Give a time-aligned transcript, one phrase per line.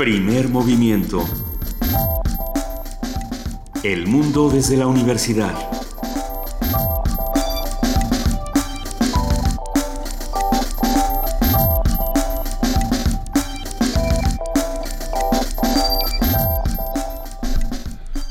[0.00, 1.22] Primer movimiento.
[3.82, 5.52] El mundo desde la universidad.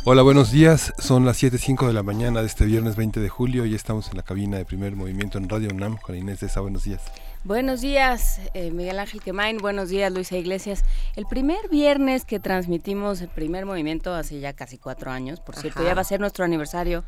[0.05, 0.91] Hola, buenos días.
[0.97, 4.17] Son las 7.05 de la mañana de este viernes 20 de julio y estamos en
[4.17, 6.61] la cabina de primer movimiento en Radio UNAM con Inés de esa.
[6.61, 7.03] Buenos días.
[7.45, 9.59] Buenos días, eh, Miguel Ángel Quemain.
[9.59, 10.83] Buenos días, Luisa Iglesias.
[11.15, 15.81] El primer viernes que transmitimos el primer movimiento hace ya casi cuatro años, por cierto,
[15.81, 17.05] ya va a ser nuestro aniversario.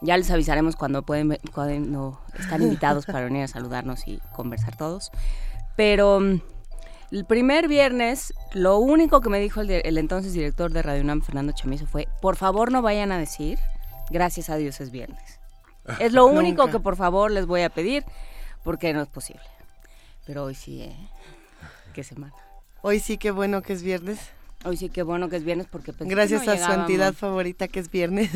[0.00, 5.10] Ya les avisaremos cuando pueden, cuando están invitados para venir a saludarnos y conversar todos.
[5.76, 6.40] Pero mm,
[7.10, 11.20] el primer viernes, lo único que me dijo el, el entonces director de Radio UNAM,
[11.20, 13.58] Fernando Chamizo, fue: por favor, no vayan a decir,
[14.08, 15.40] gracias a Dios es viernes.
[15.98, 18.06] Es lo único que por favor les voy a pedir,
[18.64, 19.42] porque no es posible.
[20.28, 20.94] Pero hoy sí, ¿eh?
[21.94, 22.34] ¿Qué semana?
[22.82, 24.18] Hoy sí, qué bueno que es viernes.
[24.62, 27.14] Hoy sí, qué bueno que es viernes porque pensé Gracias que no a su entidad
[27.14, 28.28] favorita que es viernes.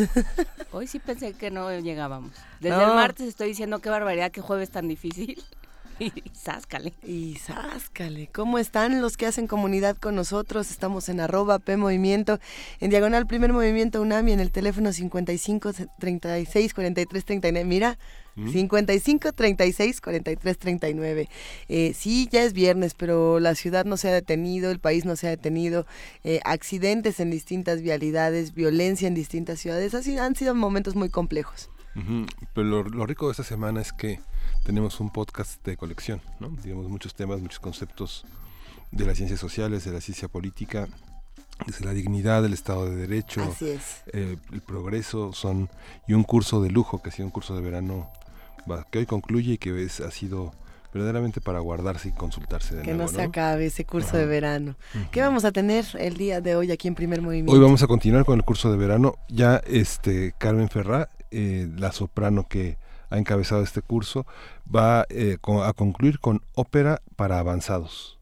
[0.72, 2.32] Hoy sí pensé que no llegábamos.
[2.60, 2.88] Desde No.
[2.92, 5.44] el martes estoy diciendo qué barbaridad, qué jueves tan difícil.
[6.02, 6.92] Y sáscale.
[7.04, 10.70] Y sáscale, ¿cómo están los que hacen comunidad con nosotros?
[10.70, 12.40] Estamos en arroba P Movimiento,
[12.80, 17.64] en diagonal Primer Movimiento UNAM y en el teléfono 55 36 43 39.
[17.68, 17.98] Mira,
[18.34, 21.28] 55 36 43 39.
[21.68, 25.14] Eh, sí, ya es viernes, pero la ciudad no se ha detenido, el país no
[25.14, 25.86] se ha detenido.
[26.24, 29.94] Eh, accidentes en distintas vialidades, violencia en distintas ciudades.
[29.94, 31.70] Así han sido momentos muy complejos.
[32.54, 34.18] Pero lo, lo rico de esta semana es que
[34.64, 36.48] tenemos un podcast de colección, ¿no?
[36.62, 38.24] Digamos, muchos temas, muchos conceptos
[38.90, 40.88] de las ciencias sociales, de la ciencia política,
[41.66, 43.42] desde la dignidad, del Estado de Derecho,
[44.12, 45.70] eh, el progreso, son
[46.06, 48.10] y un curso de lujo que ha sido un curso de verano
[48.90, 50.52] que hoy concluye y que es, ha sido
[50.94, 53.10] verdaderamente para guardarse y consultarse de Que nuevo.
[53.10, 54.18] no se acabe ese curso Ajá.
[54.18, 54.76] de verano.
[55.10, 57.52] ¿Qué vamos a tener el día de hoy aquí en Primer Movimiento?
[57.52, 59.16] Hoy vamos a continuar con el curso de verano.
[59.28, 62.76] Ya este Carmen Ferrá, eh, la soprano que
[63.12, 64.26] ha encabezado este curso,
[64.74, 68.18] va eh, a concluir con ópera para avanzados.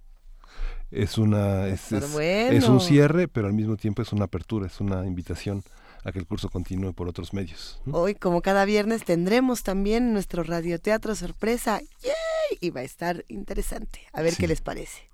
[0.91, 2.51] Es una es, Pero es- bueno.
[2.59, 5.63] es un cierre, pero al mismo tiempo es una apertura, es una invitación
[6.03, 7.81] a que el curso continúe por otros medios.
[7.93, 11.81] Hoy, como cada viernes, tendremos también nuestro radioteatro sorpresa.
[12.03, 12.59] ¡Yay!
[12.61, 14.01] Y va a estar interesante.
[14.13, 14.39] A ver Sí.
[14.41, 15.09] qué les parece.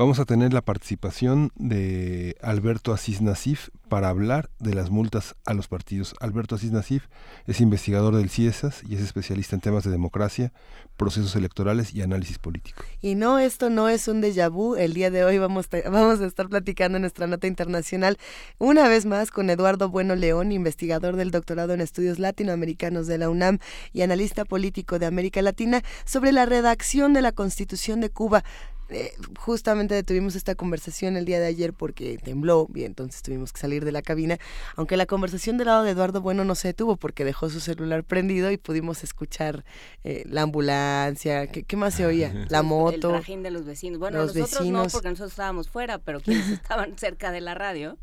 [0.00, 5.52] Vamos a tener la participación de Alberto Asís Nasif para hablar de las multas a
[5.52, 6.14] los partidos.
[6.20, 7.08] Alberto Asís Nasif
[7.46, 10.54] es investigador del CIESAS y es especialista en temas de democracia,
[10.96, 12.82] procesos electorales y análisis político.
[13.02, 14.74] Y no, esto no es un déjà vu.
[14.74, 18.16] El día de hoy vamos, vamos a estar platicando en nuestra nota internacional
[18.56, 23.28] una vez más con Eduardo Bueno León, investigador del doctorado en estudios latinoamericanos de la
[23.28, 23.58] UNAM
[23.92, 28.44] y analista político de América Latina, sobre la redacción de la Constitución de Cuba.
[28.90, 33.60] Eh, justamente detuvimos esta conversación el día de ayer porque tembló y entonces tuvimos que
[33.60, 34.38] salir de la cabina,
[34.76, 38.02] aunque la conversación del lado de Eduardo Bueno no se detuvo porque dejó su celular
[38.04, 39.64] prendido y pudimos escuchar
[40.02, 42.32] eh, la ambulancia, ¿qué, qué más se oía?
[42.50, 43.10] La El moto.
[43.10, 43.98] trajín de los vecinos.
[44.00, 44.92] Bueno, los nosotros no, vecinos.
[44.92, 47.96] porque nosotros estábamos fuera, pero quienes estaban cerca de la radio.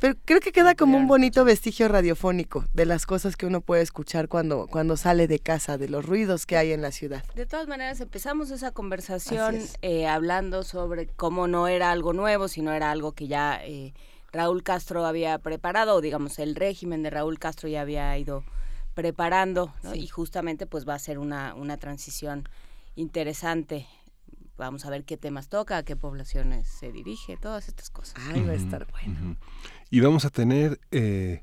[0.00, 3.82] Pero creo que queda como un bonito vestigio radiofónico de las cosas que uno puede
[3.82, 7.24] escuchar cuando, cuando sale de casa, de los ruidos que hay en la ciudad.
[7.34, 9.76] De todas maneras, empezamos esa conversación es.
[9.82, 13.94] eh, hablando sobre cómo no era algo nuevo, sino era algo que ya eh,
[14.32, 18.44] Raúl Castro había preparado, o digamos, el régimen de Raúl Castro ya había ido
[18.94, 19.92] preparando, ¿no?
[19.92, 20.00] Sí.
[20.00, 22.48] y justamente pues va a ser una, una transición
[22.96, 23.86] interesante.
[24.56, 28.14] Vamos a ver qué temas toca, a qué poblaciones se dirige, todas estas cosas.
[28.32, 29.36] Ay, va a estar bueno.
[29.90, 31.42] Y vamos a tener eh,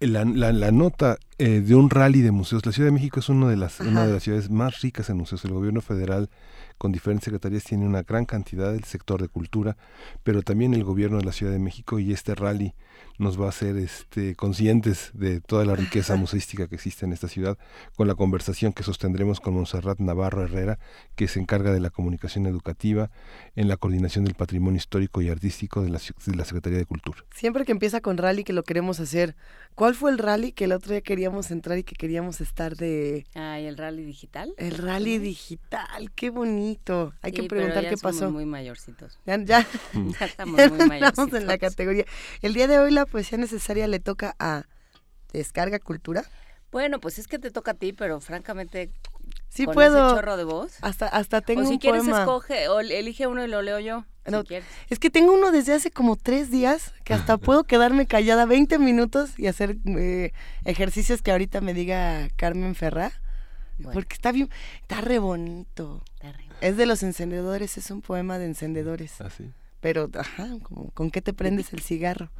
[0.00, 2.64] la, la- la nota eh, de un rally de museos.
[2.66, 5.16] La Ciudad de México es una de, las, una de las ciudades más ricas en
[5.16, 5.44] museos.
[5.46, 6.28] El gobierno federal,
[6.76, 9.76] con diferentes secretarías, tiene una gran cantidad del sector de cultura,
[10.22, 12.74] pero también el gobierno de la Ciudad de México y este rally
[13.18, 17.28] nos va a hacer este, conscientes de toda la riqueza museística que existe en esta
[17.28, 17.58] ciudad,
[17.96, 20.78] con la conversación que sostendremos con Monserrat Navarro Herrera,
[21.16, 23.10] que se encarga de la comunicación educativa
[23.56, 27.18] en la coordinación del patrimonio histórico y artístico de la, de la Secretaría de Cultura.
[27.34, 29.34] Siempre que empieza con rally que lo queremos hacer,
[29.74, 33.26] ¿cuál fue el rally que el otro día queríamos entrar y que queríamos estar de...
[33.34, 34.54] Ah, ¿y el rally digital?
[34.56, 37.12] El rally digital, qué bonito.
[37.22, 38.30] Hay Sí, que pero preguntar ya qué somos pasó.
[38.30, 39.18] muy mayorcitos.
[39.26, 39.66] Ya, ya,
[40.20, 41.34] Ya estamos ya muy mayorcitos.
[41.34, 42.04] en la categoría.
[42.42, 44.64] El día de hoy la poesía necesaria le toca a
[45.32, 46.24] Descarga Cultura.
[46.70, 48.90] Bueno, pues es que te toca a ti, pero francamente,
[49.48, 50.06] Sí con puedo.
[50.06, 50.76] ese chorro de voz.
[50.82, 52.20] Hasta, hasta tengo o si un quieres, poema.
[52.20, 54.04] escoge, o elige uno y lo leo yo.
[54.26, 54.68] No, si quieres.
[54.90, 58.78] Es que tengo uno desde hace como tres días que hasta puedo quedarme callada 20
[58.78, 60.32] minutos y hacer eh,
[60.64, 63.12] ejercicios que ahorita me diga Carmen Ferrá.
[63.78, 64.50] Bueno, Porque está bien,
[64.82, 66.02] está re bonito.
[66.20, 66.34] está.
[66.60, 69.20] Es de los encendedores, es un poema de encendedores.
[69.20, 69.52] Así.
[69.80, 70.48] pero, ajá,
[70.92, 72.30] ¿con qué te prendes el cigarro?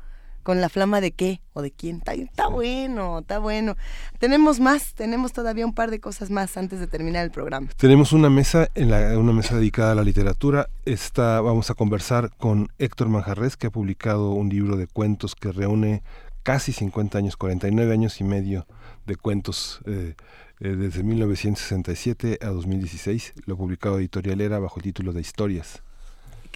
[0.48, 2.00] ¿Con la flama de qué o de quién?
[2.06, 3.76] Está, bueno, está bueno.
[4.18, 7.68] Tenemos más, tenemos todavía un par de cosas más antes de terminar el programa.
[7.76, 10.70] Tenemos una mesa, en la, una mesa dedicada a la literatura.
[10.86, 15.52] Esta, vamos a conversar con Héctor Manjarres, que ha publicado un libro de cuentos que
[15.52, 16.02] reúne
[16.44, 18.66] casi 50 años, 49 años y medio
[19.04, 19.82] de cuentos.
[19.84, 20.14] Eh,
[20.60, 25.82] eh, desde 1967 a 2016, lo publicado Editorial Era bajo el título de Historias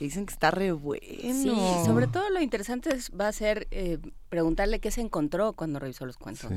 [0.03, 1.01] que dicen que está re bueno.
[1.01, 1.55] Sí,
[1.87, 6.17] sobre todo lo interesante va a ser eh, preguntarle qué se encontró cuando revisó los
[6.17, 6.51] cuentos.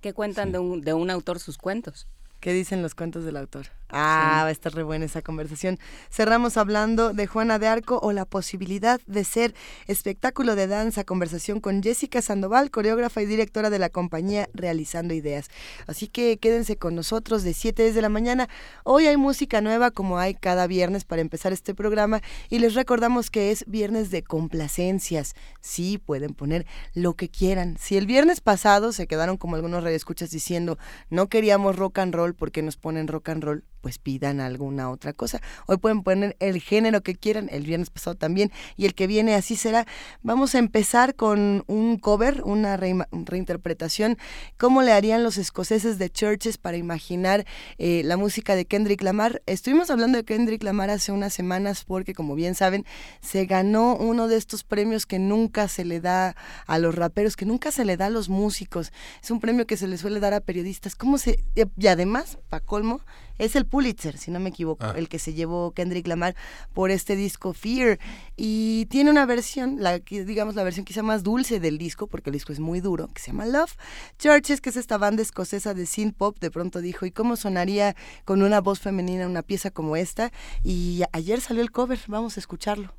[0.00, 2.06] ¿Qué cuentan de, un, de un autor sus cuentos?
[2.40, 3.66] ¿Qué dicen los cuentos del autor?
[3.90, 5.78] Ah, va a estar re buena esa conversación.
[6.10, 9.54] Cerramos hablando de Juana de Arco o la posibilidad de ser
[9.86, 15.48] espectáculo de danza, conversación con Jessica Sandoval, coreógrafa y directora de la compañía Realizando Ideas.
[15.86, 18.50] Así que quédense con nosotros de 7 desde la mañana.
[18.84, 22.20] Hoy hay música nueva como hay cada viernes para empezar este programa
[22.50, 25.34] y les recordamos que es viernes de complacencias.
[25.62, 27.78] Sí, pueden poner lo que quieran.
[27.78, 32.27] Si el viernes pasado se quedaron como algunos radioescuchas diciendo no queríamos rock and roll
[32.34, 35.40] porque nos ponen rock and roll, pues pidan alguna otra cosa.
[35.66, 39.34] Hoy pueden poner el género que quieran, el viernes pasado también, y el que viene
[39.34, 39.86] así será.
[40.22, 44.18] Vamos a empezar con un cover, una reinterpretación,
[44.56, 47.46] cómo le harían los escoceses de Churches para imaginar
[47.78, 49.42] eh, la música de Kendrick Lamar.
[49.46, 52.84] Estuvimos hablando de Kendrick Lamar hace unas semanas porque, como bien saben,
[53.20, 56.36] se ganó uno de estos premios que nunca se le da
[56.66, 58.92] a los raperos, que nunca se le da a los músicos.
[59.22, 60.94] Es un premio que se le suele dar a periodistas.
[60.94, 61.44] ¿Cómo se...?
[61.54, 63.00] Y además, para colmo,
[63.38, 64.94] es el Pulitzer, si no me equivoco, ah.
[64.96, 66.34] el que se llevó Kendrick Lamar
[66.74, 67.98] por este disco Fear.
[68.36, 72.34] Y tiene una versión, la digamos la versión quizá más dulce del disco, porque el
[72.34, 73.76] disco es muy duro, que se llama Love.
[74.18, 77.96] Churches, que es esta banda escocesa de synth pop, de pronto dijo, ¿y cómo sonaría
[78.24, 80.32] con una voz femenina una pieza como esta?
[80.62, 82.92] Y ayer salió el cover, vamos a escucharlo.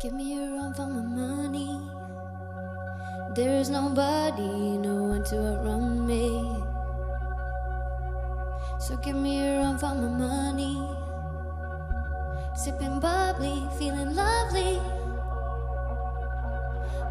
[0.00, 1.80] Give me a run for my money.
[3.34, 6.67] There is nobody, no one to run me.
[8.78, 10.80] So give me a run for my money.
[12.54, 14.80] Sipping bubbly, feeling lovely.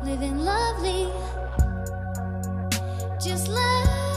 [0.04, 1.12] Living lovely.
[3.19, 4.17] Just love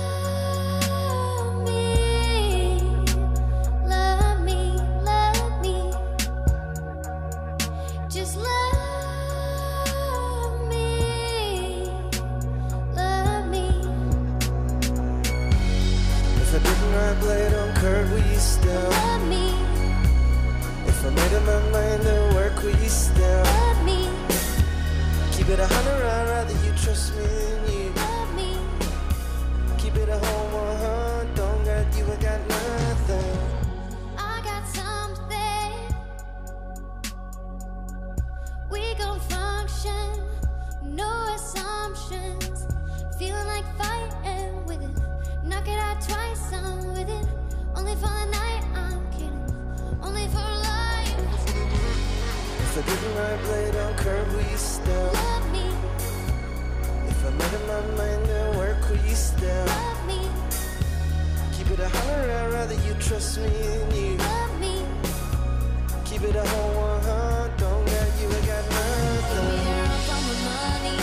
[17.91, 19.55] blade on curve, will you still love me?
[20.87, 24.09] If I made up my mind to work, will you still love me?
[25.33, 28.57] Keep it a hundred, I'd rather you trust me than you love me.
[29.79, 33.39] Keep it a whole one, don't got you, I got nothing.
[34.19, 35.95] I got something.
[38.71, 40.23] We gon' function,
[40.85, 42.67] no assumptions.
[43.19, 44.97] Feeling like fighting with it.
[45.45, 47.40] Knock it out twice, I'm with it.
[47.91, 49.99] Only for the night, I'm kidding.
[50.01, 51.19] Only for life.
[52.63, 55.67] If I didn't ride blade on curb, will you still love me?
[57.09, 60.21] If I made up my mind to work, will you still love me?
[61.59, 64.85] Keep it a hundred, I'd rather you trust me than you love me.
[66.05, 67.49] Keep it a whole one, uh-huh.
[67.59, 69.51] don't got you, I got nothing.
[69.51, 70.99] Give me a run for my money.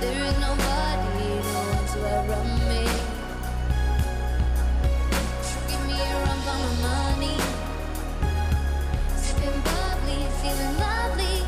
[0.00, 3.13] There is nobody, no one to
[10.44, 11.43] feeling lovely.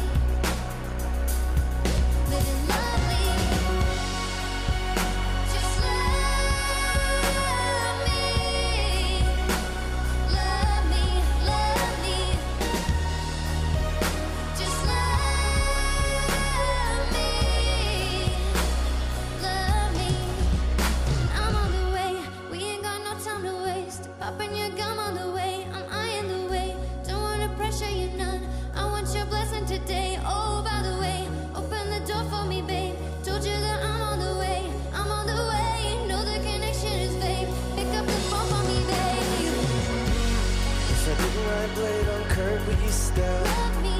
[43.16, 43.42] still?
[43.44, 43.96] Love me.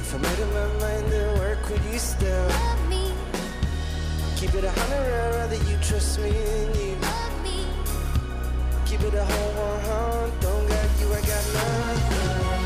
[0.00, 2.48] If I made up my mind to work with you still.
[2.48, 3.12] Love me.
[4.36, 6.94] Keep it a hundred, I'd rather you trust me than you.
[6.96, 7.66] Love me.
[8.86, 9.52] Keep it a whole
[9.84, 12.57] one, don't got you, I got nothing.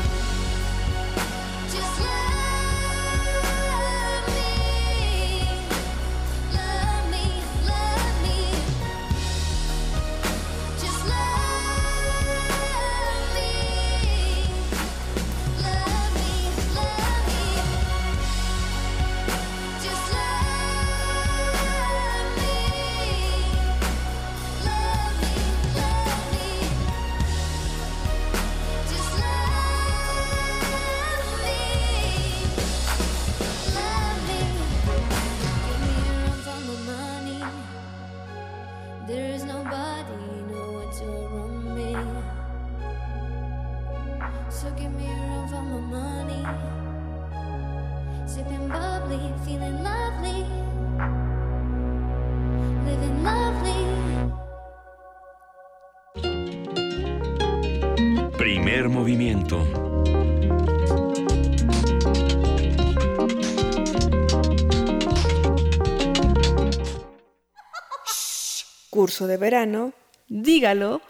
[68.93, 69.91] Curso de verano,
[70.29, 71.01] dígalo,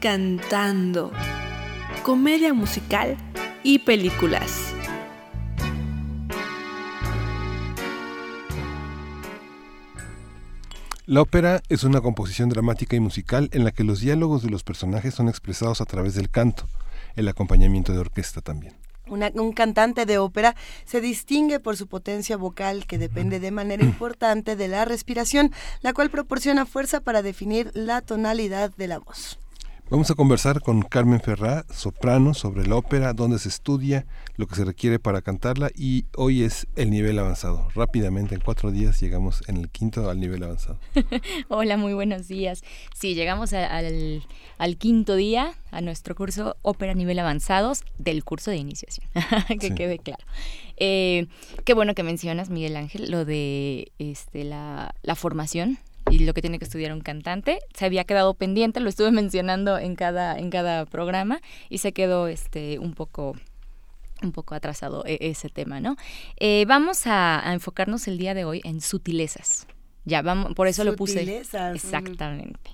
[0.00, 1.12] cantando.
[2.02, 3.16] Comedia musical
[3.62, 4.74] y películas.
[11.06, 14.64] La ópera es una composición dramática y musical en la que los diálogos de los
[14.64, 16.66] personajes son expresados a través del canto,
[17.14, 18.74] el acompañamiento de orquesta también.
[19.10, 24.56] Un cantante de ópera se distingue por su potencia vocal que depende de manera importante
[24.56, 25.52] de la respiración,
[25.82, 29.39] la cual proporciona fuerza para definir la tonalidad de la voz.
[29.90, 34.06] Vamos a conversar con Carmen Ferrá, soprano, sobre la ópera, dónde se estudia,
[34.36, 37.66] lo que se requiere para cantarla y hoy es el nivel avanzado.
[37.74, 40.78] Rápidamente, en cuatro días llegamos en el quinto al nivel avanzado.
[41.48, 42.62] Hola, muy buenos días.
[42.94, 44.22] Sí, llegamos al,
[44.78, 49.08] quinto día a nuestro curso Ópera Nivel Avanzados del curso de iniciación,
[49.58, 50.24] que quede claro.
[50.76, 51.26] Eh,
[51.64, 55.80] qué bueno que mencionas, Miguel Ángel, lo de este, la, la formación
[56.10, 57.60] y lo que tiene que estudiar un cantante.
[57.74, 62.28] Se había quedado pendiente, lo estuve mencionando en cada, en cada programa y se quedó
[62.28, 63.36] este, un poco
[64.22, 65.96] un poco atrasado e, ese tema, ¿no?
[66.36, 69.66] Eh, vamos a, enfocarnos el día de hoy en sutilezas.
[70.04, 71.38] Ya, vamos, por eso lo puse.
[71.74, 72.70] Exactamente.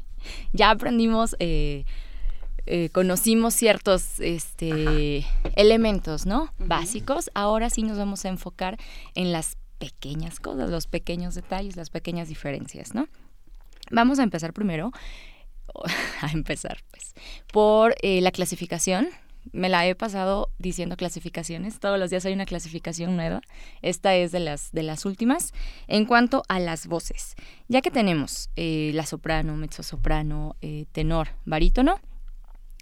[0.52, 1.84] Ya aprendimos, eh,
[2.66, 5.24] eh, conocimos ciertos este,
[5.54, 6.52] elementos, ¿no?
[6.58, 7.30] Básicos.
[7.34, 8.76] Ahora sí nos vamos a enfocar
[9.14, 13.08] en las pequeñas cosas, los pequeños detalles, las pequeñas diferencias, ¿no?
[13.90, 14.92] Vamos a empezar primero,
[16.20, 17.14] a empezar pues,
[17.52, 19.08] por eh, la clasificación.
[19.52, 23.42] Me la he pasado diciendo clasificaciones, todos los días hay una clasificación nueva.
[23.80, 25.52] Esta es de las, de las últimas.
[25.86, 27.36] En cuanto a las voces,
[27.68, 32.00] ya que tenemos eh, la soprano, mezzosoprano, eh, tenor, barítono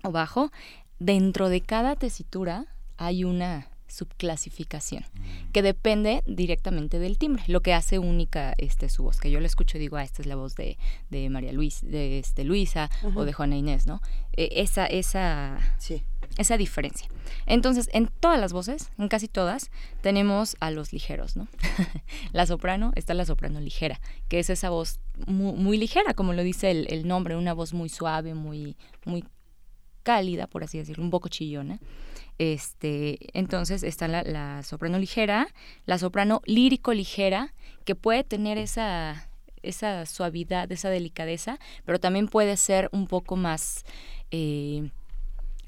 [0.02, 0.52] o bajo,
[0.99, 5.52] dentro de cada tesitura hay una subclasificación, mm.
[5.52, 9.46] que depende directamente del timbre, lo que hace única este, su voz, que yo le
[9.46, 10.78] escucho y digo, ah, esta es la voz de,
[11.10, 14.00] de María Luis, de este, Luisa o de Juana Inés, ¿no?
[14.36, 15.58] E, esa, esa,
[16.36, 17.08] esa diferencia.
[17.46, 19.70] Entonces, en todas las voces, en casi todas,
[20.00, 21.46] tenemos a los ligeros, ¿no?
[22.32, 26.70] la soprano, está la soprano ligera, que es esa voz muy, ligera, como lo dice
[26.70, 29.24] el, el, nombre, una voz muy suave, muy, muy
[30.02, 31.78] cálida, por así decirlo, un poco chillona.
[32.38, 35.48] Este, entonces está la, soprano ligera,
[35.86, 39.28] la soprano lírico ligera, que puede tener esa,
[39.62, 43.84] esa suavidad, esa delicadeza, pero también puede ser un poco más...
[44.30, 44.90] Eh,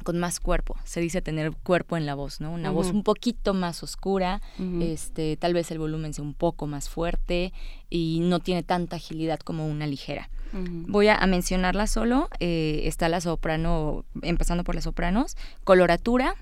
[0.04, 0.76] con más cuerpo.
[0.85, 2.52] Se dice tener cuerpo en la voz, ¿no?
[2.52, 4.40] Una voz un poquito más oscura,
[4.80, 7.52] este, tal vez el volumen sea un poco más fuerte
[7.90, 10.30] y no tiene tanta agilidad como una ligera.
[10.52, 12.28] Voy a, mencionarla solo.
[12.38, 16.37] Eh, está la soprano, empezando por las sopranos, coloratura,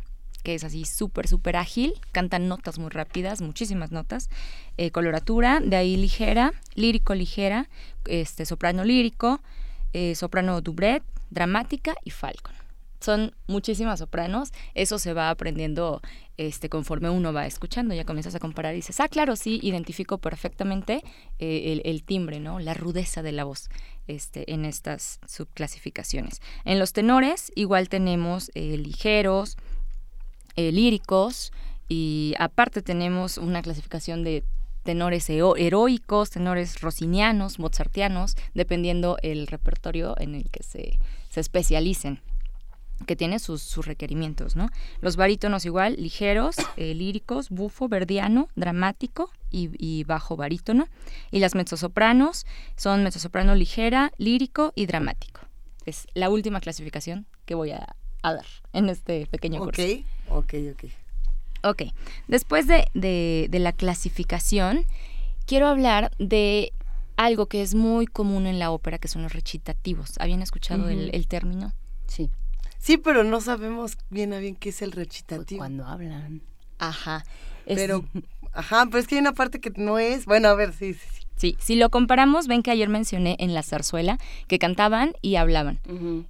[0.44, 4.28] que es así súper, súper ágil, cantan notas muy rápidas, muchísimas notas,
[4.76, 7.68] eh, coloratura, de ahí ligera, lírico ligera,
[8.04, 9.40] este, soprano lírico,
[9.94, 12.54] eh, soprano dubret, dramática y falcon.
[13.00, 16.00] Son muchísimas sopranos, eso se va aprendiendo
[16.36, 20.18] este, conforme uno va escuchando, ya comienzas a comparar y dices, ah, claro, sí, identifico
[20.18, 21.02] perfectamente
[21.38, 22.60] eh, el, timbre, ¿no?
[22.60, 23.70] La rudeza de la voz
[24.08, 26.42] este, en estas subclasificaciones.
[26.64, 29.56] En los tenores igual tenemos ligeros,
[30.56, 31.52] eh, líricos
[31.88, 34.44] y aparte tenemos una clasificación de
[34.84, 40.99] tenores heroicos, tenores rossinianos, mozartianos, dependiendo el repertorio en el que se,
[41.30, 42.20] se especialicen
[43.06, 44.70] que tiene sus, requerimientos, ¿no?
[45.00, 50.88] Los barítonos igual, ligeros, eh, líricos, bufo, verdiano, dramático y, y, bajo barítono.
[51.30, 52.46] Y las mezzosopranos
[52.76, 55.40] son mezzosoprano ligera, lírico y dramático.
[55.84, 59.82] Es la última clasificación que voy a, a dar en este pequeño curso.
[60.28, 60.84] Ok, ok,
[61.62, 61.82] ok.
[62.28, 64.84] después de, de, la clasificación,
[65.46, 66.72] quiero hablar de
[67.16, 70.14] algo que es muy común en la ópera, que son los recitativos.
[70.18, 71.72] ¿Habían escuchado el, término?
[72.06, 72.30] Sí.
[72.78, 75.58] Sí, pero no sabemos bien a bien qué es el recitativo.
[75.58, 76.42] cuando hablan.
[76.78, 77.24] Ajá.
[77.66, 78.04] Pero,
[78.52, 80.26] ajá, pero es que hay una parte que no es.
[80.26, 81.23] Bueno, a ver, sí, sí, sí.
[81.36, 85.80] Sí, si lo comparamos, ven que ayer mencioné en la zarzuela que cantaban y hablaban,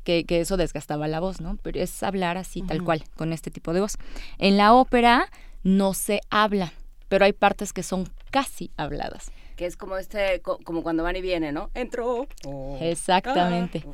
[0.02, 1.58] que, que, eso desgastaba la voz, ¿no?
[1.62, 3.96] Pero es hablar así, tal cual, con este tipo de voz.
[4.38, 5.28] En la ópera
[5.62, 6.73] no se habla,
[7.08, 11.20] pero hay partes que son casi habladas que es como este, como cuando van y
[11.20, 11.70] vienen, ¿no?
[11.75, 12.26] Entró.
[12.80, 13.84] Exactamente.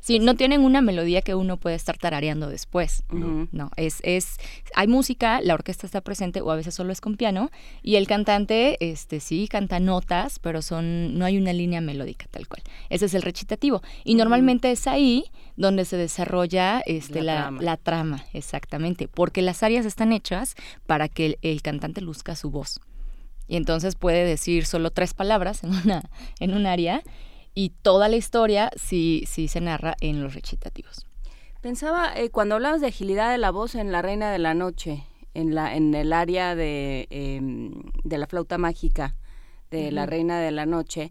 [0.00, 3.04] Sí, no tienen una melodía que uno puede estar tarareando después.
[3.10, 4.36] No, es, es,
[4.74, 7.50] hay música, la orquesta está presente o a veces solo es con piano
[7.82, 12.48] y el cantante, este, sí, canta notas, pero son, no hay una línea melódica tal
[12.48, 12.62] cual.
[12.90, 15.26] Ese es el recitativo y normalmente es ahí
[15.56, 18.24] donde se desarrolla este, la, la, trama.
[18.32, 20.54] exactamente, porque las áreas están hechas
[20.86, 22.80] para que el, cantante luzca su voz.
[23.48, 26.02] Y entonces puede decir solo tres palabras en una,
[26.38, 27.02] en un área
[27.54, 31.06] y toda la historia sí, sí se narra en los recitativos.
[31.60, 35.04] Pensaba, eh, cuando hablabas de agilidad de la voz en La Reina de la Noche,
[35.34, 37.72] en, la, en el área de, em,
[38.04, 39.16] de la flauta mágica
[39.70, 41.10] de La Reina de la Noche,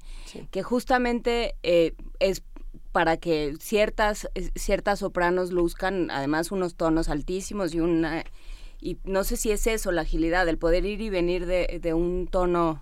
[0.50, 2.44] que justamente eh, es
[2.92, 8.24] para que ciertas, eh, ciertas sopranos luzcan además unos tonos altísimos y una...
[8.80, 11.94] Y no sé si es eso, la agilidad, el poder ir y venir de, de
[11.94, 12.82] un tono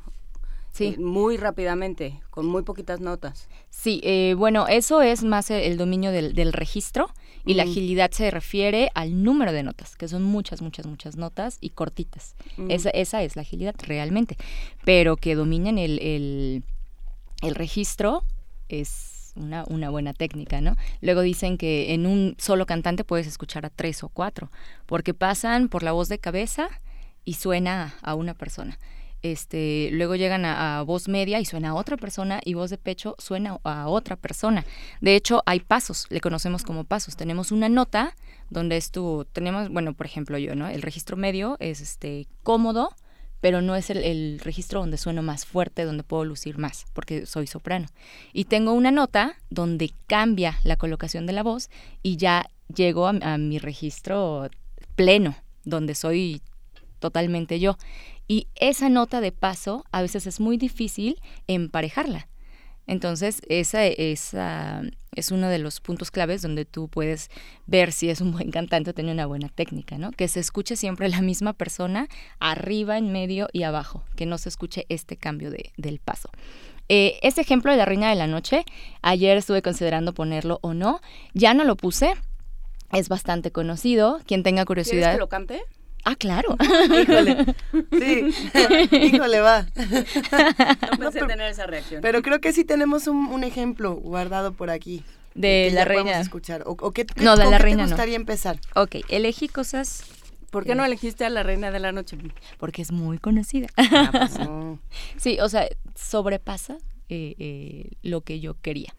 [0.75, 0.93] Sí.
[0.97, 3.47] Muy rápidamente, con muy poquitas notas.
[3.69, 7.09] Sí, eh, bueno, eso es más el, dominio del, registro
[7.45, 7.69] y la mm.
[7.69, 12.35] agilidad se refiere al número de notas, que son muchas, muchas, muchas notas y cortitas.
[12.57, 12.71] Mm.
[12.71, 14.35] Esa, esa es la agilidad realmente.
[14.83, 16.63] Pero que dominen el, el,
[17.41, 18.25] el registro
[18.67, 20.75] es una, una, buena técnica, ¿no?
[21.01, 24.51] Luego dicen que en un solo cantante puedes escuchar a tres o cuatro,
[24.85, 26.69] porque pasan por la voz de cabeza
[27.23, 28.77] y suena a una persona
[29.31, 33.15] este, luego llegan a, voz media y suena a otra persona y voz de pecho
[33.17, 34.65] suena a otra persona.
[35.01, 37.15] De hecho, hay pasos, le conocemos como pasos.
[37.15, 38.15] Tenemos una nota
[38.49, 40.67] donde es tu, tenemos, bueno, por ejemplo yo, ¿no?
[40.67, 42.93] El registro medio es este cómodo,
[43.45, 47.45] pero no es el, registro donde sueno más fuerte, donde puedo lucir más, porque soy
[47.45, 47.85] soprano.
[48.33, 51.69] Y tengo una nota donde cambia la colocación de la voz
[52.01, 54.49] y ya llego a mi registro
[54.95, 56.41] pleno, donde soy
[56.97, 57.77] totalmente yo.
[58.27, 62.27] Y esa nota de paso a veces es muy difícil emparejarla.
[62.87, 64.81] Entonces, esa, esa
[65.15, 67.29] es uno de los puntos claves donde tú puedes
[67.65, 70.11] ver si es un buen cantante o tiene una buena técnica, ¿no?
[70.11, 72.07] Que se escuche siempre la misma persona
[72.39, 76.29] arriba, en medio y abajo, que no se escuche este cambio de, del paso.
[76.87, 78.63] Eh, este ejemplo de la Reina de la Noche,
[79.01, 81.01] ayer estuve considerando ponerlo o no,
[81.33, 82.13] ya no lo puse,
[82.91, 84.93] es bastante conocido, quien tenga curiosidad.
[84.99, 85.61] ¿Quieres que lo cante?
[86.05, 86.55] Ah, claro.
[87.01, 87.55] Híjole.
[87.91, 88.33] Sí.
[88.91, 89.65] Híjole, va.
[90.99, 92.01] No pensé tener esa reacción.
[92.01, 95.03] Pero creo que sí tenemos un, ejemplo guardado por aquí.
[95.33, 96.19] De la reina.
[96.21, 96.63] escuchar.
[96.65, 98.57] O, qué, no, de la reina te gustaría empezar?
[98.75, 100.05] Ok, elegí cosas
[100.55, 102.17] ¿Por qué no elegiste a la reina de la noche?
[102.57, 103.67] Porque es muy conocida.
[103.75, 104.37] Ah, pues
[105.17, 106.77] sí, o sea, sobrepasa
[107.09, 108.95] eh, eh, lo que yo quería.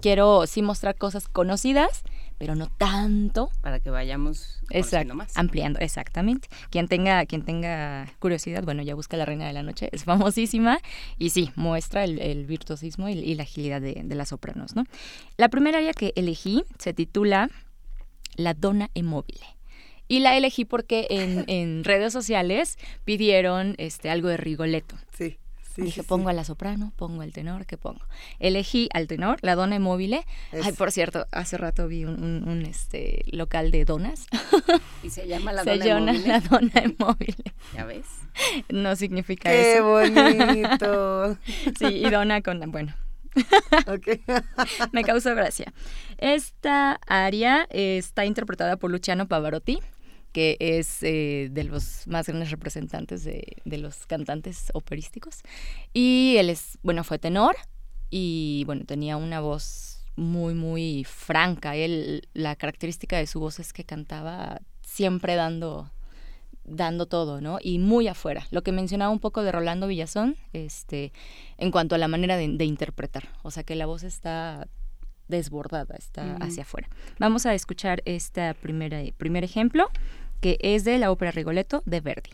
[0.00, 2.04] Quiero sí mostrar cosas conocidas,
[2.40, 3.50] pero no tanto.
[3.60, 4.60] Para que vayamos
[5.14, 5.36] más.
[5.36, 6.48] ampliando, exactamente.
[6.70, 10.80] Quien tenga, quien tenga curiosidad, bueno, ya busca La Reina de la Noche, es famosísima
[11.18, 14.84] y sí, muestra el, virtuosismo y, la agilidad de, las sopranos, ¿no?
[15.36, 17.50] La primera área que elegí se titula
[18.36, 19.44] La Dona Immobile.
[20.08, 24.96] Y la elegí porque en, en redes sociales pidieron este, algo de Rigoletto.
[25.12, 25.36] Sí.
[25.76, 28.00] Dije, pongo a la soprano, pongo al tenor, ¿qué pongo?
[28.38, 30.18] Elegí al tenor, la dona móvil.
[30.52, 34.26] Ay, por cierto, hace rato vi un, este local de donas.
[35.02, 37.36] Y se llama la se dona llama la dona móvil.
[37.74, 38.06] ¿Ya ves?
[38.68, 40.00] No significa eso.
[40.02, 41.38] ¡Qué bonito!
[41.78, 42.94] sí, y dona con, bueno,
[43.86, 44.20] okay.
[44.92, 45.72] Me causó gracia.
[46.18, 49.80] Esta aria está interpretada por Luciano Pavarotti
[50.32, 55.40] que es eh, de los más grandes representantes de, los cantantes operísticos.
[55.92, 57.56] Y él es, bueno, fue tenor
[58.10, 61.76] y bueno, tenía una voz muy, muy franca.
[61.76, 65.90] Él, la característica de su voz es que cantaba siempre dando
[66.64, 67.58] dando todo, ¿no?
[67.60, 68.46] Y muy afuera.
[68.50, 71.12] Lo que mencionaba un poco de Rolando Villazón, este,
[71.58, 73.28] en cuanto a la manera de, interpretar.
[73.42, 74.68] O sea que la voz está
[75.26, 76.88] desbordada, está hacia afuera.
[77.18, 79.88] Vamos a escuchar este primer ejemplo
[80.40, 82.30] que es de la ópera Rigoletto de Verdi.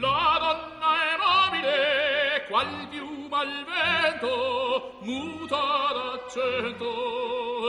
[0.00, 5.64] La donna è mobile, qual piuma al vento, muta
[5.96, 6.88] d'accento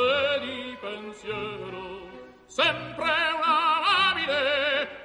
[0.07, 1.83] e di pensiero,
[2.45, 3.50] sempre una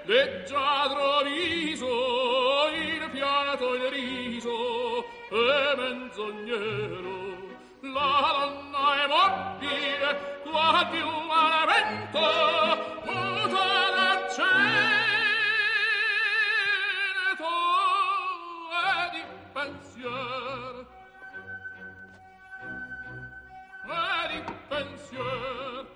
[0.06, 7.34] leggiadro viso, il fiato il riso, e menzognero.
[7.80, 12.20] La donna è mobile, qua più al vento,
[13.04, 13.66] muta
[13.96, 14.46] d'accento
[18.72, 20.86] e di pensier.
[23.84, 24.38] E di
[24.68, 25.95] pensier.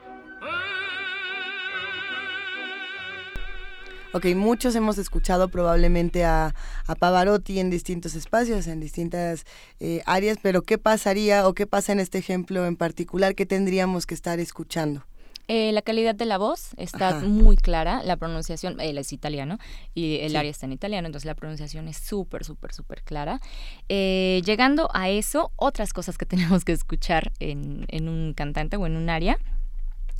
[4.12, 6.52] Ok, muchos hemos escuchado probablemente a,
[6.98, 9.44] Pavarotti en distintos espacios, en distintas
[9.78, 14.06] eh, áreas, pero ¿qué pasaría o qué pasa en este ejemplo en particular que tendríamos
[14.06, 15.04] que estar escuchando?
[15.46, 17.20] Eh, la calidad de la voz está Ajá.
[17.26, 19.58] muy clara, la pronunciación, él es italiano
[19.94, 20.36] y el Sí.
[20.36, 23.40] área está en italiano, entonces la pronunciación es súper, súper, súper clara.
[23.88, 26.26] Eh, llegando a eso, otras cosas que
[26.60, 29.38] tenemos que escuchar en, en un cantante o en un área,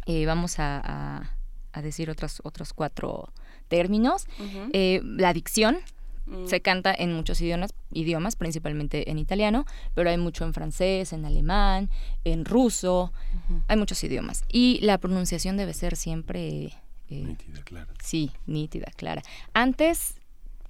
[0.07, 1.31] eh, vamos a, a-
[1.73, 3.33] a decir otros, otros cuatro
[3.71, 4.27] términos.
[4.75, 5.79] Eh, la dicción,
[6.27, 6.47] Mm.
[6.47, 11.25] se canta en muchos idiomas, idiomas, principalmente en italiano, pero hay mucho en francés, en
[11.25, 11.89] alemán,
[12.25, 13.13] en ruso,
[13.67, 14.45] hay muchos idiomas.
[14.49, 16.67] Y la pronunciación debe ser siempre,
[17.09, 17.89] eh, Nítida, claro.
[18.01, 19.23] sí, nítida, clara.
[19.55, 20.21] Antes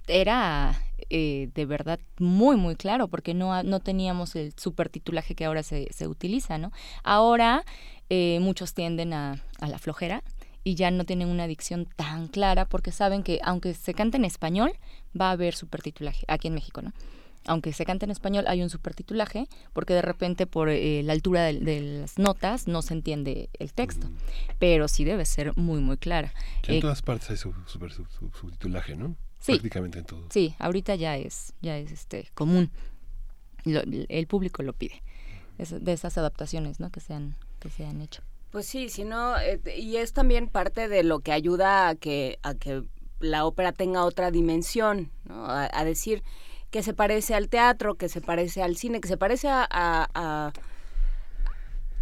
[0.07, 5.61] era eh, de verdad muy, muy claro, porque no, no teníamos el supertitulaje que ahora
[5.61, 6.71] se, se utiliza, ¿no?
[7.03, 7.63] Ahora
[8.09, 10.23] eh, muchos tienden a, a la flojera
[10.63, 14.25] y ya no tienen una dicción tan clara porque saben que aunque se cante en
[14.25, 14.71] español,
[15.19, 16.93] va a haber supertitulaje, aquí en México, ¿no?
[17.47, 21.41] Aunque se cante en español, hay un supertitulaje porque de repente por eh, la altura
[21.45, 24.07] de, de las notas no se entiende el texto,
[24.59, 26.31] pero sí debe ser muy, muy clara.
[26.61, 29.15] Que en Eh, todas partes hay subtitulaje, ¿no?
[29.39, 29.53] Sí.
[29.53, 30.27] Prácticamente en todo.
[30.29, 32.69] Sí, ahorita ya es, ya es este común.
[33.65, 35.01] Lo- el público lo pide.
[35.57, 36.91] Es de esas adaptaciones, ¿no?
[36.91, 38.21] Que se han, que se han hecho.
[38.51, 42.37] Pues sí, si no, eh, y es también parte de lo que ayuda a que,
[42.43, 42.83] a que
[43.19, 45.45] la ópera tenga otra dimensión, ¿no?
[45.45, 46.21] A, a decir
[46.69, 50.09] que se parece al teatro, que se parece al cine, que se parece a, a,
[50.13, 50.53] a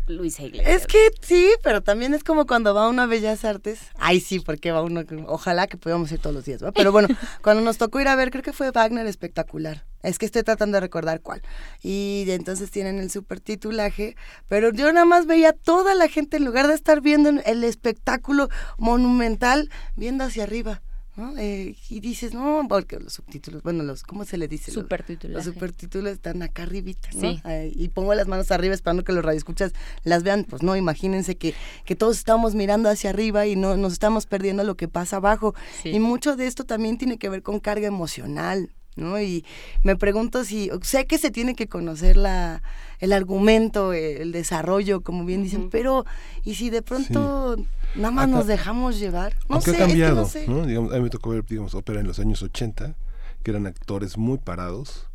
[0.07, 0.81] Luisa Iglesias.
[0.81, 3.79] Es que sí, pero también es como cuando va uno a Bellas Artes.
[3.97, 5.03] Ay, sí, porque va uno.
[5.27, 6.71] Ojalá que pudiéramos ir todos los días, ¿va?
[6.71, 7.07] Pero bueno,
[7.43, 9.85] cuando nos tocó ir a ver, creo que fue Wagner espectacular.
[10.03, 11.41] Es que estoy tratando de recordar cuál.
[11.83, 14.15] Y entonces tienen el supertitulaje,
[14.47, 18.49] pero yo nada más veía toda la gente, en lugar de estar viendo el espectáculo
[18.77, 20.81] monumental, viendo hacia arriba.
[21.15, 21.33] ¿no?
[21.37, 24.71] Eh, y dices, no, porque los subtítulos, bueno, los, ¿cómo se le dice?
[24.71, 25.35] Los- Supertitulaje.
[25.45, 27.19] Los supertítulos están acá arribita, ¿no?
[27.33, 27.41] Sí.
[27.75, 30.45] Y pongo las manos arriba esperando que los radioescuchas las vean.
[30.45, 34.63] Pues no, imagínense que, que todos estamos mirando hacia arriba y no nos estamos perdiendo
[34.63, 35.55] lo que pasa abajo.
[35.83, 35.89] Sí.
[35.89, 39.19] Y mucho de esto también tiene que ver con carga emocional, ¿no?
[39.21, 39.45] Y
[39.83, 42.61] me pregunto si, sé que se tiene que conocer la,
[42.99, 46.05] el argumento, el desarrollo, como bien dicen, pero
[46.43, 47.55] ¿y si de pronto
[47.95, 49.35] nada más Acá- nos dejamos llevar?
[49.49, 50.47] No Aunque sé, ha es que cambiado, no sé.
[50.47, 50.65] ¿no?
[50.65, 52.95] Digamos, a mí me tocó ver, digamos, ópera en los años 80,
[53.43, 55.07] que eran actores muy parados,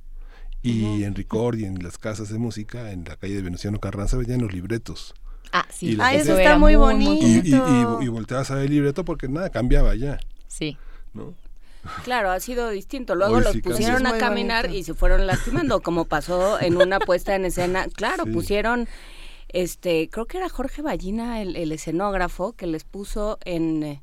[0.62, 4.16] y en Ricord y en las casas de música, en la calle de Venustiano Carranza,
[4.16, 5.12] venían los libretos.
[5.52, 5.96] Ah, sí.
[6.00, 7.26] Ah, eso está muy bonito.
[7.26, 7.98] Y, y, y, Bonito.
[8.02, 10.18] y volteabas a ver el libreto porque nada cambiaba ya,
[10.48, 10.78] Sí.
[11.12, 11.34] ¿no?
[12.04, 13.14] Claro, ha sido distinto.
[13.14, 14.78] Luego Hoy los sí pusieron a caminar bonito.
[14.80, 17.86] y se fueron lastimando, como pasó en una puesta en escena.
[17.94, 18.30] Claro, Sí.
[18.32, 18.88] pusieron,
[19.48, 24.02] este, creo que era Jorge Ballina, el, el escenógrafo, que les puso en eh,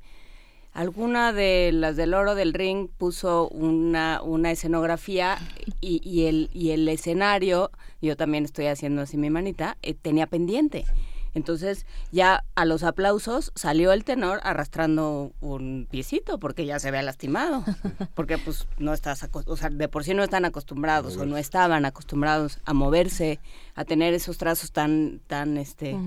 [0.73, 5.37] alguna de las del Oro del Ring, puso una, una escenografía
[5.81, 10.27] y, y el, y el escenario, yo también estoy haciendo así mi manita, eh, tenía
[10.27, 10.85] pendiente.
[11.33, 17.01] Entonces ya a los aplausos salió el tenor arrastrando un piecito porque ya se había
[17.01, 17.63] lastimado.
[18.15, 21.85] Porque pues no estás, o sea, de por sí no están acostumbrados o no estaban
[21.85, 23.39] acostumbrados a moverse,
[23.75, 25.97] a tener esos trazos tan, tan, este,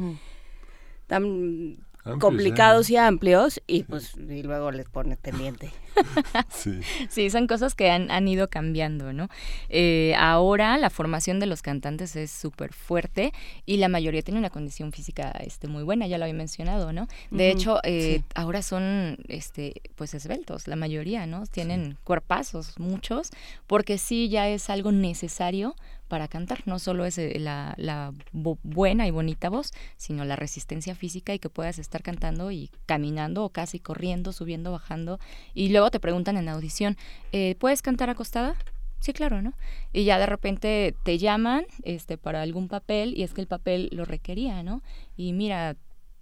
[1.06, 5.70] tan Amplios, complicados y amplios y pues y luego les pone pendiente.
[6.50, 6.80] Sí.
[7.08, 9.28] Sí, son cosas que han, han ido cambiando, ¿no?
[9.68, 13.32] Eh, ahora la formación de los cantantes es súper fuerte
[13.64, 17.06] y la mayoría tiene una condición física este, muy buena, ya lo había mencionado, ¿no?
[17.30, 18.24] De hecho, eh, sí.
[18.34, 21.46] ahora son este, pues esbeltos, la mayoría, ¿no?
[21.46, 23.30] Tienen cuerpazos, muchos,
[23.68, 25.76] porque sí ya es algo necesario
[26.08, 30.36] para cantar, no solo es eh, la, la bu- buena y bonita voz, sino la
[30.36, 35.18] resistencia física y que puedas estar cantando y caminando o casi corriendo, subiendo, bajando.
[35.54, 36.96] Y luego te preguntan en audición,
[37.32, 38.54] eh, ¿puedes cantar acostada?
[39.00, 39.52] Sí, claro, ¿no?
[39.92, 43.90] Y ya de repente te llaman este, para algún papel y es que el papel
[43.92, 44.82] lo requería, ¿no?
[45.16, 45.76] Y mira,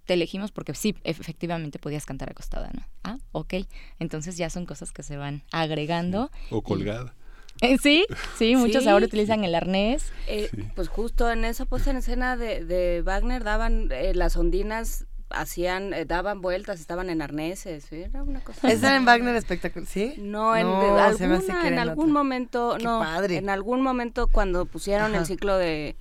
[0.05, 2.83] te elegimos porque sí, efectivamente podías cantar acostada, ¿no?
[3.05, 3.53] Ah, ok.
[3.99, 6.29] Entonces ya son cosas que se van agregando.
[6.49, 7.15] O colgada.
[7.81, 8.05] Sí,
[8.37, 8.89] sí, muchos Sí.
[8.89, 10.11] ahora utilizan el arnés.
[10.27, 10.63] Eh, Sí.
[10.75, 15.93] Pues justo en esa puesta en escena de, de Wagner daban eh, las ondinas hacían
[15.93, 20.13] eh, daban vueltas estaban en arneses era una cosa Ese era en Wagner espectacular, ¿sí?
[20.19, 22.13] No, en, No, de- se me hace alguna- que en algún otra.
[22.13, 23.37] momento, Qué no, padre.
[23.37, 25.19] en algún momento cuando pusieron Ajá.
[25.21, 25.95] el ciclo de,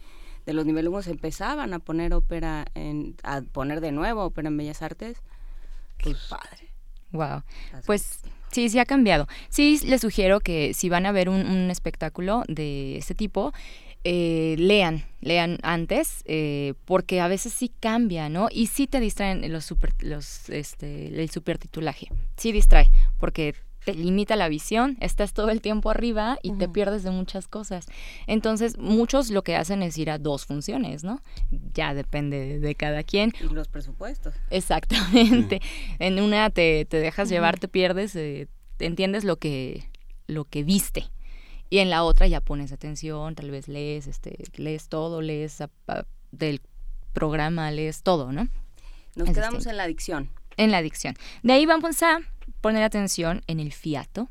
[0.45, 4.83] de los nivelungos empezaban a poner ópera, en, a poner de nuevo ópera en Bellas
[4.83, 5.17] Artes.
[6.03, 6.69] Pues, Padre.
[7.13, 7.43] Wow.
[7.87, 8.21] Pues
[8.53, 9.27] sí, sí ha cambiado.
[9.49, 13.53] Sí, les sugiero que si van a ver un, espectáculo de este tipo,
[14.05, 18.49] eh, lean, lean antes, eh, porque a veces sí cambia, ¿no?
[18.51, 22.09] Y sí te distraen los super, los, este, el supertitulaje.
[22.37, 27.03] Sí distrae, porque te limita la visión, estás todo el tiempo arriba y te pierdes
[27.03, 27.87] de muchas cosas.
[28.27, 31.21] Entonces, muchos lo que hacen es ir a dos funciones, ¿no?
[31.75, 33.33] Ya depende de, cada quien.
[33.41, 34.35] Y los presupuestos.
[34.51, 35.61] Exactamente.
[35.99, 39.89] En una te, te dejas llevar, te pierdes, eh, entiendes lo que,
[40.27, 41.11] lo que viste.
[41.71, 45.63] Y en la otra ya pones atención, tal vez lees, este, lees todo, lees
[46.31, 46.61] del
[47.13, 48.49] programa, lees todo, ¿no?
[49.15, 50.31] Nos quedamos en la adicción.
[50.57, 51.15] En la adicción.
[51.43, 52.19] De ahí vamos a
[52.63, 54.31] poner atención en el fiato,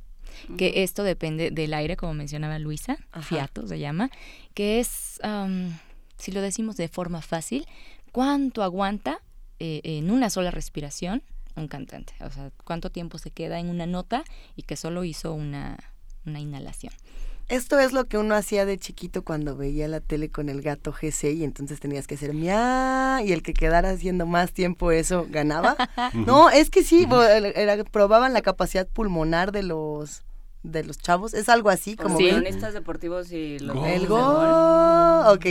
[0.58, 4.10] que esto depende del aire, como mencionaba Luisa, fiato se llama,
[4.56, 5.20] que es,
[6.18, 7.68] si lo decimos de forma fácil,
[8.12, 9.20] cuánto aguanta
[9.60, 11.22] eh, en una sola respiración
[11.56, 14.24] un cantante, o sea, cuánto tiempo se queda en una nota
[14.56, 15.78] y que solo hizo una,
[16.26, 16.94] una inhalación.
[17.52, 20.94] Esto es lo que uno hacía de chiquito cuando veía la tele con el gato
[20.94, 25.28] GC y entonces tenías que hacer mia y el que quedara haciendo más tiempo eso
[25.30, 25.76] ganaba.
[26.14, 27.06] no, es que sí,
[27.92, 30.24] probaban la capacidad pulmonar de los
[30.64, 32.32] de los chavos, es algo así como sí.
[32.74, 35.26] deportivos y los el gol.
[35.28, 35.46] Ok.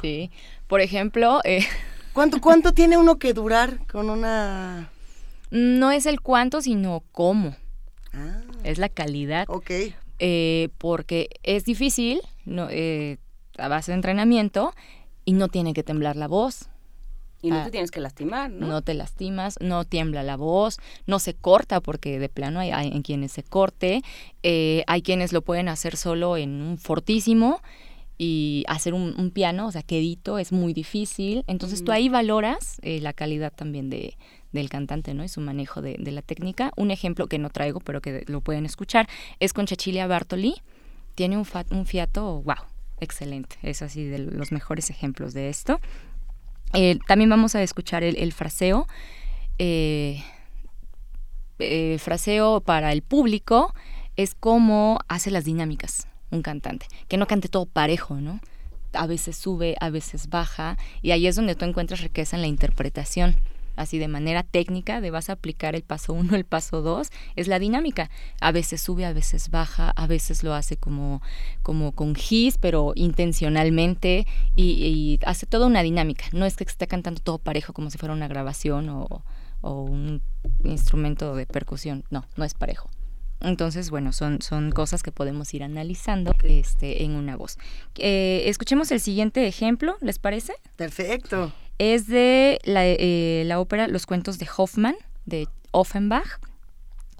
[0.00, 0.30] Sí.
[0.66, 1.66] Por ejemplo, eh...
[2.14, 4.88] ¿Cuánto cuánto tiene uno que durar con una
[5.50, 7.54] No es el cuánto, sino cómo.
[8.14, 8.40] Ah.
[8.62, 9.44] Es la calidad.
[9.48, 9.70] Ok.
[10.18, 13.18] Eh, porque es difícil, no, eh,
[13.58, 14.72] a base de entrenamiento,
[15.24, 16.68] y no tiene que temblar la voz.
[17.42, 18.66] Y no ah, te tienes que lastimar, ¿no?
[18.66, 23.02] No te lastimas, no tiembla la voz, no se corta, porque de plano hay, en
[23.02, 24.02] quienes se corte,
[24.42, 27.60] eh, hay quienes lo pueden hacer solo en un fortísimo
[28.16, 31.44] y hacer un, piano, o sea, quedito, es muy difícil.
[31.46, 34.16] Entonces tú ahí valoras la calidad también de,
[34.54, 35.22] del cantante, ¿no?
[35.22, 36.72] Y su manejo de, la técnica.
[36.76, 39.08] Un ejemplo que no traigo, pero que lo pueden escuchar,
[39.40, 40.54] es con Cecilia Bartoli.
[41.14, 42.56] Tiene un, un fiato, wow,
[43.00, 43.56] excelente.
[43.62, 45.80] Es así de los mejores ejemplos de esto.
[46.72, 48.86] Eh, también vamos a escuchar el, fraseo.
[49.58, 50.22] Eh,
[51.58, 53.74] eh, fraseo para el público
[54.16, 56.86] es como hace las dinámicas un cantante.
[57.08, 58.40] Que no cante todo parejo, ¿no?
[58.92, 60.78] A veces sube, a veces baja.
[61.02, 63.36] Y ahí es donde tú encuentras riqueza en la interpretación
[63.76, 67.48] así de manera técnica, de vas a aplicar el paso 1, el paso 2, es
[67.48, 68.10] la dinámica.
[68.40, 71.22] A veces sube, a veces baja, a veces lo hace como,
[71.62, 76.24] como con gis, pero intencionalmente, y, hace toda una dinámica.
[76.32, 79.22] No es que esté cantando todo parejo como si fuera una grabación o,
[79.62, 80.20] un
[80.62, 82.90] instrumento de percusión, no, no es parejo.
[83.44, 87.58] Entonces, bueno, son, son cosas que podemos ir analizando este, en una voz.
[87.96, 90.54] Eh, escuchemos el siguiente ejemplo, ¿les parece?
[90.76, 96.40] Perfecto es de eh, la, ópera Los cuentos de Hoffmann, de Offenbach.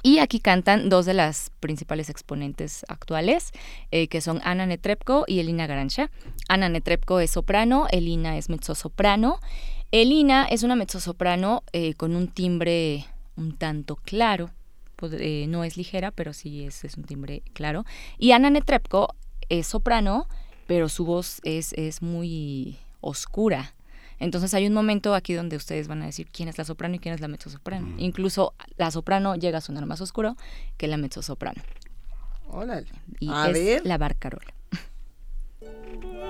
[0.03, 3.53] Y aquí cantan dos de las principales exponentes actuales,
[3.91, 6.11] eh, que son Ana Netrebko y Elina Garancha.
[6.47, 9.41] Ana Netrebko es soprano, Elina es mezzosoprano.
[9.93, 13.07] Elina es una mezzosoprano eh, con un timbre
[13.37, 14.51] un tanto claro,
[15.13, 17.85] no es ligera, pero sí es, es, un timbre claro.
[18.19, 19.15] Y Ana Netrebko
[19.49, 20.29] es soprano,
[20.67, 23.75] pero su voz es, es muy oscura.
[24.19, 26.99] Entonces hay un momento aquí donde ustedes van a decir quién es la soprano y
[26.99, 27.87] quién es la mezzosoprano.
[27.87, 28.03] soprano.
[28.03, 30.37] Incluso la soprano llega a sonar más oscuro
[30.77, 31.63] que la mezzosoprano.
[32.49, 32.87] Órale.
[33.21, 34.55] Y es la barcarola.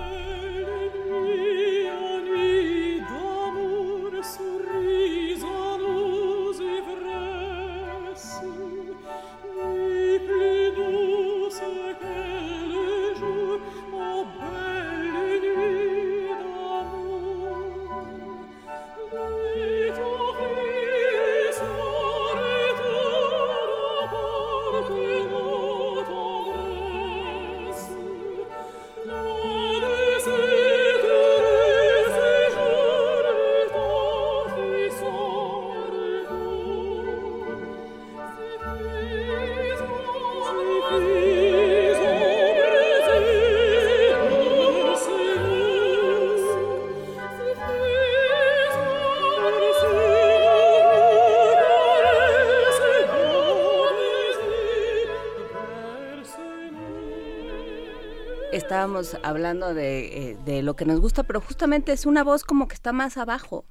[59.00, 62.74] estábamos hablando eh, de, lo que nos gusta, pero justamente es una voz como que
[62.74, 63.64] está más abajo.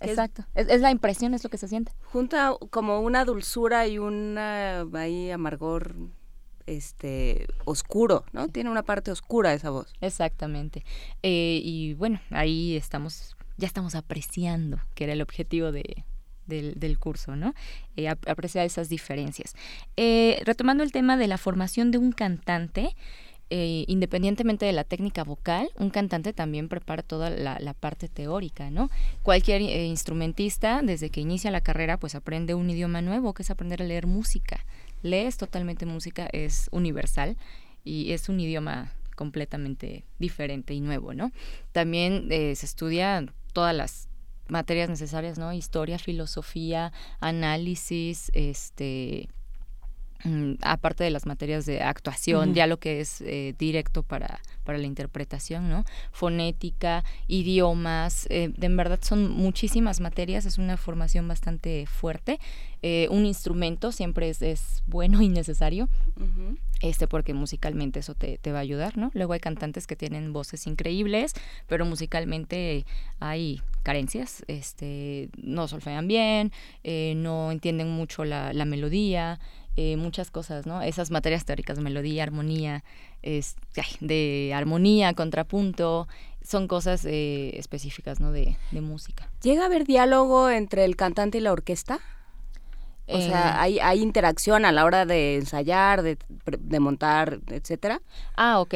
[0.00, 1.92] Exacto, es, la impresión, es lo que se siente.
[2.04, 5.94] Junta como una dulzura y una ahí amargor
[6.66, 8.48] este oscuro, ¿no?
[8.48, 9.92] Tiene una parte oscura esa voz.
[10.00, 10.84] Exactamente.
[11.22, 16.04] Eh, y bueno, ahí estamos, ya estamos apreciando, que era el objetivo de,
[16.46, 17.54] del, curso, ¿no?
[17.96, 19.54] Eh, apreciar esas diferencias.
[19.96, 22.94] retomando el tema de la formación de un cantante,
[23.50, 28.90] eh, independientemente de la técnica vocal, un cantante también prepara toda la, parte teórica, ¿no?
[29.22, 33.50] Cualquier eh, instrumentista, desde que inicia la carrera, pues aprende un idioma nuevo, que es
[33.50, 34.64] aprender a leer música.
[35.02, 37.36] Lees totalmente música, es universal
[37.84, 41.30] y es un idioma completamente diferente y nuevo, ¿no?
[41.72, 44.08] También eh, se estudia todas las
[44.48, 45.52] materias necesarias, ¿no?
[45.52, 49.28] Historia, filosofía, análisis, este
[50.62, 54.86] aparte de las materias de actuación, ya lo que es eh, directo para, para la
[54.86, 55.84] interpretación, ¿no?
[56.12, 62.40] Fonética, idiomas, eh, en verdad son muchísimas materias, es una formación bastante fuerte.
[62.80, 65.88] Eh, un instrumento siempre es, es, bueno y necesario,
[66.80, 69.10] este porque musicalmente eso te, te, va a ayudar, ¿no?
[69.14, 71.32] Luego hay cantantes que tienen voces increíbles,
[71.66, 72.84] pero musicalmente
[73.20, 76.52] hay carencias, este, no solfean bien,
[77.22, 79.40] no entienden mucho la, la melodía,
[79.76, 80.82] eh, muchas cosas, ¿no?
[80.82, 82.84] Esas materias teóricas, melodía, armonía,
[83.22, 83.56] es,
[84.00, 86.06] de armonía, contrapunto,
[86.42, 88.30] son cosas eh, específicas, ¿no?
[88.30, 89.28] De, música.
[89.42, 92.00] ¿Llega a haber diálogo entre el cantante y la orquesta?
[93.06, 96.16] O sea, ¿hay, ¿hay, interacción a la hora de ensayar, de,
[96.58, 98.00] de montar, etcétera?
[98.36, 98.74] Ah, ok.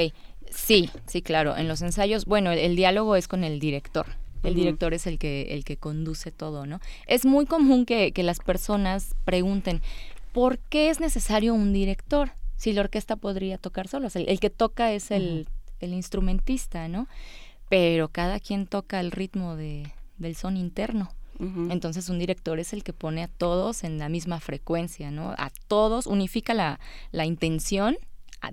[0.51, 1.57] Sí, sí, claro.
[1.57, 4.07] En los ensayos, bueno, el, diálogo es con el director.
[4.43, 6.81] El director es el que, el que conduce todo, ¿no?
[7.07, 9.83] Es muy común que, que las personas pregunten,
[10.33, 12.33] ¿por qué es necesario un director?
[12.57, 14.17] Si la orquesta podría tocar solos.
[14.17, 15.47] El, que toca es el,
[15.81, 17.09] instrumentista, ¿no?
[17.69, 21.11] Pero cada quien toca el ritmo de, del son interno.
[21.71, 25.37] Entonces un director es el que pone a todos en la misma frecuencia, ¿no?
[25.39, 26.81] A todos, unifica la,
[27.13, 27.97] la intención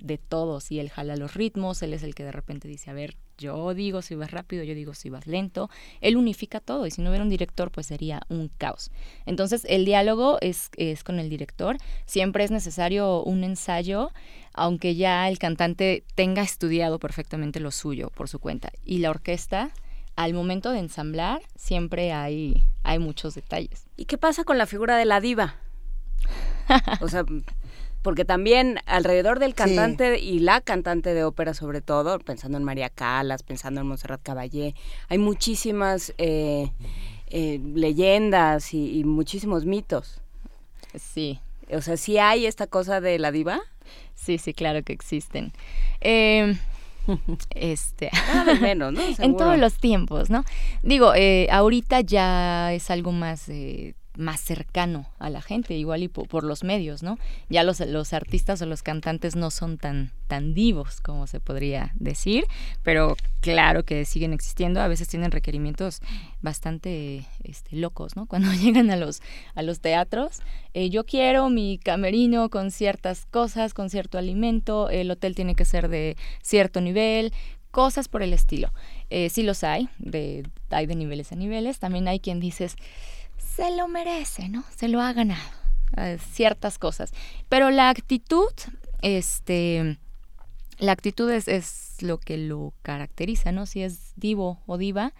[0.00, 2.94] de todos y él jala los ritmos, él es el que de repente dice, a
[2.94, 5.70] ver, yo digo si vas rápido, yo digo si vas lento.
[6.00, 8.90] Él unifica todo y si no hubiera un director, pues sería un caos.
[9.26, 11.76] Entonces, el diálogo es, es con el director.
[12.06, 14.10] Siempre es necesario un ensayo,
[14.52, 18.70] aunque ya el cantante tenga estudiado perfectamente lo suyo por su cuenta.
[18.84, 19.70] Y la orquesta,
[20.16, 23.86] al momento de ensamblar, siempre hay, hay muchos detalles.
[23.96, 25.56] ¿Y qué pasa con la figura de la diva?
[27.00, 27.24] o sea,
[28.06, 32.88] porque también alrededor del cantante y la cantante de ópera sobre todo, pensando en María
[32.88, 34.76] Calas, pensando en Montserrat Caballé,
[35.08, 36.70] hay muchísimas eh,
[37.30, 40.20] eh, leyendas y, muchísimos mitos.
[40.94, 41.40] Sí.
[41.72, 43.60] O sea, ¿sí hay esta cosa de la diva?
[44.14, 45.52] Sí, sí, claro que existen.
[46.00, 46.56] Eh,
[47.56, 48.12] este
[48.60, 49.00] menos, ¿no?
[49.18, 50.44] en todos los tiempos, ¿no?
[50.84, 53.48] Digo, eh, ahorita ya es algo más
[54.16, 57.18] más cercano a la gente, igual y por, los medios, ¿no?
[57.48, 61.92] Ya los, los artistas o los cantantes no son tan, tan divos como se podría
[61.94, 62.44] decir,
[62.82, 66.00] pero claro que siguen existiendo, a veces tienen requerimientos
[66.40, 68.26] bastante este, locos, ¿no?
[68.36, 69.22] Cuando llegan a los,
[69.54, 70.40] a los teatros,
[70.74, 75.64] eh, yo quiero mi camerino con ciertas cosas, con cierto alimento, el hotel tiene que
[75.64, 77.32] ser de cierto nivel,
[77.76, 78.72] cosas por el estilo.
[79.10, 82.76] Eh, sí los hay, de, hay de niveles a niveles, también hay quien dices
[83.56, 84.64] se lo merece, ¿no?
[84.76, 85.40] Se lo ha ganado.
[85.96, 87.12] Eh, ciertas cosas.
[87.48, 88.50] Pero la actitud,
[89.00, 89.98] este,
[90.78, 93.64] la actitud es, es, lo que lo caracteriza, ¿no?
[93.64, 95.14] Si es divo o diva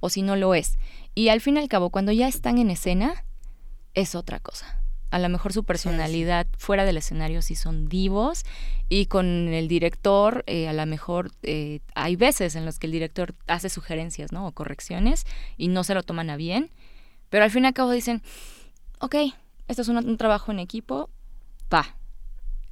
[0.00, 0.78] o si no lo es.
[1.14, 3.24] Y al fin y al cabo, cuando ya están en escena,
[3.92, 4.78] es otra cosa.
[5.10, 8.44] A lo mejor su personalidad fuera del escenario sí son divos
[8.88, 12.92] y con el director eh, a lo mejor eh, hay veces en los que el
[12.92, 14.46] director hace sugerencias, ¿no?
[14.46, 15.26] O correcciones
[15.58, 16.70] y no se lo toman a bien
[17.32, 18.20] pero al fin y al cabo dicen,
[18.98, 19.14] ok,
[19.66, 21.08] esto es un, trabajo en equipo,
[21.70, 21.96] pa.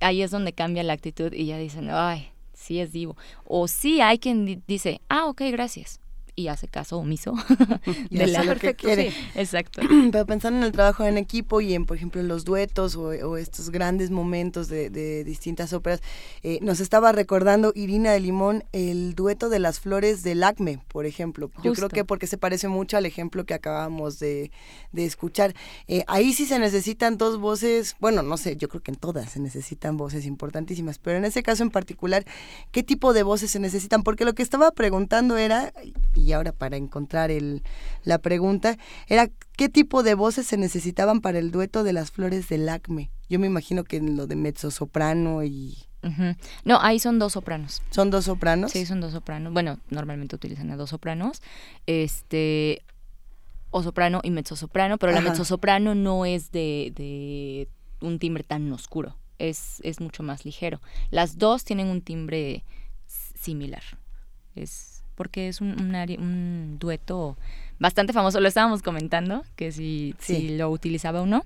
[0.01, 3.17] Ahí es donde cambia la actitud y ya dicen, ay, sí es divo.
[3.45, 5.99] O sí hay quien dice, ah, ok, gracias
[6.41, 7.35] y hace caso omiso
[8.11, 9.13] de la que quiere.
[9.35, 9.83] Exacto.
[10.13, 13.71] Pero pensando en el trabajo en equipo y en, por ejemplo, los duetos o, estos
[13.71, 14.91] grandes momentos de,
[15.25, 16.01] distintas óperas,
[16.43, 21.07] eh, nos estaba recordando Irina de Limón el dueto de las flores del acme, por
[21.07, 21.51] ejemplo.
[21.63, 24.51] Yo creo que porque se parece mucho al ejemplo que acabamos de,
[24.95, 25.55] escuchar.
[25.89, 29.33] Eh, ahí sí se necesitan dos voces, bueno, no sé, yo creo que en todas
[29.33, 32.25] se necesitan voces importantísimas, pero en ese caso en particular,
[32.71, 34.03] ¿qué tipo de voces se necesitan?
[34.03, 35.73] Porque lo que estaba preguntando era,
[36.15, 37.63] y ahora para encontrar el,
[38.05, 38.77] la pregunta,
[39.07, 43.11] era qué tipo de voces se necesitaban para el dueto de las flores del acme.
[43.29, 45.79] Yo me imagino que en lo de mezzo soprano y...
[46.65, 47.83] No, ahí son dos sopranos.
[47.91, 48.73] ¿Son dos sopranos?
[48.73, 49.53] Sí, son dos sopranos.
[49.53, 51.43] Bueno, normalmente utilizan a dos sopranos.
[51.87, 52.83] Este,
[53.71, 57.69] o soprano y mezzosoprano, pero la mezzosoprano no es de, de
[58.01, 60.81] un timbre tan oscuro, es, es mucho más ligero.
[61.11, 62.65] Las dos tienen un timbre
[63.07, 63.83] similar.
[64.55, 67.37] Es porque es un, un, dueto
[67.79, 68.41] bastante famoso.
[68.41, 71.45] Lo estábamos comentando, que si, si lo utilizaba o no.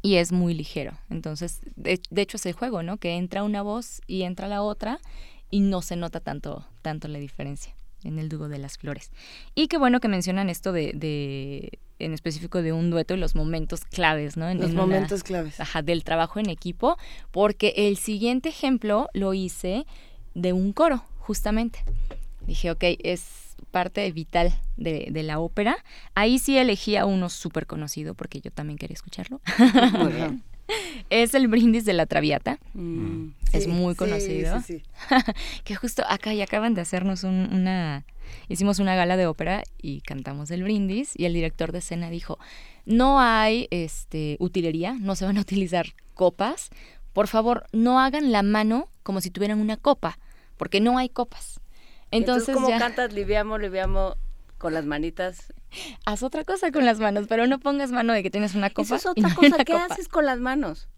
[0.00, 0.94] y es muy ligero.
[1.10, 2.96] Entonces, de, de, hecho es el juego, ¿no?
[2.96, 4.98] Que entra una voz y entra la otra
[5.50, 9.10] y no se nota tanto, tanto la diferencia en el dúo de las flores.
[9.54, 13.34] Y qué bueno que mencionan esto de, de en específico de un dueto y los
[13.34, 14.48] momentos claves, ¿no?
[14.48, 15.60] En, los en momentos una, claves.
[15.60, 16.96] Ajá, del trabajo en equipo,
[17.30, 19.84] porque el siguiente ejemplo lo hice
[20.32, 21.84] de un coro, justamente.
[22.46, 25.76] Dije, ok, es parte vital de, de la ópera.
[26.14, 29.40] Ahí sí elegí a uno súper conocido, porque yo también quería escucharlo.
[29.98, 30.42] Muy bien.
[31.10, 32.58] es el brindis de la Traviata.
[32.74, 33.28] Mm.
[33.52, 34.60] es Sí, muy sí, conocido.
[34.62, 34.82] sí, sí.
[35.64, 38.04] que justo acá y acaban de hacernos un- una...
[38.48, 42.38] Hicimos una gala de ópera y cantamos el brindis y el director de escena dijo,
[42.86, 46.70] no hay este, utilería, no se van a utilizar copas,
[47.12, 50.18] por favor no hagan la mano como si tuvieran una copa,
[50.56, 51.59] porque no hay copas.
[52.10, 54.16] Entonces, Entonces, ¿cómo ya cantas liviamo, liviamo
[54.58, 55.52] con las manitas?
[56.04, 58.96] haz otra cosa con las manos, pero no pongas mano de que tienes una copa.
[58.96, 59.64] Esa es no otra cosa.
[59.64, 59.84] ¿Qué copa.
[59.86, 60.88] haces con las manos?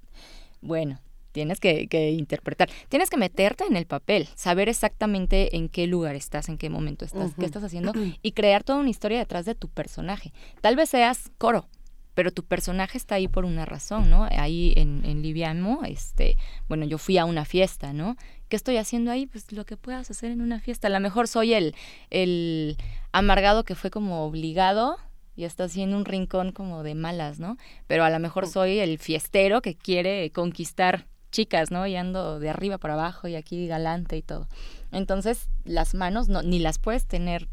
[0.61, 1.01] Bueno,
[1.33, 6.15] tienes que, que interpretar, tienes que meterte en el papel, saber exactamente en qué lugar
[6.15, 7.93] estás, en qué momento estás, qué estás haciendo
[8.23, 10.33] y crear toda una historia detrás de tu personaje.
[10.61, 11.69] Tal vez seas coro,
[12.15, 14.29] pero tu personaje está ahí por una razón, ¿no?
[14.31, 16.37] Ahí en, en Liviamo, este,
[16.69, 18.17] bueno, yo fui a una fiesta, ¿no?
[18.49, 19.27] ¿Qué estoy haciendo ahí?
[19.27, 20.89] Pues lo que puedas hacer en una fiesta.
[20.89, 21.75] A lo mejor soy el,
[22.11, 22.77] el
[23.13, 24.99] amargado que fue como obligado
[25.35, 27.57] y está así en un rincón como de malas, ¿no?
[27.87, 31.87] Pero a lo mejor soy el fiestero que quiere conquistar chicas, ¿no?
[31.87, 34.49] Y ando de arriba para abajo y aquí galante y todo.
[34.91, 37.49] Entonces, las manos no, ni las puedes tener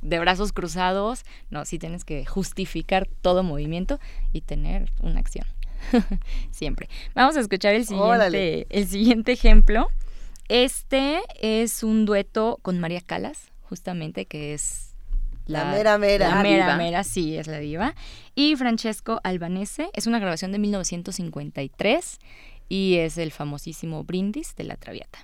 [0.00, 4.00] de brazos cruzados, no, sí tienes que justificar todo movimiento
[4.32, 5.46] y tener una acción.
[6.50, 6.88] Siempre.
[7.14, 9.88] Vamos a escuchar el siguiente, el siguiente ejemplo.
[10.48, 14.94] Este es un dueto con María Calas, justamente, que es
[15.46, 16.28] La mera mera.
[16.30, 16.76] La La mera diva.
[16.76, 17.94] mera, sí, es la diva.
[18.34, 22.18] Y Francesco Albanese, es una grabación de 1953
[22.68, 25.18] y es el famosísimo Brindis de la Traviata.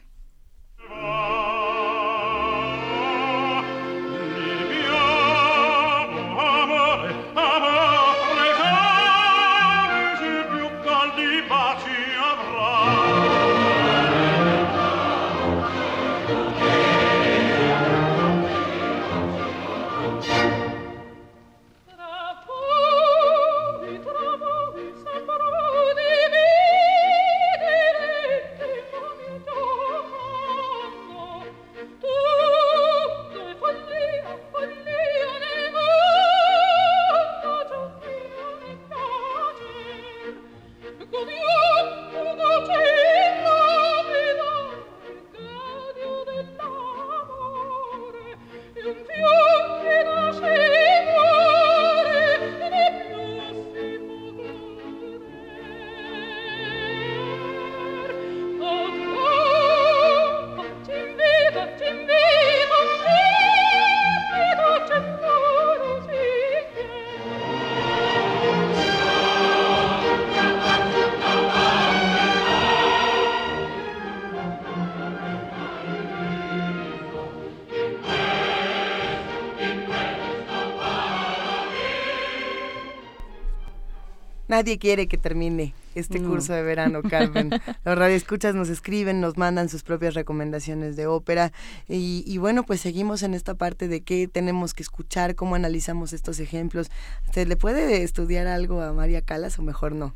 [84.54, 87.50] Nadie quiere que termine este curso de verano, Carmen.
[87.84, 91.50] Los radioescuchas nos escriben, nos mandan sus propias recomendaciones de ópera
[91.88, 96.12] y, y bueno, pues seguimos en esta parte de qué tenemos que escuchar, cómo analizamos
[96.12, 96.88] estos ejemplos.
[97.32, 100.14] ¿Se le puede estudiar algo a María Calas o mejor no?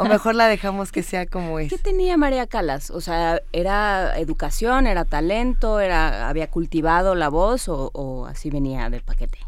[0.00, 1.70] O mejor la dejamos que sea como es.
[1.70, 2.90] ¿Qué tenía María Calas?
[2.90, 8.90] O sea, ¿era educación, era talento, era había cultivado la voz o, o así venía
[8.90, 9.38] del paquete?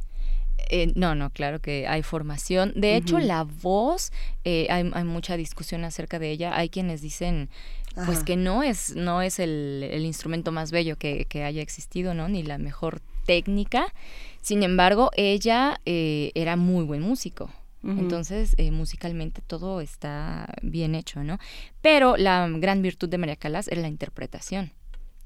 [0.72, 2.72] Eh, no, no, claro que hay formación.
[2.76, 4.12] De hecho, la voz,
[4.44, 6.56] eh, hay, hay mucha discusión acerca de ella.
[6.56, 7.50] Hay quienes dicen,
[7.94, 8.24] pues Ajá.
[8.24, 12.28] que no es, no es el, el instrumento más bello que, que haya existido, ¿no?
[12.28, 13.92] Ni la mejor técnica.
[14.40, 17.50] Sin embargo, ella eh, era muy buen músico.
[17.82, 21.38] Entonces, eh, musicalmente todo está bien hecho, ¿no?
[21.80, 24.72] Pero la gran virtud de María Calas era la interpretación.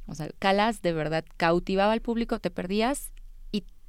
[0.06, 3.10] O sea, Calas de verdad cautivaba al público, te perdías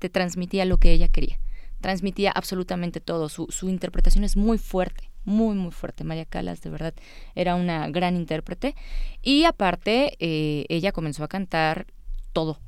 [0.09, 1.39] transmitía lo que ella quería.
[1.81, 3.29] Transmitía absolutamente todo.
[3.29, 6.03] Su, su interpretación es muy fuerte, muy, muy fuerte.
[6.03, 6.93] María Calas, de verdad,
[7.35, 8.75] era una gran intérprete.
[9.21, 11.87] Y aparte, eh, ella comenzó a cantar
[12.31, 12.59] todo.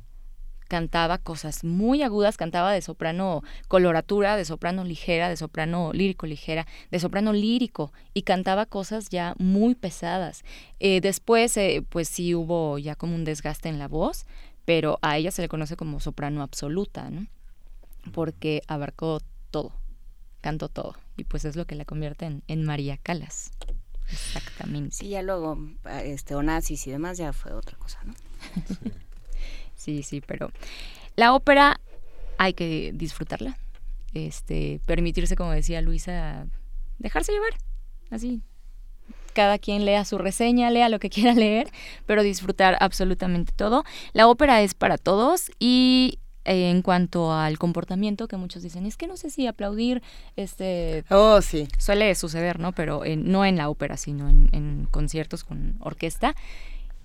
[0.68, 6.68] Cantaba cosas muy agudas, cantaba de soprano coloratura, de soprano ligera, de soprano lírico ligera,
[6.92, 10.44] de soprano lírico y cantaba cosas ya muy pesadas.
[10.80, 14.26] Eh, después, eh, pues sí hubo ya como un desgaste en la voz,
[14.68, 17.26] pero a ella se le conoce como soprano absoluta, ¿no?
[18.12, 19.72] Porque abarcó todo,
[20.42, 23.52] cantó todo y pues es lo que la convierte en, en María Calas.
[24.12, 24.94] Exactamente.
[24.94, 25.58] Sí, ya luego,
[26.04, 28.14] este, Onassis y demás ya fue otra cosa, ¿no?
[29.78, 30.52] Sí, sí, pero
[31.16, 31.80] la ópera
[32.38, 33.58] hay que disfrutarla.
[34.14, 36.46] Este, permitirse, como decía Luisa,
[36.98, 37.54] dejarse llevar,
[38.10, 38.42] así.
[39.38, 41.68] Cada quien lea su reseña, lea lo que quiera leer,
[42.08, 43.84] pero disfrutar absolutamente todo.
[44.14, 48.98] La ópera es para todos y eh, en cuanto al comportamiento que muchos dicen, es
[48.98, 50.02] que no sé si aplaudir,
[50.38, 51.68] este, Oh, sí.
[51.78, 52.72] suele suceder, ¿no?
[52.72, 56.34] Pero en- no en la ópera, sino en, en conciertos con orquesta,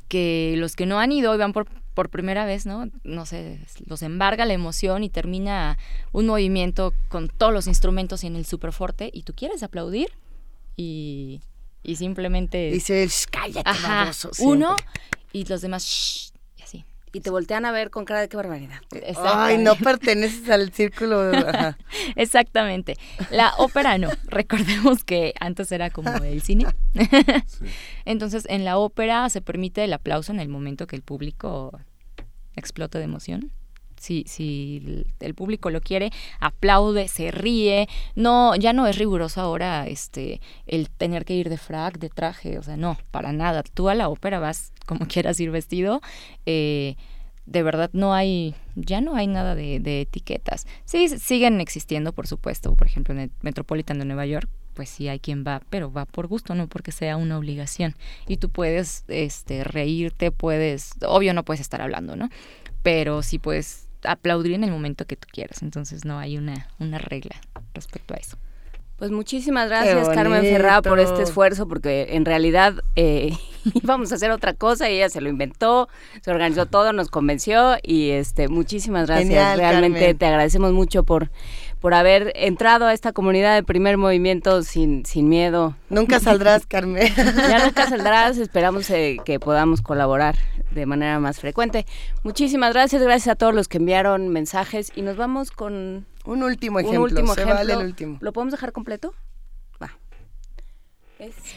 [0.08, 2.88] que los que no han ido y van por, por primera vez, ¿no?
[3.04, 5.76] No sé, los embarga la emoción y termina
[6.12, 10.08] un movimiento con todos los instrumentos y en el superforte y tú quieres aplaudir
[10.76, 11.40] y,
[11.82, 12.70] y simplemente...
[12.70, 14.56] Dice el "Shh, cállate, Ajá, baboso", siempre.
[14.56, 14.76] uno
[15.32, 16.84] y los demás, "Shh", y así.
[17.12, 18.80] Y te voltean a ver con cara de qué barbaridad.
[19.22, 21.20] Ay, no perteneces al círculo.
[21.46, 21.76] ajá.
[22.16, 22.96] Exactamente.
[23.30, 24.08] La ópera no.
[24.24, 26.66] Recordemos que antes era como el cine.
[28.04, 31.78] Entonces, en la ópera se permite el aplauso en el momento que el público
[32.56, 33.52] explota de emoción.
[34.02, 37.88] Si, si el- público lo quiere, aplaude, se ríe.
[38.14, 42.58] No, ya no es riguroso ahora este el tener que ir de frac, de traje,
[42.58, 43.62] o sea, no, para nada.
[43.62, 46.00] Tú a la ópera vas como quieras ir vestido.
[46.46, 46.96] eh,
[47.44, 50.66] de verdad no hay, ya no hay nada de, de etiquetas.
[50.84, 52.74] Sí, siguen existiendo, por supuesto.
[52.76, 56.06] Por ejemplo, en el Metropolitan de Nueva York, pues sí hay quien va, pero va
[56.06, 57.96] por gusto, no porque sea una obligación.
[58.28, 62.28] Y tú puedes este, reírte, puedes, obvio no puedes estar hablando, ¿no?
[62.82, 65.62] Pero sí puedes aplaudir en el momento que tú quieras.
[65.62, 67.36] Entonces no hay una, una regla
[67.74, 68.36] respecto a eso.
[69.02, 70.42] Pues muchísimas gracias, Carmen.
[70.42, 73.36] Ferrá, por este esfuerzo, porque en realidad eh,
[73.74, 75.88] íbamos a hacer otra cosa y ella se lo inventó,
[76.20, 79.28] se organizó todo, nos convenció y este muchísimas gracias.
[79.28, 80.18] Genial, Realmente Carmen.
[80.18, 81.32] te agradecemos mucho por,
[81.82, 85.76] por haber entrado a esta comunidad de primer movimiento sin, sin miedo.
[85.90, 87.12] Nunca saldrás, Carmen.
[87.48, 90.36] Ya nunca saldrás, esperamos eh, que podamos colaborar
[90.70, 91.84] de manera más frecuente.
[92.22, 96.76] Muchísimas gracias, gracias a todos los que enviaron mensajes y nos vamos con Un último
[96.78, 97.02] un ejemplo.
[97.02, 97.56] último se ejemplo.
[97.58, 98.16] vale el último.
[98.20, 99.12] ¿Lo podemos dejar completo?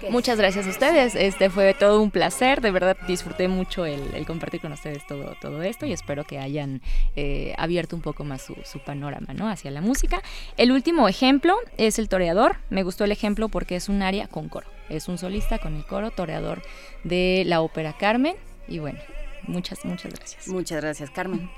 [0.09, 1.16] Muchas gracias a ustedes.
[1.16, 2.61] Este fue todo un placer.
[2.61, 6.39] De verdad disfruté mucho el, el compartir con ustedes todo, todo esto y espero que
[6.39, 6.82] hayan
[7.16, 9.49] eh, abierto un poco más su, su panorama ¿no?
[9.49, 10.22] hacia la música.
[10.57, 12.57] El último ejemplo es el toreador.
[12.70, 14.68] Me gustó el ejemplo porque es un área con coro.
[14.89, 16.61] Es un solista con el coro, toreador
[17.03, 18.36] de la ópera Carmen.
[18.68, 18.99] Y bueno,
[19.43, 20.47] muchas, muchas gracias.
[20.47, 21.49] Muchas gracias, Carmen.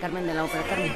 [0.00, 0.92] Carmen de la ópera Carmen.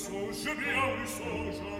[0.00, 1.79] songe bien, songe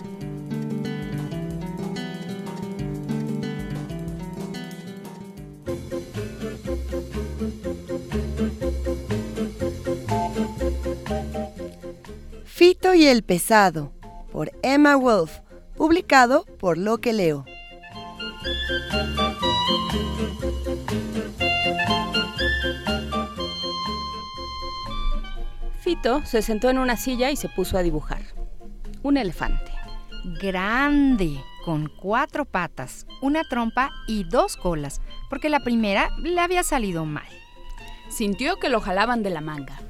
[13.11, 13.91] El pesado,
[14.31, 15.39] por Emma Wolf,
[15.75, 17.43] publicado por Lo que leo.
[25.81, 28.21] Fito se sentó en una silla y se puso a dibujar.
[29.03, 29.73] Un elefante.
[30.41, 37.03] Grande, con cuatro patas, una trompa y dos colas, porque la primera le había salido
[37.03, 37.27] mal.
[38.09, 39.81] Sintió que lo jalaban de la manga.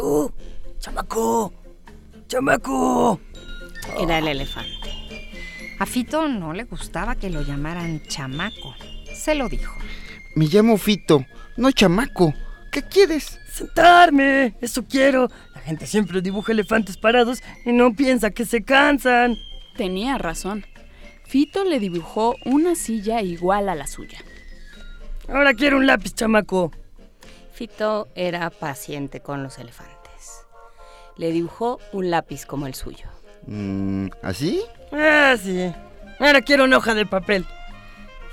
[0.00, 0.32] Tú,
[0.78, 1.52] chamaco,
[2.26, 3.20] chamaco.
[4.00, 5.28] Era el elefante.
[5.78, 8.74] A Fito no le gustaba que lo llamaran chamaco.
[9.14, 9.74] Se lo dijo.
[10.36, 11.26] Me llamo Fito,
[11.58, 12.32] no chamaco.
[12.72, 13.38] ¿Qué quieres?
[13.52, 15.28] Sentarme, eso quiero.
[15.54, 19.36] La gente siempre dibuja elefantes parados y no piensa que se cansan.
[19.76, 20.64] Tenía razón.
[21.26, 24.24] Fito le dibujó una silla igual a la suya.
[25.28, 26.72] Ahora quiero un lápiz, chamaco.
[27.60, 30.46] Fito era paciente con los elefantes.
[31.18, 33.10] Le dibujó un lápiz como el suyo.
[33.46, 34.62] Mm, ¿Así?
[34.90, 35.70] Ah, sí.
[36.18, 37.44] Ahora quiero una hoja de papel.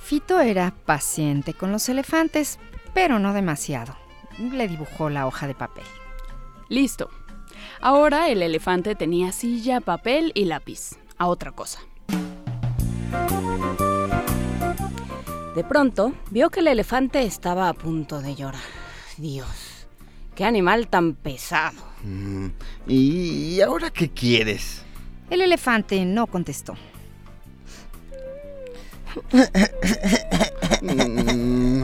[0.02, 2.58] Fito era paciente con los elefantes,
[2.94, 3.98] pero no demasiado.
[4.40, 5.84] Le dibujó la hoja de papel.
[6.70, 7.10] Listo.
[7.82, 10.92] Ahora el elefante tenía silla, papel y lápiz.
[11.18, 11.82] A otra cosa.
[15.54, 18.87] De pronto, vio que el elefante estaba a punto de llorar.
[19.18, 19.48] Dios,
[20.36, 21.78] qué animal tan pesado.
[22.04, 22.48] Mm,
[22.88, 24.84] ¿Y ahora qué quieres?
[25.30, 26.76] El elefante no contestó.
[30.82, 31.84] Mm,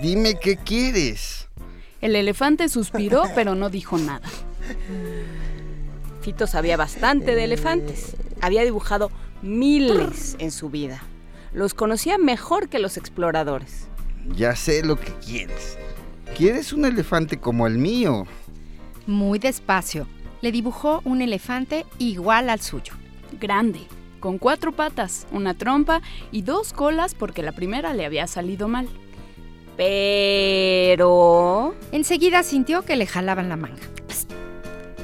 [0.00, 1.48] Dime qué quieres.
[2.00, 4.28] El elefante suspiró, pero no dijo nada.
[6.22, 8.14] Fito sabía bastante de elefantes.
[8.40, 9.10] Había dibujado
[9.42, 11.02] miles en su vida.
[11.52, 13.88] Los conocía mejor que los exploradores.
[14.36, 15.76] Ya sé lo que quieres.
[16.36, 18.26] ¿Quieres un elefante como el mío?
[19.06, 20.06] Muy despacio,
[20.40, 22.94] le dibujó un elefante igual al suyo.
[23.40, 23.80] Grande,
[24.20, 26.00] con cuatro patas, una trompa
[26.30, 28.88] y dos colas porque la primera le había salido mal.
[29.76, 31.74] Pero...
[31.92, 33.82] Enseguida sintió que le jalaban la manga.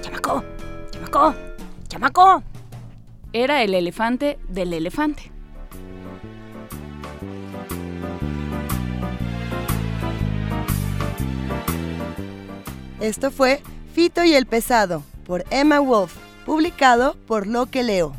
[0.01, 0.45] ¡Chamaco!
[0.91, 1.35] ¡Chamaco!
[1.89, 2.43] ¡Chamaco!
[3.33, 5.34] Era el elefante del elefante.
[13.05, 13.61] Esto fue
[13.95, 16.15] Fito y el pesado, por Emma Wolf,
[16.47, 18.17] publicado por Lo que leo.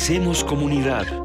[0.00, 1.17] Hacemos comunidad.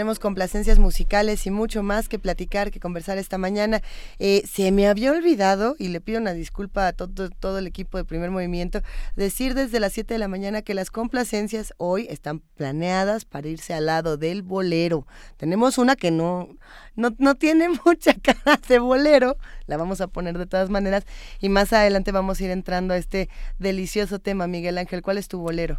[0.00, 3.82] Tenemos complacencias musicales y mucho más que platicar, que conversar esta mañana.
[4.18, 8.06] Eh, se me había olvidado, y le pido una disculpa a todo, el equipo de
[8.06, 8.80] primer movimiento,
[9.14, 13.74] decir desde las 7 de la mañana que las complacencias hoy están planeadas para irse
[13.74, 15.06] al lado del bolero.
[15.36, 16.48] Tenemos una que no,
[16.96, 19.36] no, no tiene mucha cara de bolero,
[19.66, 21.04] la vamos a poner de todas maneras,
[21.40, 23.28] y más adelante vamos a ir entrando a este
[23.58, 25.02] delicioso tema, Miguel Ángel.
[25.02, 25.76] ¿Cuál es tu bolero?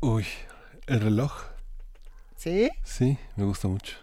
[0.00, 0.24] Uy,
[0.86, 1.53] el reloj.
[2.44, 2.68] ¿Sí?
[2.82, 3.96] Sí, me gusta mucho.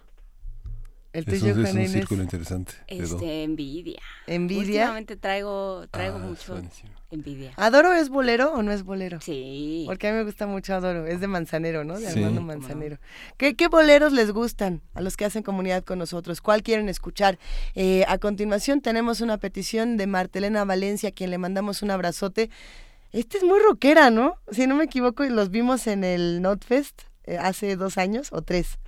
[1.13, 2.73] El es tuyo, un, es Juan un círculo interesante.
[2.87, 4.01] Este, envidia.
[4.25, 4.81] ¿Envidia?
[4.85, 6.61] Últimamente traigo, traigo Ah, es mucho
[7.11, 7.51] envidia.
[7.55, 9.21] ¿Adoro es bolero o no es bolero?
[9.21, 9.83] Sí.
[9.85, 11.05] Porque a mí me gusta mucho Adoro.
[11.05, 11.99] Es de Manzanero, ¿no?
[11.99, 12.17] De Sí.
[12.17, 12.41] Armando.
[12.41, 12.97] Manzanero.
[13.37, 16.41] ¿Qué, qué boleros les gustan a los que hacen comunidad con nosotros?
[16.41, 17.37] ¿Cuál quieren escuchar?
[17.75, 22.49] Eh, a continuación tenemos una petición de Martelena Valencia, a quien le mandamos un abrazote.
[23.11, 24.37] Esta es muy rockera, ¿no?
[24.51, 28.41] Si no me equivoco, y los vimos en el Notfest eh, hace dos años o
[28.41, 28.79] tres.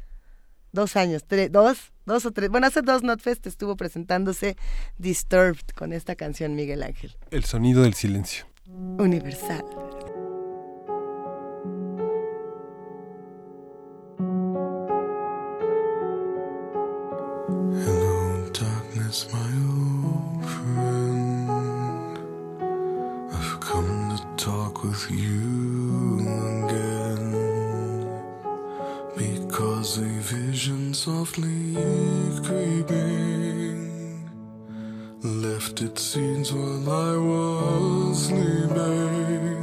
[0.71, 2.49] Dos años, tres, dos, dos o tres.
[2.49, 4.57] Bueno, hace dos Notfest estuvo presentándose
[4.97, 7.15] Disturbed con esta canción, Miguel Ángel.
[7.29, 8.45] El sonido del silencio.
[8.65, 9.63] Universal.
[17.85, 21.49] Hello, darkness, my old friend.
[23.31, 25.42] I've come to talk with you
[29.83, 31.75] Because a vision softly
[32.41, 34.29] creeping
[35.21, 39.62] left its seeds while I was sleeping.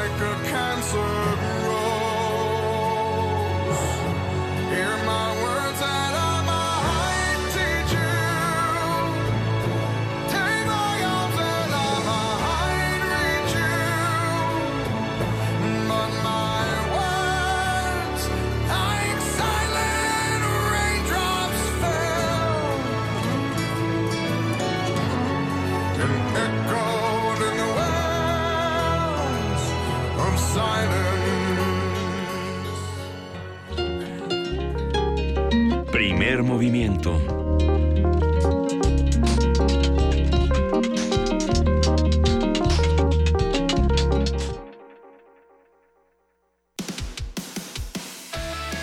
[0.00, 1.59] Like a cancer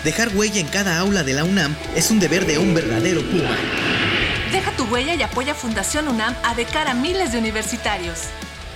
[0.08, 3.54] Dejar huella en cada aula de la UNAM es un deber de un verdadero Puma.
[4.50, 8.20] Deja tu huella y apoya Fundación UNAM a de cara a miles de universitarios.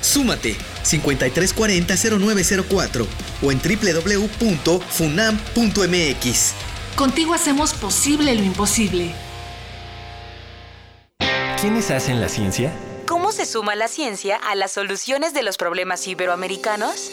[0.02, 3.06] Súmate 5340-0904
[3.40, 6.52] o en www.funam.mx.
[6.96, 9.14] Contigo hacemos posible lo imposible.
[11.58, 12.74] ¿Quiénes hacen la ciencia?
[13.06, 17.12] ¿Cómo se suma la ciencia a las soluciones de los problemas iberoamericanos?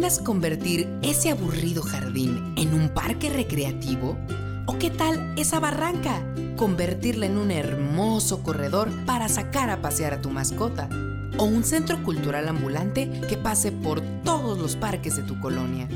[0.00, 4.16] Imaginas convertir ese aburrido jardín en un parque recreativo?
[4.64, 6.24] ¿O qué tal esa barranca?
[6.56, 10.88] Convertirla en un hermoso corredor para sacar a pasear a tu mascota.
[11.36, 15.86] O un centro cultural ambulante que pase por todos los parques de tu colonia.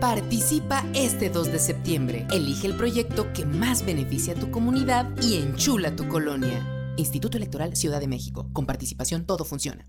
[0.00, 2.26] Participa este 2 de septiembre.
[2.30, 6.64] Elige el proyecto que más beneficia a tu comunidad y enchula tu colonia.
[6.96, 8.48] Instituto Electoral Ciudad de México.
[8.52, 9.88] Con participación todo funciona.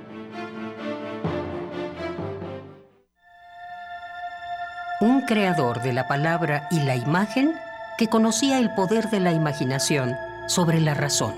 [5.01, 7.53] Un creador de la palabra y la imagen
[7.97, 10.15] que conocía el poder de la imaginación
[10.47, 11.33] sobre la razón.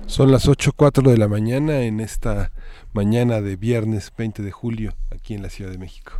[0.06, 2.52] Son las 8.04 de la mañana en esta
[2.92, 6.12] mañana de viernes 20 de julio aquí en la Ciudad de México.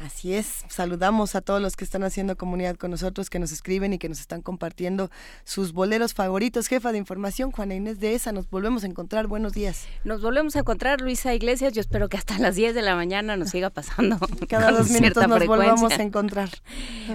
[0.00, 3.92] Así es, saludamos a todos los que están haciendo comunidad con nosotros, que nos escriben
[3.92, 5.10] y que nos están compartiendo
[5.42, 6.68] sus boleros favoritos.
[6.68, 9.26] Jefa de información, Juana Inés de esa, nos volvemos a encontrar.
[9.26, 9.88] Buenos días.
[10.04, 11.72] Nos volvemos a encontrar, Luisa Iglesias.
[11.72, 14.18] Yo espero que hasta las 10 de la mañana nos siga pasando.
[14.48, 15.72] Cada dos minutos nos frecuencia.
[15.72, 16.48] volvamos a encontrar.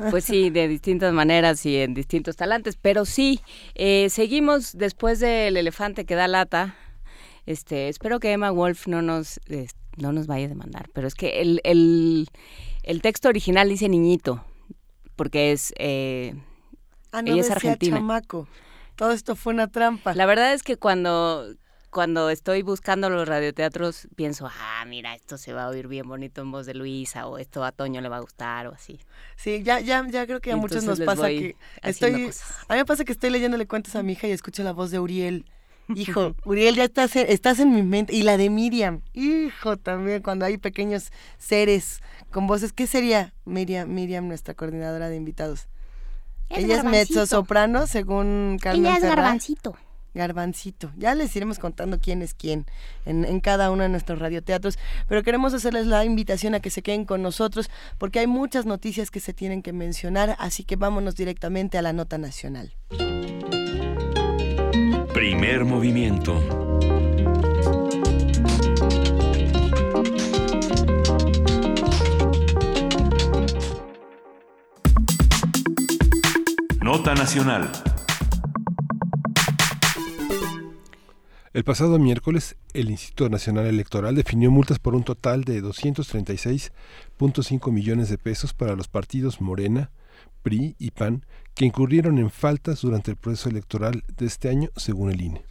[0.09, 2.77] Pues sí, de distintas maneras y en distintos talantes.
[2.81, 3.39] Pero sí,
[3.75, 6.75] eh, seguimos después del elefante que da lata.
[7.45, 9.67] Este, espero que Emma Wolf no nos, eh,
[9.97, 10.89] no nos vaya a demandar.
[10.93, 12.27] Pero es que el, el,
[12.83, 14.45] el texto original dice niñito,
[15.15, 15.73] porque es...
[15.77, 16.35] eh,
[17.11, 17.97] Ah, no ella es argentina.
[17.97, 18.47] chamaco.
[18.95, 20.15] Todo esto fue una trampa.
[20.15, 21.45] La verdad es que cuando,
[21.91, 26.41] cuando estoy buscando los radioteatros, pienso, ah, mira, esto se va a oír bien bonito
[26.41, 28.99] en voz de Luisa, o esto a Toño le va a gustar, o así.
[29.35, 32.65] Sí, ya, ya, ya creo que a muchos nos pasa que estoy, cosas.
[32.67, 34.89] a mí me pasa que estoy leyéndole cuentos a mi hija y escucho la voz
[34.89, 35.45] de Uriel
[35.95, 38.15] Hijo, Uriel, ya estás en, estás en mi mente.
[38.15, 39.01] Y la de Miriam.
[39.13, 42.73] Hijo, también, cuando hay pequeños seres con voces.
[42.73, 45.67] ¿Qué sería Miriam, Miriam nuestra coordinadora de invitados?
[46.49, 47.19] Es Ella es Garbancito.
[47.19, 49.03] mezzo soprano, según Carmen Ella es.
[49.03, 49.75] Garbancito.
[50.13, 50.91] Garbancito.
[50.95, 52.65] Ya les iremos contando quién es quién
[53.05, 54.77] en, en cada uno de nuestros radioteatros,
[55.07, 59.09] pero queremos hacerles la invitación a que se queden con nosotros porque hay muchas noticias
[59.09, 62.73] que se tienen que mencionar, así que vámonos directamente a la nota nacional.
[65.13, 66.33] Primer movimiento.
[76.81, 77.71] Nota nacional.
[81.53, 88.09] El pasado miércoles, el Instituto Nacional Electoral definió multas por un total de 236.5 millones
[88.09, 89.91] de pesos para los partidos Morena,
[90.41, 91.23] PRI y PAN
[91.55, 95.45] que incurrieron en faltas durante el proceso electoral de este año, según el INE.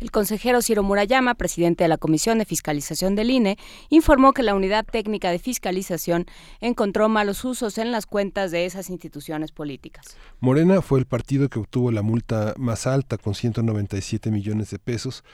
[0.00, 3.56] El consejero Ciro Murayama, presidente de la Comisión de Fiscalización del INE,
[3.90, 6.26] informó que la Unidad Técnica de Fiscalización
[6.60, 10.16] encontró malos usos en las cuentas de esas instituciones políticas.
[10.40, 15.24] Morena fue el partido que obtuvo la multa más alta con 197 millones de pesos,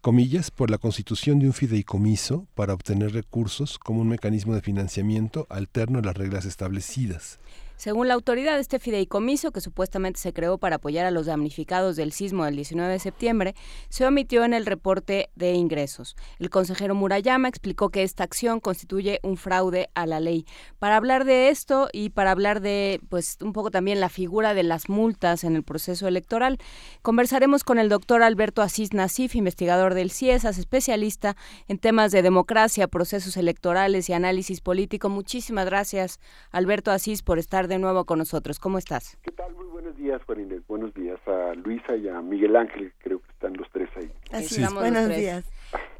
[0.00, 5.46] comillas, por la constitución de un fideicomiso para obtener recursos como un mecanismo de financiamiento
[5.48, 7.38] alterno a las reglas establecidas.
[7.78, 12.10] Según la autoridad, este fideicomiso, que supuestamente se creó para apoyar a los damnificados del
[12.10, 13.54] sismo del 19 de septiembre,
[13.88, 16.16] se omitió en el reporte de ingresos.
[16.40, 20.44] El consejero Murayama explicó que esta acción constituye un fraude a la ley.
[20.80, 24.64] Para hablar de esto y para hablar de, pues, un poco también la figura de
[24.64, 26.58] las multas en el proceso electoral,
[27.02, 31.36] conversaremos con el doctor Alberto Asís Nasif, investigador del CIESAS, especialista
[31.68, 35.08] en temas de democracia, procesos electorales y análisis político.
[35.08, 36.18] Muchísimas gracias,
[36.50, 38.58] Alberto Asís, por estar de nuevo con nosotros.
[38.58, 39.16] ¿Cómo estás?
[39.22, 39.54] ¿Qué tal?
[39.54, 40.62] Muy buenos días, Juan Inés.
[40.66, 42.92] Buenos días a Luisa y a Miguel Ángel.
[42.98, 44.10] Creo que están los tres ahí.
[44.32, 45.44] Así estamos los tres.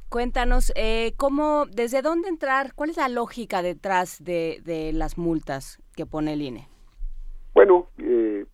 [0.09, 2.73] Cuéntanos, eh, ¿cómo, desde dónde entrar?
[2.75, 6.67] ¿Cuál es la lógica detrás de, de las multas que pone el INE?
[7.53, 8.47] Bueno, eh,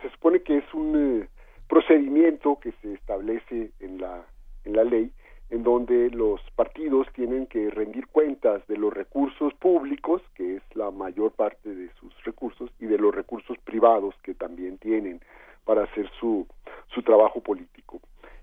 [0.00, 1.28] se supone que es un eh,
[1.68, 4.24] procedimiento que se establece en la,
[4.64, 5.12] en la ley
[5.52, 10.90] en donde los partidos tienen que rendir cuentas de los recursos públicos, que es la
[10.90, 15.20] mayor parte de sus recursos, y de los recursos privados que también tienen
[15.66, 16.46] para hacer su,
[16.94, 18.00] su trabajo político.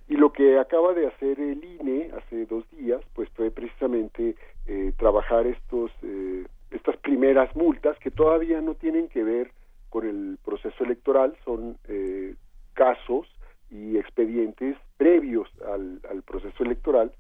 [0.08, 4.36] Y lo que acaba de hacer el INE hace dos días, pues fue precisamente
[4.68, 9.52] eh, trabajar estos, eh, estas primeras multas que todavía no tienen que ver
[9.90, 12.36] con el proceso electoral, son eh,
[12.76, 13.26] casos
[13.72, 17.12] y expedientes previos al, al, proceso electoral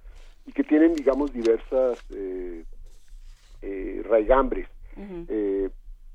[0.45, 2.63] y que tienen, digamos, diversas eh,
[3.61, 4.67] eh, raigambres.
[4.95, 5.25] Uh -huh.
[5.29, 5.69] eh,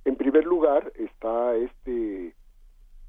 [0.04, 2.34] en primer lugar está este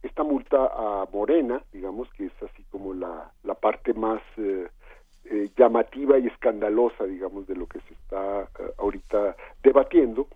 [0.03, 6.19] esta multa a Morena, digamos, que es así como la, la parte más eh, llamativa
[6.19, 8.47] y escandalosa, digamos, de lo que se está
[8.77, 10.27] ahorita debatiendo,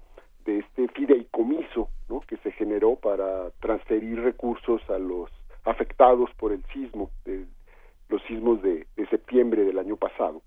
[0.45, 2.21] de este fideicomiso ¿no?
[2.21, 5.29] que se generó para transferir recursos a los
[5.65, 7.45] afectados por el sismo, de,
[8.09, 10.41] los sismos de, de, septiembre del año pasado.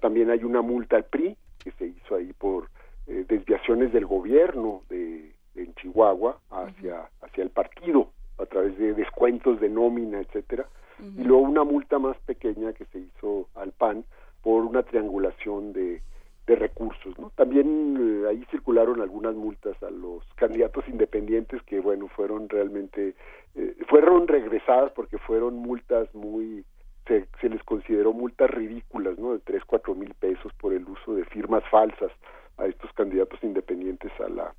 [0.00, 2.68] También hay una multa al PRI que se hizo ahí por
[3.06, 9.60] eh, desviaciones del gobierno de, en Chihuahua hacia, hacia el partido a través de descuentos
[9.60, 10.66] de nómina, etcétera,
[10.98, 11.20] uh -huh.
[11.20, 14.04] y luego una multa más pequeña que se hizo al PAN
[14.42, 16.02] por una triangulación de,
[16.46, 17.18] de recursos.
[17.18, 17.30] ¿no?
[17.36, 23.14] También eh, ahí circularon algunas multas a los candidatos independientes que, bueno, fueron realmente,
[23.54, 26.64] eh, fueron regresadas porque fueron multas muy,
[27.06, 29.32] se, se, les consideró multas ridículas, ¿no?
[29.32, 32.10] De 3, 4 mil pesos por el uso de firmas falsas
[32.58, 34.54] a estos candidatos independientes a la,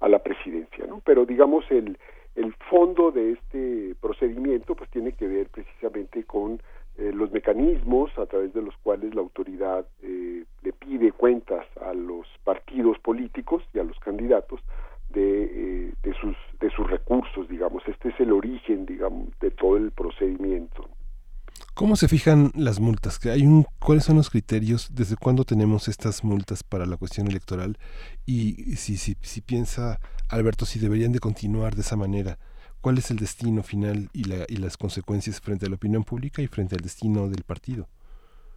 [0.00, 1.00] a la presidencia, ¿no?
[1.04, 1.98] Pero digamos el,
[2.34, 6.60] el fondo de este procedimiento pues tiene que ver precisamente con
[6.98, 11.92] eh, los mecanismos a través de los cuales la autoridad eh, le pide cuentas a
[11.92, 14.60] los partidos políticos y a los candidatos
[15.16, 19.76] de, eh, de, sus de sus recursos digamos este es el origen digamos de todo
[19.76, 20.88] el procedimiento
[21.74, 23.18] ¿Cómo se fijan las multas?
[23.26, 24.94] ¿Hay un, ¿Cuáles son los criterios?
[24.94, 27.76] ¿Desde cuándo tenemos estas multas para la cuestión electoral?
[28.24, 29.98] Y si, si, si piensa
[30.30, 32.38] Alberto si deberían de continuar de esa manera,
[32.80, 36.40] ¿cuál es el destino final y, la, y las consecuencias frente a la opinión pública
[36.42, 37.88] y frente al destino del partido?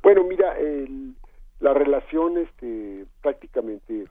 [0.01, 1.15] Bueno, mira, el,
[1.59, 4.05] la relación este, prácticamente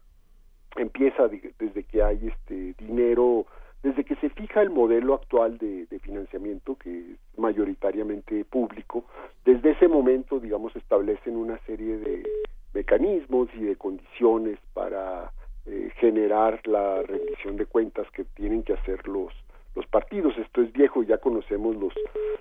[0.77, 3.47] empieza de, desde que hay este dinero
[3.83, 9.05] desde que se fija el modelo actual de, de, financiamiento, que es mayoritariamente público,
[9.45, 12.29] desde ese momento, digamos, establecen una serie de
[12.75, 15.33] mecanismos y de condiciones para
[15.67, 19.33] eh, generar la rendición de cuentas que tienen que hacer los,
[19.75, 20.37] los partidos.
[20.39, 21.93] Esto es viejo, ya conocemos los,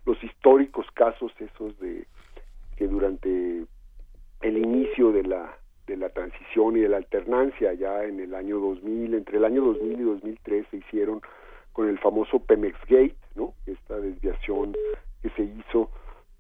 [0.06, 2.06] los históricos casos esos de
[2.78, 3.66] que durante
[4.42, 5.58] el inicio de la
[5.88, 9.64] de la transición y de la alternancia ya en el año 2000, entre el año
[9.64, 11.22] 2000 y 2003 se hicieron
[11.72, 13.54] con el famoso Pemex Gate, ¿no?
[13.66, 14.76] Esta desviación
[15.22, 15.90] que se hizo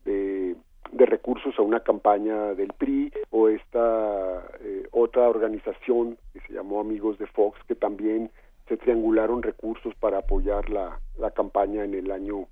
[0.04, 0.56] de,
[0.92, 7.18] recursos a una campaña del PRI o esta eh, otra organización que se llamó Amigos
[7.18, 8.30] de Fox que también
[8.68, 12.48] se triangularon recursos para apoyar la, la campaña en el año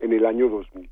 [0.00, 0.90] en el año 2000.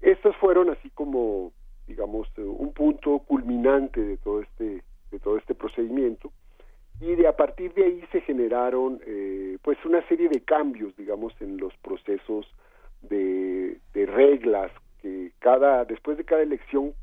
[0.00, 1.52] Estos fueron así como
[1.86, 6.32] digamos eh, un punto culminante de todo este de todo este procedimiento.
[7.00, 11.34] Y de a partir de ahí se generaron eh, pues una serie de cambios digamos
[11.40, 12.46] en los procesos
[13.02, 14.70] de, de reglas
[15.02, 16.94] que cada después de cada elección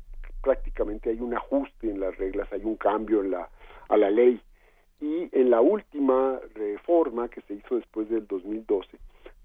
[0.42, 3.48] prácticamente hay un ajuste en las reglas hay un cambio en la
[3.88, 4.40] a la ley.
[5.00, 8.98] Y en la última reforma que se hizo después del 2012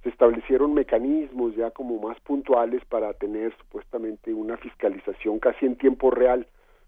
[0.08, 6.12] se establecieron mecanismos ya como más puntuales para tener supuestamente una fiscalización casi en tiempo
[6.12, 6.48] real.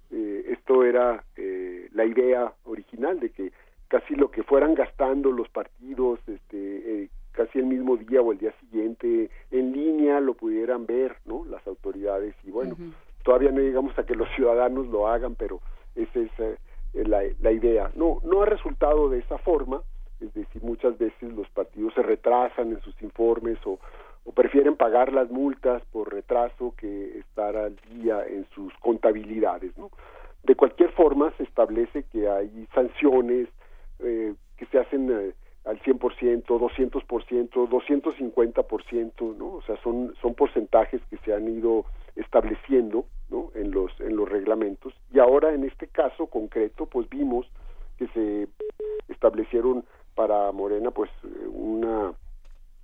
[0.09, 3.51] Eh, esto era eh, la idea original de que
[3.89, 8.37] casi lo que fueran gastando los partidos, este, eh, casi el mismo día o el
[8.37, 11.43] día siguiente en línea lo pudieran ver, ¿no?
[11.43, 12.77] Las autoridades y bueno,
[13.25, 15.59] todavía no llegamos a que los ciudadanos lo hagan, pero
[15.93, 16.57] esa es eh,
[16.93, 17.91] la, la idea.
[17.95, 19.81] No, no ha resultado de esa forma
[20.21, 23.79] es decir, muchas veces los partidos se retrasan en sus informes o,
[24.25, 29.77] o prefieren pagar las multas por retraso que estar al día en sus contabilidades.
[29.77, 29.89] ¿no?
[30.43, 33.49] De cualquier forma, se establece que hay sanciones
[33.99, 35.33] eh, que se hacen eh,
[35.65, 39.45] al 100%, 200%, 250%, ¿no?
[39.53, 43.51] O sea, son son porcentajes que se han ido estableciendo, ¿no?
[43.55, 47.45] En los en los reglamentos y ahora en este caso concreto pues vimos
[47.97, 48.47] que se
[49.09, 49.83] establecieron
[50.15, 51.09] para Morena pues
[51.51, 52.13] una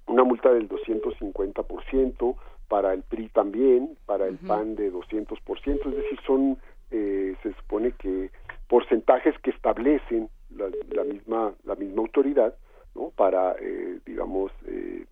[0.08, 2.36] una multa del 250%,
[2.68, 6.58] para el PRI también, para el PAN de 200%, es decir, son
[6.92, 8.30] eh, se supone que
[8.68, 12.56] porcentajes que establecen la, la misma la misma autoridad,
[12.96, 13.12] ¿no?
[13.16, 15.06] Para eh, digamos eh,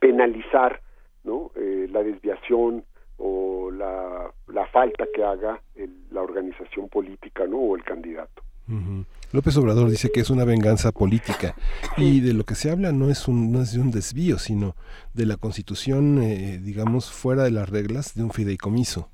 [0.00, 0.80] penalizar,
[1.24, 1.50] ¿no?
[1.56, 2.84] Eh, la desviación
[3.18, 7.58] o la, la falta que haga el, la organización política, ¿no?
[7.58, 8.42] O el candidato.
[8.68, 9.04] Ujú.
[9.32, 11.54] López Obrador dice que es una venganza política
[11.96, 14.74] y de lo que se habla no es un, no es de un desvío, sino
[15.14, 19.10] de la constitución, eh, digamos, fuera de las reglas de un fideicomiso.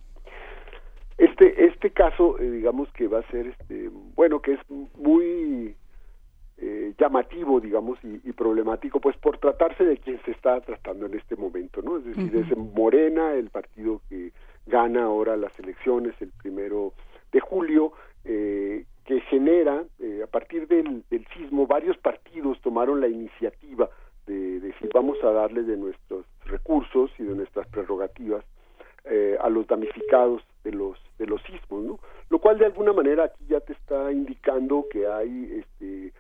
[1.19, 4.61] Este este caso, eh, digamos que va a ser, este, bueno, que es
[4.97, 5.77] muy
[6.57, 11.15] eh, llamativo, digamos, y, y problemático, pues por tratarse de quien se está tratando en
[11.15, 11.99] este momento, ¿no?
[11.99, 14.33] Es decir, es Morena, el partido que
[14.67, 16.95] gana ahora las elecciones el primero
[17.33, 17.93] de julio,
[18.25, 23.91] eh, que genera, eh, a partir del, del sismo, varios partidos tomaron la iniciativa
[24.27, 28.45] de decir vamos a darle de nuestros recursos y de nuestras prerrogativas
[29.05, 32.01] eh, a los damnificados de los de los sismos, ¿no?
[32.31, 36.13] Lo cual de alguna manera aquí ya te está indicando que hay este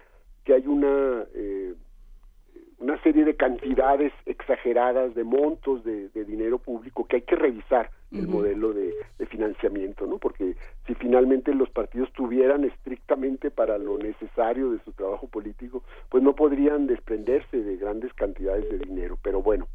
[0.44, 1.74] que hay una eh,
[2.78, 7.90] una serie de cantidades exageradas de montos de, de dinero público que hay que revisar
[8.12, 10.18] el modelo de, de financiamiento, ¿no?
[10.18, 10.54] Porque
[10.86, 16.34] si finalmente los partidos tuvieran estrictamente para lo necesario de su trabajo político, pues no
[16.36, 19.18] podrían desprenderse de grandes cantidades de dinero.
[19.20, 19.66] Pero bueno,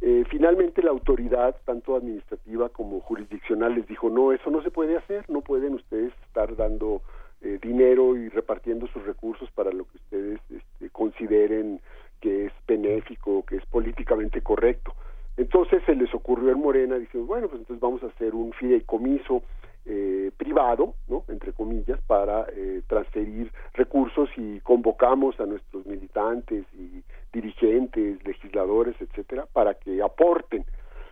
[0.00, 4.96] eh, finalmente la autoridad, tanto administrativa como jurisdiccional, les dijo, no, eso no se puede
[4.96, 7.02] hacer, no pueden ustedes estar dando
[7.40, 11.80] eh, dinero y repartiendo sus recursos para lo que ustedes este, consideren
[12.20, 14.94] que es benéfico, que es políticamente correcto.
[15.36, 19.42] Entonces se les ocurrió en Morena, dicen, bueno, pues entonces vamos a hacer un fideicomiso
[19.84, 21.24] eh, privado, ¿no?
[21.28, 27.02] Entre comillas, para eh, transferir recursos y convocamos a nuestros militantes y
[27.32, 30.64] dirigentes, legisladores, etcétera, para que aporten.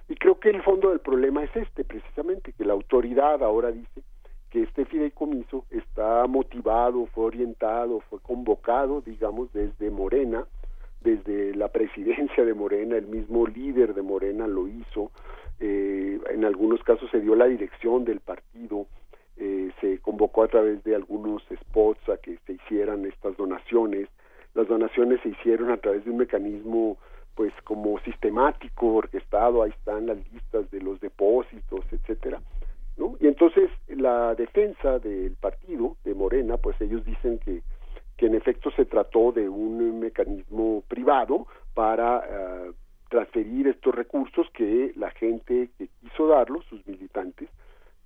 [0.08, 4.02] Y creo que el fondo del problema es este, precisamente, que la autoridad ahora dice
[4.50, 10.46] que este fideicomiso está motivado, fue orientado, fue convocado, digamos, desde Morena,
[11.04, 15.12] desde la presidencia de Morena, el mismo líder de Morena lo hizo,
[15.60, 18.86] eh, en algunos casos se dio la dirección del partido,
[19.36, 24.08] eh, se convocó a través de algunos spots a que se hicieran estas donaciones,
[24.54, 26.96] las donaciones se hicieron a través de un mecanismo
[27.34, 32.40] pues como sistemático, orquestado, ahí están las listas de los depósitos, etcétera,
[32.96, 33.16] ¿no?
[33.20, 37.62] Y entonces la defensa del partido de Morena, pues ellos dicen que
[38.16, 42.74] que en efecto se trató de un mecanismo privado para uh,
[43.08, 47.48] transferir estos recursos que la gente que quiso darlos, sus militantes,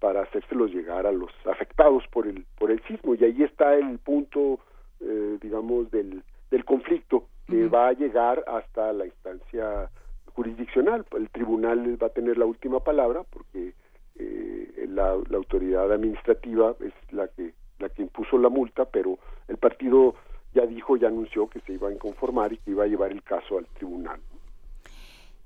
[0.01, 3.99] para hacérselos llegar a los afectados por el por el sismo y ahí está el
[3.99, 4.61] punto
[5.01, 7.75] eh, digamos del del conflicto que uh -huh.
[7.75, 9.91] va a llegar hasta la instancia
[10.35, 13.73] jurisdiccional el tribunal va a tener la última palabra porque
[14.21, 19.19] eh, la, la autoridad administrativa es la que la que impuso la multa, pero
[19.49, 20.15] el partido
[20.55, 23.23] ya dijo, ya anunció que se iba a inconformar y que iba a llevar el
[23.23, 24.21] caso al tribunal.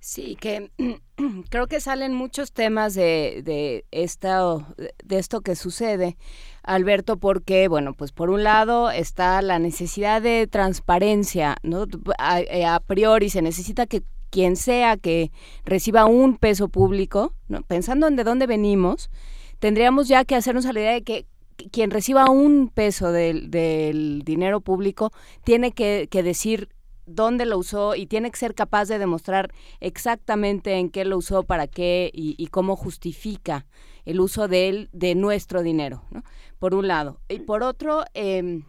[0.01, 0.71] Sí, que
[1.51, 4.43] creo que salen muchos temas de, de, esta,
[4.77, 6.17] de esto que sucede,
[6.65, 11.87] Alberto, porque, bueno, pues por un lado está la necesidad de transparencia, ¿no?
[12.19, 12.41] A,
[12.75, 15.31] a priori se necesita que quien sea que
[15.65, 17.63] reciba un peso público, ¿no?
[17.63, 19.11] pensando en de dónde venimos,
[19.59, 21.27] tendríamos ya que hacernos a la idea de que
[21.71, 25.13] quien reciba un peso del, dinero público
[25.45, 26.69] tiene que, decir
[27.07, 31.43] dónde lo usó y tiene que ser capaz de demostrar exactamente en qué lo usó,
[31.45, 33.67] para qué y, cómo justifica
[34.05, 36.25] el uso de él, de nuestro dinero, ¿no?
[36.59, 37.21] por un lado.
[37.29, 38.63] Y por otro, eh,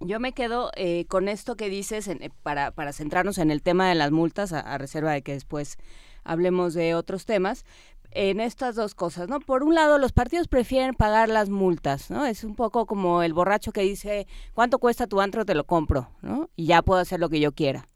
[0.00, 3.88] yo me quedo eh, con esto que dices en, para, para centrarnos en el tema
[3.88, 5.78] de las multas, a reserva de que después
[6.24, 7.64] hablemos de otros temas,
[8.12, 9.40] en estas dos cosas, ¿no?
[9.40, 12.26] Por un lado, los partidos prefieren pagar las multas, ¿no?
[12.26, 15.44] Es un poco como el borracho que dice, ¿cuánto cuesta tu antro?
[15.44, 16.48] Te lo compro, ¿no?
[16.56, 17.89] Y ya puedo hacer lo que yo quiera.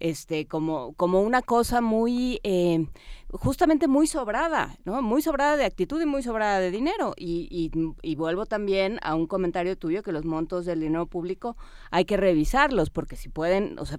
[0.00, 2.86] Este, como, como una cosa muy, eh,
[3.30, 5.02] justamente muy sobrada, ¿no?
[5.02, 7.14] Muy sobrada de actitud y muy sobrada de dinero.
[7.16, 7.70] Y, y,
[8.02, 11.56] y, vuelvo también a un comentario tuyo que los montos del dinero público
[11.90, 13.98] hay que revisarlos, porque si pueden, o sea,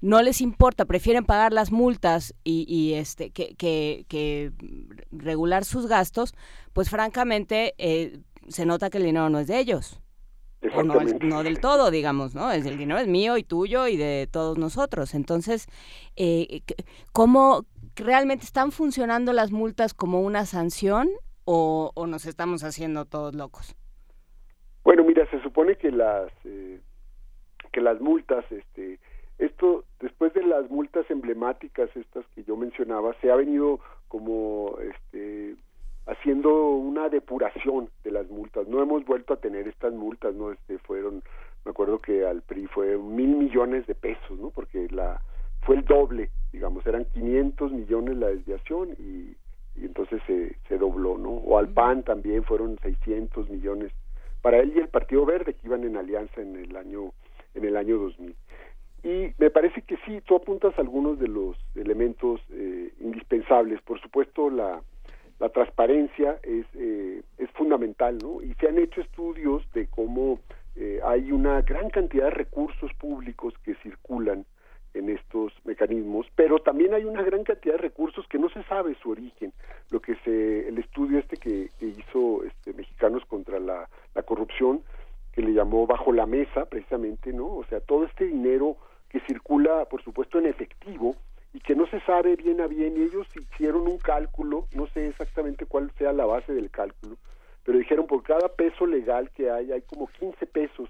[0.00, 4.52] no les importa, prefieren pagar las multas y, y este, que, que, que,
[5.10, 6.34] regular sus gastos,
[6.72, 10.01] pues francamente eh, se nota que el dinero no es de ellos.
[10.74, 12.52] O no, no, del todo, digamos, ¿no?
[12.52, 15.14] Es, el dinero es mío y tuyo y de todos nosotros.
[15.14, 15.66] Entonces,
[16.16, 16.62] eh,
[17.12, 17.64] ¿cómo
[17.96, 21.08] realmente están funcionando las multas como una sanción
[21.44, 23.74] o, o, nos estamos haciendo todos locos?
[24.84, 26.80] Bueno, mira, se supone que las eh,
[27.72, 29.00] que las multas, este,
[29.38, 35.56] esto después de las multas emblemáticas estas que yo mencionaba, se ha venido como este
[36.06, 38.66] haciendo una depuración de las multas.
[38.68, 40.52] No hemos vuelto a tener estas multas, ¿no?
[40.52, 41.22] Este, fueron,
[41.64, 44.50] me acuerdo que al PRI fue mil millones de pesos, ¿no?
[44.50, 45.20] Porque la
[45.62, 49.36] fue el doble, digamos, eran 500 millones la desviación y,
[49.80, 51.30] y entonces se, se dobló, ¿no?
[51.30, 53.92] O al PAN también fueron 600 millones
[54.40, 57.12] para él y el Partido Verde que iban en alianza en el año
[57.54, 58.34] en el año 2000.
[59.04, 63.80] Y me parece que sí, tú apuntas algunos de los elementos eh, indispensables.
[63.82, 64.80] Por supuesto, la,
[65.38, 68.42] la transparencia es, eh, es fundamental, ¿no?
[68.42, 70.38] Y se han hecho estudios de cómo
[70.76, 74.44] eh, hay una gran cantidad de recursos públicos que circulan
[74.94, 78.94] en estos mecanismos, pero también hay una gran cantidad de recursos que no se sabe
[79.02, 79.52] su origen.
[79.90, 84.82] Lo que se, el estudio este que, que hizo este, Mexicanos contra la, la corrupción,
[85.32, 87.46] que le llamó bajo la mesa, precisamente, ¿no?
[87.46, 88.76] O sea, todo este dinero
[89.08, 91.16] que circula, por supuesto, en efectivo,
[91.52, 95.08] y que no se sabe bien a bien, y ellos hicieron un cálculo, no sé
[95.08, 97.16] exactamente cuál sea la base del cálculo,
[97.64, 100.88] pero dijeron por cada peso legal que hay, hay como 15 pesos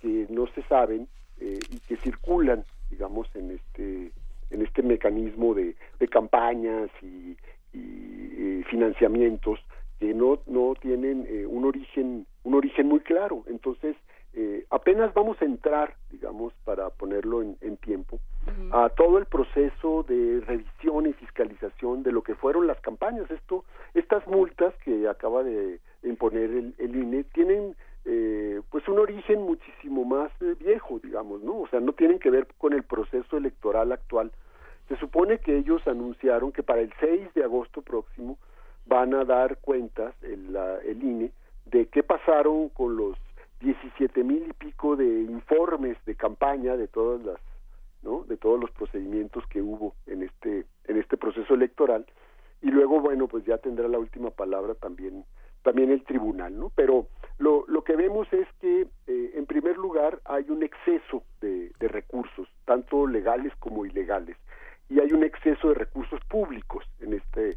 [0.00, 1.08] que no se saben
[1.40, 4.12] eh, y que circulan, digamos, en este
[4.50, 5.76] en este mecanismo de,
[6.10, 7.36] campañas y,
[8.64, 9.60] financiamientos
[9.98, 13.44] que no no tienen eh, un origen un origen muy claro.
[13.46, 13.96] Entonces
[14.34, 18.84] eh, apenas vamos a entrar, digamos, para ponerlo en, en tiempo, uh -huh.
[18.84, 23.30] a todo el proceso de revisión y fiscalización de lo que fueron las campañas.
[23.30, 23.64] Esto,
[23.94, 27.74] estas multas que acaba de imponer el, el INE tienen
[28.04, 31.60] eh, pues un origen muchísimo más eh, viejo, digamos, ¿no?
[31.60, 34.32] O sea, no tienen que ver con el proceso electoral actual.
[34.88, 38.38] Se supone que ellos anunciaron que para el 6 de agosto próximo
[38.86, 41.32] van a dar cuentas el, la, el INE
[41.66, 43.18] de qué pasaron con los
[43.60, 47.38] 17 mil y pico de informes de campaña de todas las
[48.02, 52.06] no de todos los procedimientos que hubo en este en este proceso electoral.
[52.62, 55.24] Y luego bueno pues ya tendrá la última palabra también
[55.62, 57.08] también el tribunal no pero
[57.38, 61.88] lo, lo que vemos es que eh, en primer lugar hay un exceso de, de
[61.88, 64.36] recursos tanto legales como ilegales.
[64.90, 67.56] Y hay un exceso de recursos públicos en este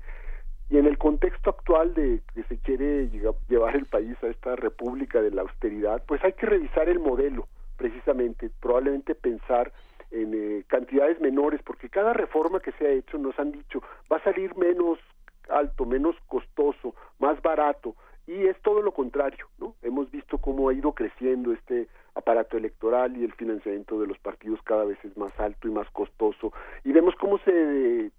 [0.72, 3.10] y en el contexto actual de que se quiere
[3.50, 7.50] llevar el país a esta república de la austeridad, pues hay que revisar el modelo,
[7.76, 9.74] precisamente, probablemente pensar
[10.12, 14.18] en eh, cantidades menores, porque cada reforma que se ha hecho, nos han dicho, va
[14.18, 14.98] a salir menos
[15.50, 17.96] alto, menos costoso, más barato,
[18.26, 19.76] y es todo lo contrario, ¿no?
[19.82, 24.62] Hemos visto cómo ha ido creciendo este aparato electoral y el financiamiento de los partidos
[24.64, 26.54] cada vez es más alto y más costoso,
[26.86, 28.12] y vemos cómo se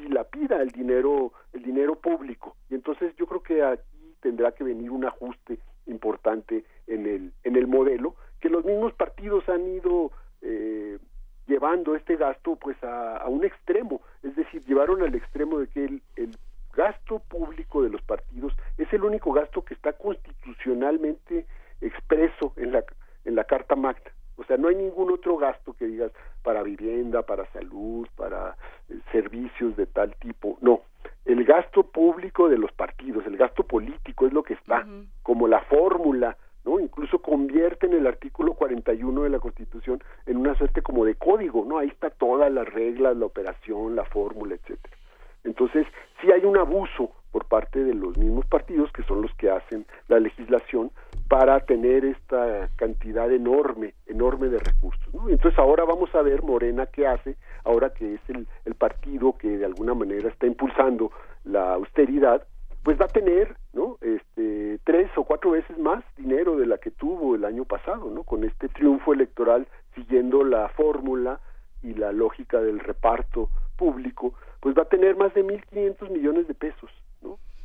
[0.00, 4.90] dilapida el dinero el dinero público y entonces yo creo que aquí tendrá que venir
[4.90, 10.10] un ajuste importante en el en el modelo que los mismos partidos han ido
[10.42, 10.98] eh,
[11.46, 15.84] llevando este gasto pues a, a, un extremo es decir llevaron al extremo de que
[15.84, 16.36] el, el
[16.74, 21.46] gasto público de los partidos es el único gasto que está constitucionalmente
[21.80, 22.84] expreso en la
[23.24, 24.10] en la Carta Magna.
[24.40, 26.12] O sea, no hay ningún otro gasto que digas
[26.42, 28.56] para vivienda, para salud, para
[28.88, 30.56] eh, servicios de tal tipo.
[30.62, 30.80] No,
[31.26, 34.86] el gasto público de los partidos, el gasto político es lo que está
[35.22, 36.80] como la fórmula, ¿no?
[36.80, 41.78] Incluso convierten el artículo 41 de la Constitución en una suerte como de código, ¿no?
[41.78, 44.96] Ahí está todas las reglas, la operación, la fórmula, etcétera.
[45.44, 45.86] Entonces,
[46.20, 49.86] sí hay un abuso por parte de los mismos partidos, que son los que hacen
[50.08, 50.90] la legislación,
[51.28, 55.14] para tener esta cantidad enorme, enorme de recursos.
[55.14, 55.28] ¿no?
[55.28, 59.58] Entonces ahora vamos a ver Morena qué hace, ahora que es el, el partido que
[59.58, 61.12] de alguna manera está impulsando
[61.44, 62.46] la austeridad,
[62.82, 63.98] pues va a tener, ¿no?
[64.00, 68.24] Este, tres o cuatro veces más dinero de la que tuvo el año pasado, ¿no?
[68.24, 71.40] Con este triunfo electoral siguiendo la fórmula
[71.82, 76.54] y la lógica del reparto público, pues va a tener más de 1.500 millones de
[76.54, 76.90] pesos.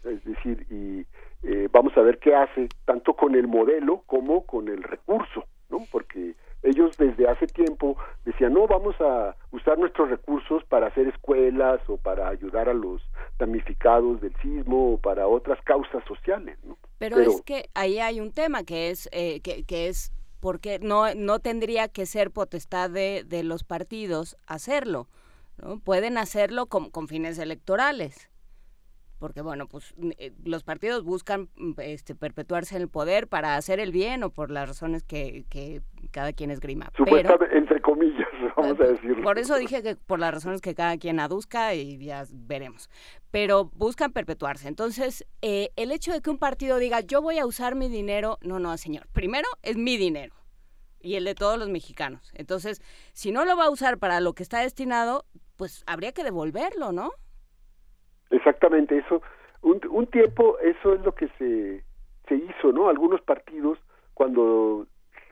[0.06, 1.06] Es decir, y
[1.44, 5.80] eh, vamos a ver qué hace tanto con el modelo como con el recurso, ¿no?
[5.91, 7.95] Porque ellos desde hace tiempo
[8.26, 13.02] decían, no, vamos a usar nuestros recursos para hacer escuelas o para ayudar a los
[13.38, 16.77] damnificados del sismo o para otras causas sociales, ¿no?
[16.98, 21.14] Pero, es que ahí hay un tema que es, eh, que, que es porque no,
[21.14, 25.07] no tendría que ser potestad de, de los partidos hacerlo,
[25.57, 25.80] ¿no?
[25.80, 28.30] Pueden hacerlo con, con fines electorales
[29.26, 33.80] porque bueno, pues eh, los partidos buscan mm, este, perpetuarse en el poder para hacer
[33.80, 35.81] el bien o por las razones que, que
[36.11, 36.91] cada quien esgrima.
[36.95, 39.23] Supuestamente, entre comillas, vamos a decirlo.
[39.23, 42.88] Por eso dije que por las razones que cada quien aduzca y ya veremos.
[43.31, 44.68] Pero buscan perpetuarse.
[44.68, 48.38] Entonces, eh, el hecho de que un partido diga, yo voy a usar mi dinero,
[48.43, 49.07] no, no, señor.
[49.11, 50.35] Primero, es mi dinero
[51.02, 52.30] y el de todos los mexicanos.
[52.35, 52.80] Entonces,
[53.14, 55.26] si no lo va a usar para lo que está destinado,
[55.56, 57.10] pues habría que devolverlo, ¿no?
[58.30, 59.22] Exactamente, eso.
[59.61, 61.84] Un, un tiempo eso es lo que se,
[62.27, 62.89] se hizo, ¿no?
[62.89, 63.80] Algunos partidos,
[64.14, 64.88] cuando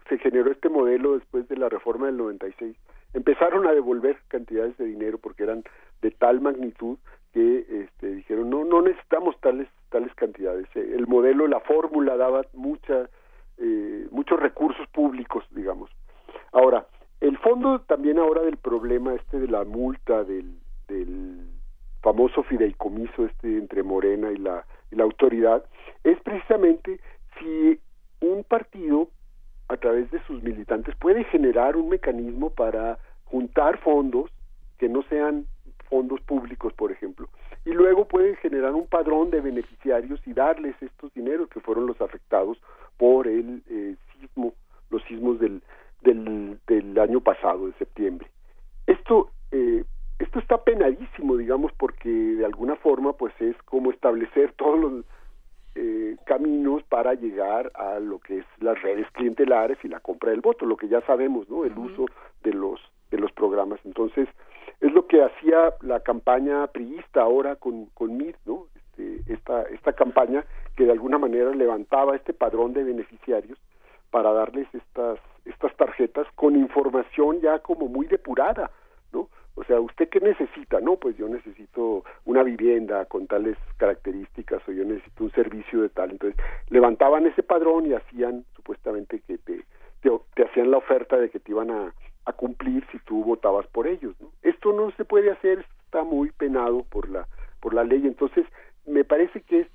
[0.09, 2.75] se generó este modelo después de la reforma del 96,
[3.13, 5.63] empezaron a devolver cantidades de dinero porque eran
[6.01, 6.97] de tal magnitud
[7.31, 13.09] que este, dijeron no no necesitamos tales tales cantidades el modelo la fórmula daba mucha
[13.57, 15.89] eh, muchos recursos públicos digamos
[16.51, 16.87] ahora
[17.21, 20.57] el fondo también ahora del problema este de la multa del,
[20.87, 21.47] del
[22.03, 25.65] famoso fideicomiso este entre Morena y la, y la autoridad,
[26.03, 26.99] es precisamente
[27.39, 27.79] si
[28.19, 29.07] un partido
[29.69, 34.29] a través de sus militantes puede generar un mecanismo para juntar fondos
[34.77, 35.45] que no sean
[35.89, 37.29] fondos públicos, por ejemplo,
[37.65, 42.01] y luego pueden generar un padrón de beneficiarios y darles estos dineros que fueron los
[42.01, 42.57] afectados
[42.97, 44.53] por el eh, sismo,
[44.89, 45.61] los sismos del,
[46.01, 48.27] del, del año pasado, de septiembre.
[48.87, 49.85] Esto eh,
[50.19, 55.05] esto está penadísimo, digamos, porque de alguna forma, pues es como establecer todos los
[55.75, 60.41] eh, caminos para llegar a lo que es las redes clientelares y la compra del
[60.41, 61.65] voto, lo que ya sabemos, ¿no?
[61.65, 62.05] El uso
[62.43, 62.79] de los
[63.09, 63.79] de los programas.
[63.83, 64.27] Entonces,
[64.81, 68.67] es lo que hacía la campaña priista ahora con con MIR, ¿no?
[68.75, 70.45] Este, esta esta campaña
[70.75, 73.57] que de alguna manera levantaba este padrón de beneficiarios
[74.11, 78.69] para darles estas estas tarjetas con información ya como muy depurada.
[79.55, 80.79] O sea, ¿usted qué necesita?
[80.79, 85.89] No, pues yo necesito una vivienda con tales características o yo necesito un servicio de
[85.89, 86.11] tal.
[86.11, 86.39] Entonces,
[86.69, 89.63] levantaban ese padrón y hacían supuestamente que te,
[90.01, 91.93] te, hacían la oferta de que te iban a,
[92.25, 94.15] a cumplir si tú votabas por ellos.
[94.19, 94.31] ¿no?
[94.41, 97.27] Esto no se puede hacer, está muy penado por la,
[97.61, 98.07] por la ley.
[98.07, 98.45] Entonces,
[98.87, 99.67] me parece que es,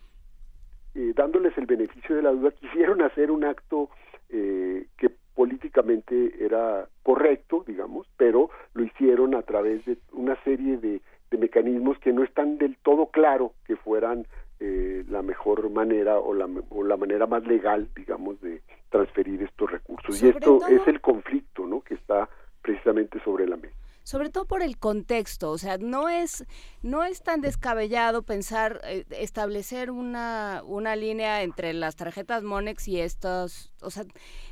[0.96, 3.90] eh, dándoles el beneficio de la duda, quisieron hacer un acto
[4.30, 11.00] eh, que políticamente era correcto, digamos, pero lo hicieron a través de una serie de,
[11.30, 14.26] de mecanismos que no están del todo claro que fueran
[14.58, 19.70] eh, la mejor manera o la, o la manera más legal, digamos, de transferir estos
[19.70, 20.16] recursos.
[20.16, 21.82] Sobre y esto todo- es el conflicto, ¿no?
[21.82, 22.28] Que está
[22.62, 23.76] precisamente sobre la mesa.
[24.02, 26.44] sobre todo por el contexto, o sea, no es
[26.82, 33.00] no es tan descabellado pensar eh, establecer una una línea entre las tarjetas Monex y
[33.00, 34.04] estos, o sea,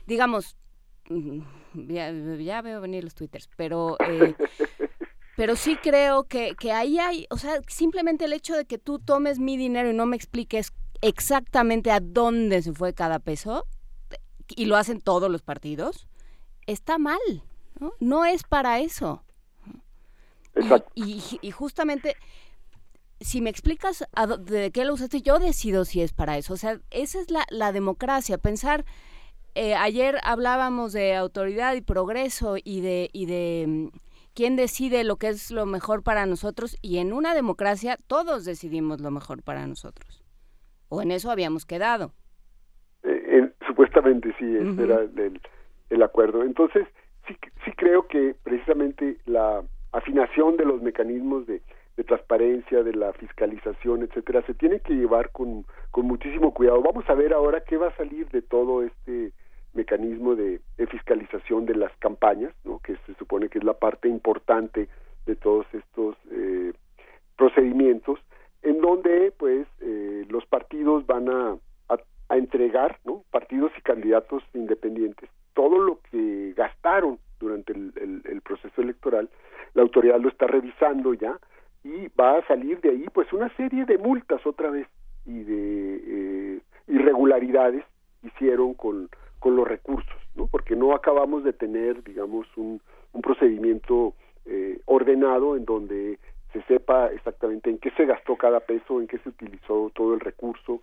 [0.06, 0.56] digamos
[1.74, 4.34] ya, ya veo venir los twitters, pero eh,
[5.36, 8.98] pero sí creo que, que ahí hay, o sea, simplemente el hecho de que tú
[8.98, 10.72] tomes mi dinero y no me expliques
[11.02, 13.66] exactamente a dónde se fue cada peso,
[14.48, 16.06] y lo hacen todos los partidos,
[16.66, 17.18] está mal,
[17.80, 17.92] ¿no?
[18.00, 19.22] No es para eso.
[20.94, 22.16] Y, y- y justamente,
[23.20, 26.54] si me explicas a de qué lo usaste, yo decido si es para eso.
[26.54, 28.84] O sea, esa es la, la democracia, pensar...
[29.56, 33.86] eh, ayer hablábamos de autoridad y progreso y de, y de mm,
[34.34, 39.00] quién decide lo que es lo mejor para nosotros y en una democracia todos decidimos
[39.00, 40.22] lo mejor para nosotros.
[40.90, 42.12] O en eso habíamos quedado.
[43.02, 45.40] Eh, supuestamente sí, ese era el,
[45.88, 46.42] el acuerdo.
[46.42, 46.86] Entonces,
[47.26, 47.34] sí,
[47.64, 51.62] sí creo que precisamente la afinación de los mecanismos de,
[51.96, 56.82] de transparencia, de la fiscalización, etcétera, se tiene que llevar con, con muchísimo cuidado.
[56.82, 59.32] Vamos a ver ahora qué va a salir de todo este
[59.76, 64.88] mecanismo de, fiscalización de las campañas, que se supone que es la parte importante
[65.26, 66.72] de todos estos eh,
[67.36, 68.18] procedimientos,
[68.62, 71.56] en donde pues eh, los partidos van a,
[72.28, 72.98] a, entregar,
[73.30, 79.28] partidos y candidatos independientes, todo lo que gastaron durante el, el- el proceso electoral,
[79.74, 81.38] la autoridad lo está revisando ya
[81.84, 84.88] y va a salir de ahí pues una serie de multas otra vez
[85.24, 87.84] y de eh, irregularidades
[88.24, 89.08] hicieron con,
[89.46, 90.48] con los recursos, ¿no?
[90.48, 92.80] porque no acabamos de tener, digamos, un,
[93.22, 94.12] procedimiento
[94.44, 96.18] eh, ordenado en donde
[96.52, 100.20] se sepa exactamente en qué se gastó cada peso, en qué se utilizó todo el
[100.20, 100.80] recurso,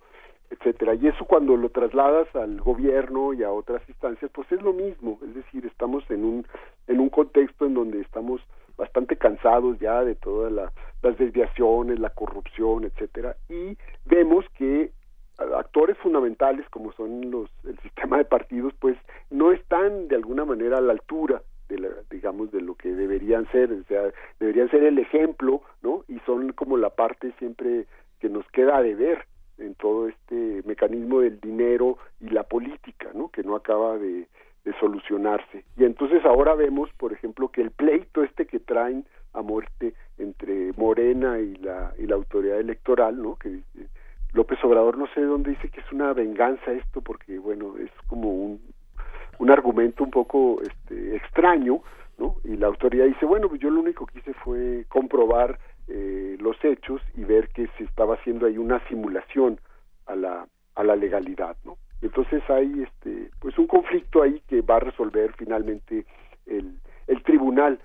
[0.48, 0.94] etcétera.
[0.94, 5.18] Y eso cuando lo trasladas al gobierno y a otras instancias, pues es lo mismo,
[5.22, 6.46] es decir, estamos en un
[6.86, 8.40] en un contexto en donde estamos
[8.78, 10.72] bastante cansados ya de todas la-
[11.02, 13.76] las desviaciones, la corrupción, etcétera, y
[14.06, 14.90] vemos que
[15.38, 18.96] actores fundamentales como son los el sistema de partidos, pues
[19.30, 23.50] no están de alguna manera a la altura de la, digamos de lo que deberían
[23.50, 24.02] ser, o sea,
[24.38, 26.04] deberían ser el ejemplo, ¿no?
[26.08, 27.86] Y son como la parte siempre
[28.20, 29.26] que nos queda de ver
[29.58, 33.28] en todo este mecanismo del dinero y la política, ¿no?
[33.28, 34.28] Que no acaba de,
[34.64, 35.64] de solucionarse.
[35.76, 40.72] Y entonces ahora vemos, por ejemplo, que el pleito este que traen a muerte entre
[40.76, 43.36] Morena y la y la autoridad electoral, ¿no?
[43.36, 43.60] Que
[44.34, 48.30] López Obrador no sé dónde dice que es una venganza esto porque bueno, es como
[48.30, 48.60] un
[49.38, 51.80] un argumento un poco este, extraño,
[52.18, 52.36] ¿no?
[52.44, 55.58] Y la autoridad dice, bueno, pues yo lo único que hice fue comprobar
[55.88, 59.60] eh, los hechos y ver que se estaba haciendo ahí una simulación
[60.06, 60.46] a la
[60.76, 61.76] a la legalidad, ¿no?
[62.02, 66.04] Entonces hay este pues un conflicto ahí que va a resolver finalmente
[66.46, 67.78] el, el tribunal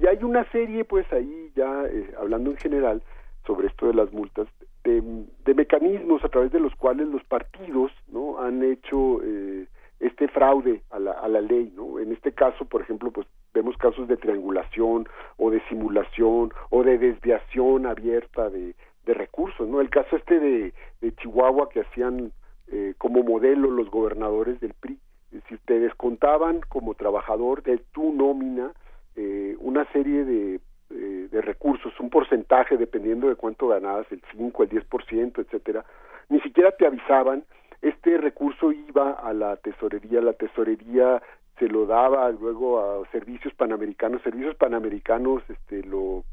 [0.00, 3.02] y hay una serie pues ahí ya eh, hablando en general
[3.46, 4.48] sobre esto de las multas
[4.84, 5.02] de,
[5.44, 9.66] de mecanismos a través de los cuales los partidos no han hecho eh,
[9.98, 13.76] este fraude a la, a la ley no en este caso por ejemplo pues vemos
[13.76, 18.74] casos de triangulación o de simulación o de desviación abierta de,
[19.04, 22.32] de recursos no el caso este de, de Chihuahua que hacían
[22.68, 24.98] eh, como modelo los gobernadores del PRI
[25.32, 28.72] es decir te descontaban como trabajador de tu nómina
[29.16, 30.60] eh, una serie de,
[30.90, 35.84] eh, de recursos, un porcentaje dependiendo de cuánto ganabas, el 5, el 10%, etcétera,
[36.28, 37.44] ni siquiera te avisaban,
[37.82, 41.22] este recurso iba a la tesorería, la tesorería
[41.58, 46.24] se lo daba luego a servicios panamericanos, servicios panamericanos este lo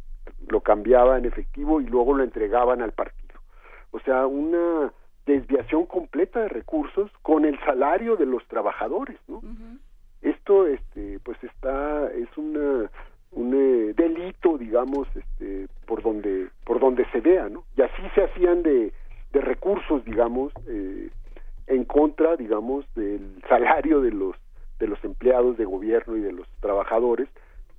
[0.49, 3.39] lo cambiaba en efectivo y luego lo entregaban al partido.
[3.91, 4.91] O sea, una
[5.25, 9.41] desviación completa de recursos con el salario de los trabajadores, ¿no?
[10.21, 12.89] esto este pues está es una
[13.31, 18.23] un eh, delito digamos este por donde por donde se vea no y así se
[18.23, 18.93] hacían de,
[19.33, 21.09] de recursos digamos eh,
[21.67, 24.35] en contra digamos del salario de los
[24.79, 27.27] de los empleados de gobierno y de los trabajadores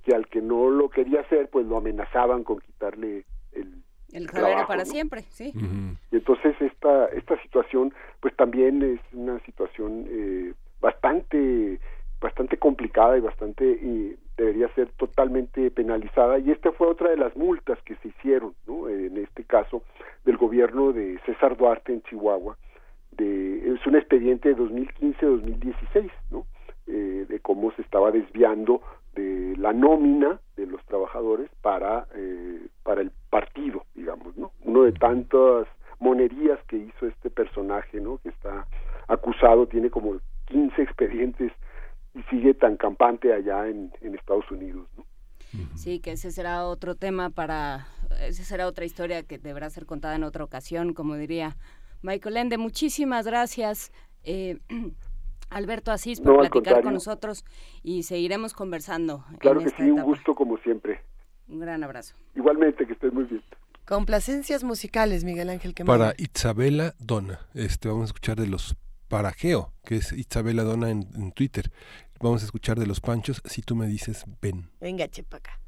[0.05, 3.81] que al que no lo quería hacer pues lo amenazaban con quitarle el
[4.13, 4.89] El salario trabajo, para ¿no?
[4.91, 5.51] siempre, sí.
[6.11, 11.79] y entonces esta esta situación pues también es una situación eh, bastante
[12.21, 17.35] bastante complicada y bastante y debería ser totalmente penalizada y esta fue otra de las
[17.35, 18.87] multas que se hicieron ¿no?
[18.89, 19.83] en este caso
[20.25, 22.57] del gobierno de César Duarte en Chihuahua
[23.11, 26.45] de es un expediente de 2015-2016 ¿no?
[26.87, 28.81] Eh, de cómo se estaba desviando
[29.13, 34.93] de la nómina de los trabajadores para eh, para el partido digamos no uno de
[34.93, 35.67] tantas
[35.99, 38.65] monerías que hizo este personaje no que está
[39.07, 40.17] acusado tiene como
[40.47, 41.51] 15 expedientes
[42.15, 45.05] y sigue tan campante allá en, en Estados Unidos ¿no?
[45.75, 47.87] Sí, que ese será otro tema para,
[48.21, 51.57] esa será otra historia que deberá ser contada en otra ocasión, como diría
[52.03, 52.57] Michael Ende.
[52.59, 53.91] Muchísimas gracias,
[54.23, 54.59] eh,
[55.49, 57.45] Alberto Asís, por No, platicar con nosotros
[57.81, 59.25] y seguiremos conversando.
[59.39, 61.01] claro en que esta sí un gusto como siempre
[61.47, 62.13] Un gran abrazo.
[62.35, 63.41] igualmente que estés muy bien
[63.87, 65.97] Complacencias musicales, Miguel Ángel Quemada.
[65.97, 67.39] Para Isabela Dona.
[67.55, 68.75] Este, vamos a escuchar de los
[69.09, 71.71] para Geo, que es Isabela Dona en, Twitter.
[72.19, 74.69] Vamos a escuchar de los panchos si tú me dices ven.
[74.79, 75.59] Venga, chepaca.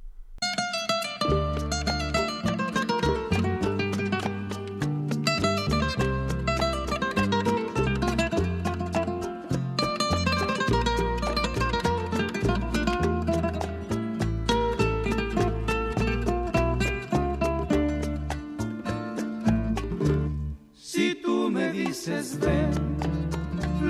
[20.75, 23.20] Si tú me dices ven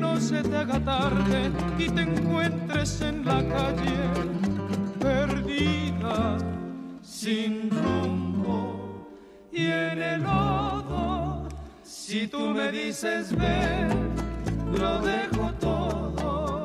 [0.00, 3.98] no se te haga tarde y te encuentres en la calle
[4.98, 6.38] perdida,
[7.02, 9.06] sin rumbo
[9.52, 11.48] y en el lodo.
[11.82, 13.88] Si tú me dices ven,
[14.72, 16.59] lo dejo todo.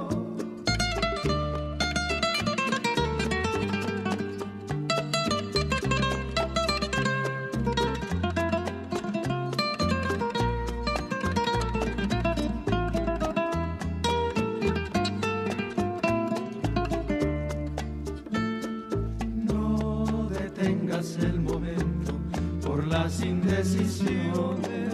[23.45, 24.93] Las indecisiones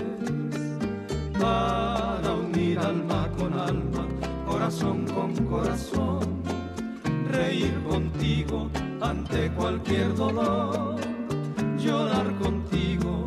[1.40, 4.08] para unir alma con alma,
[4.46, 6.42] corazón con corazón,
[7.30, 8.70] reír contigo
[9.02, 10.98] ante cualquier dolor,
[11.78, 13.26] llorar contigo,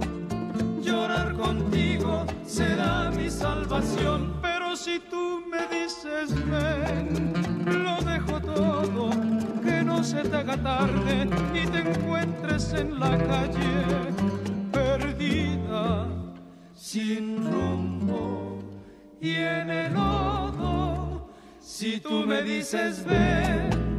[0.83, 7.33] llorar contigo será mi salvación, pero si tú me dices ven,
[7.65, 9.11] lo dejo todo,
[9.63, 14.44] que no se te haga tarde y te encuentres en la calle
[16.85, 18.59] sin rumbo
[19.19, 21.31] y en el lodo.
[21.59, 23.97] Si tú me dices ven,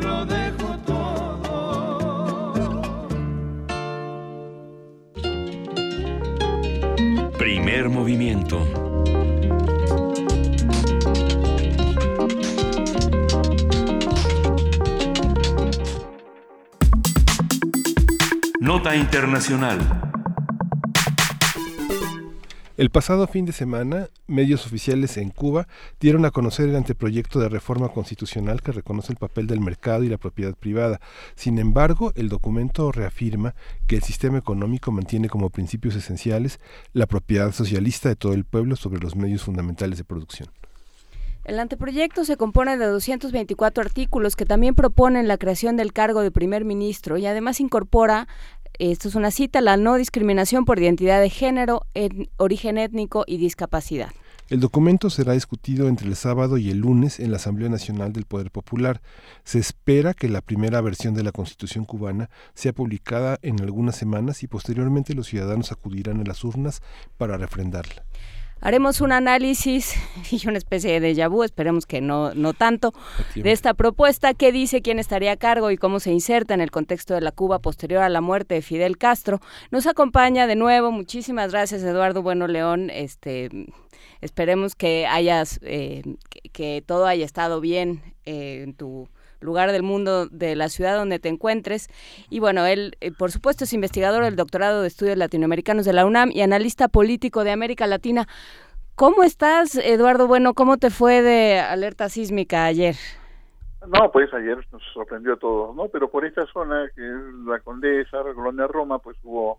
[0.00, 2.28] lo dejo todo.
[7.36, 8.64] Primer movimiento.
[18.60, 20.09] Nota Internacional.
[22.80, 25.68] El pasado fin de semana, medios oficiales en Cuba
[26.00, 30.08] dieron a conocer el anteproyecto de reforma constitucional que reconoce el papel del mercado y
[30.08, 30.98] la propiedad privada.
[31.34, 33.54] Sin embargo, el documento reafirma
[33.86, 36.58] que el sistema económico mantiene como principios esenciales
[36.94, 40.48] la propiedad socialista de todo el pueblo sobre los medios fundamentales de producción.
[41.44, 46.30] El anteproyecto se compone de 224 artículos que también proponen la creación del cargo de
[46.30, 48.28] primer ministro y además incorpora
[48.80, 53.36] esto es una cita, la no discriminación por identidad de género, en origen étnico y
[53.36, 54.10] discapacidad.
[54.48, 58.24] El documento será discutido entre el sábado y el lunes en la Asamblea Nacional del
[58.24, 59.00] Poder Popular.
[59.44, 64.42] Se espera que la primera versión de la Constitución cubana sea publicada en algunas semanas
[64.42, 66.82] y posteriormente los ciudadanos acudirán a las urnas
[67.16, 68.04] para refrendarla.
[68.60, 69.94] Haremos un análisis
[70.30, 72.92] y una especie de déjà vu, esperemos que no, no tanto,
[73.34, 76.70] de esta propuesta que dice quién estaría a cargo y cómo se inserta en el
[76.70, 79.40] contexto de la Cuba posterior a la muerte de Fidel Castro.
[79.70, 83.48] Nos acompaña de nuevo, muchísimas gracias Eduardo Bueno León, este,
[84.20, 89.08] esperemos que hayas, eh, que, que todo haya estado bien eh, en tu
[89.40, 91.88] lugar del mundo de la ciudad donde te encuentres.
[92.28, 96.06] Y bueno, él, eh, por supuesto, es investigador del doctorado de estudios latinoamericanos de la
[96.06, 98.26] UNAM y analista político de América Latina.
[98.94, 100.26] ¿Cómo estás, Eduardo?
[100.26, 102.96] Bueno, ¿cómo te fue de alerta sísmica ayer?
[103.86, 105.88] No, pues ayer nos sorprendió a todos, ¿no?
[105.88, 109.58] Pero por esta zona, que es la Condesa, la Colonia Roma, pues hubo...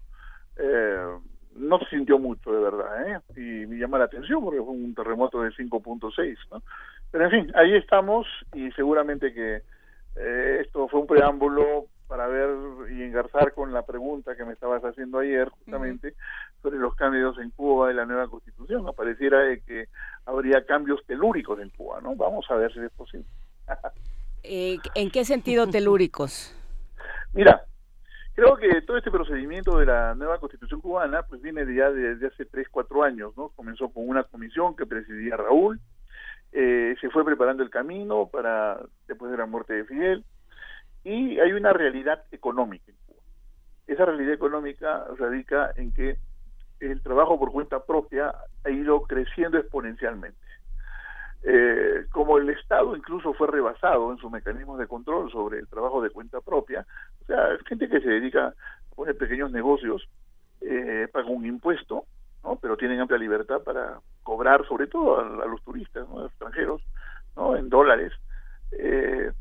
[0.58, 1.08] Eh,
[1.56, 3.20] no se sintió mucho, de verdad, ¿eh?
[3.36, 6.62] Y me llama la atención porque fue un terremoto de 5.6, ¿no?
[7.12, 9.62] Pero en fin, ahí estamos y seguramente que
[10.16, 12.50] eh, esto fue un preámbulo para ver
[12.92, 16.16] y engarzar con la pregunta que me estabas haciendo ayer justamente
[16.62, 18.84] sobre los cambios en Cuba y la nueva constitución.
[18.84, 18.92] ¿no?
[18.94, 19.88] Pareciera de que
[20.26, 22.16] habría cambios telúricos en Cuba, ¿no?
[22.16, 23.28] Vamos a ver si es posible.
[24.44, 26.52] Eh, ¿En qué sentido telúricos?
[27.32, 27.64] Mira,
[28.34, 32.26] creo que todo este procedimiento de la nueva constitución cubana pues viene de ya desde
[32.26, 33.50] hace tres, cuatro años, ¿no?
[33.50, 35.80] Comenzó con una comisión que presidía Raúl,
[36.52, 40.26] eh, se fue preparando el camino para después de la muerte de Fidel
[41.04, 43.22] y hay una realidad económica en Cuba.
[43.88, 46.18] Esa realidad económica radica en que
[46.80, 48.34] el trabajo por cuenta propia
[48.64, 50.38] ha ido creciendo exponencialmente.
[51.44, 56.02] eh, como el Estado incluso fue rebasado en sus mecanismos de control sobre el trabajo
[56.02, 56.86] de cuenta propia,
[57.24, 58.54] o sea, gente que se dedica a
[58.96, 60.08] poner pequeños negocios,
[60.62, 62.06] eh, paga un impuesto,
[62.44, 62.58] ¿no?
[62.62, 66.20] pero tienen amplia libertad para cobrar, sobre todo a, a los turistas, ¿no?
[66.20, 66.82] a los extranjeros,
[67.36, 67.56] ¿no?
[67.56, 68.14] en dólares.
[68.72, 69.32] Eh,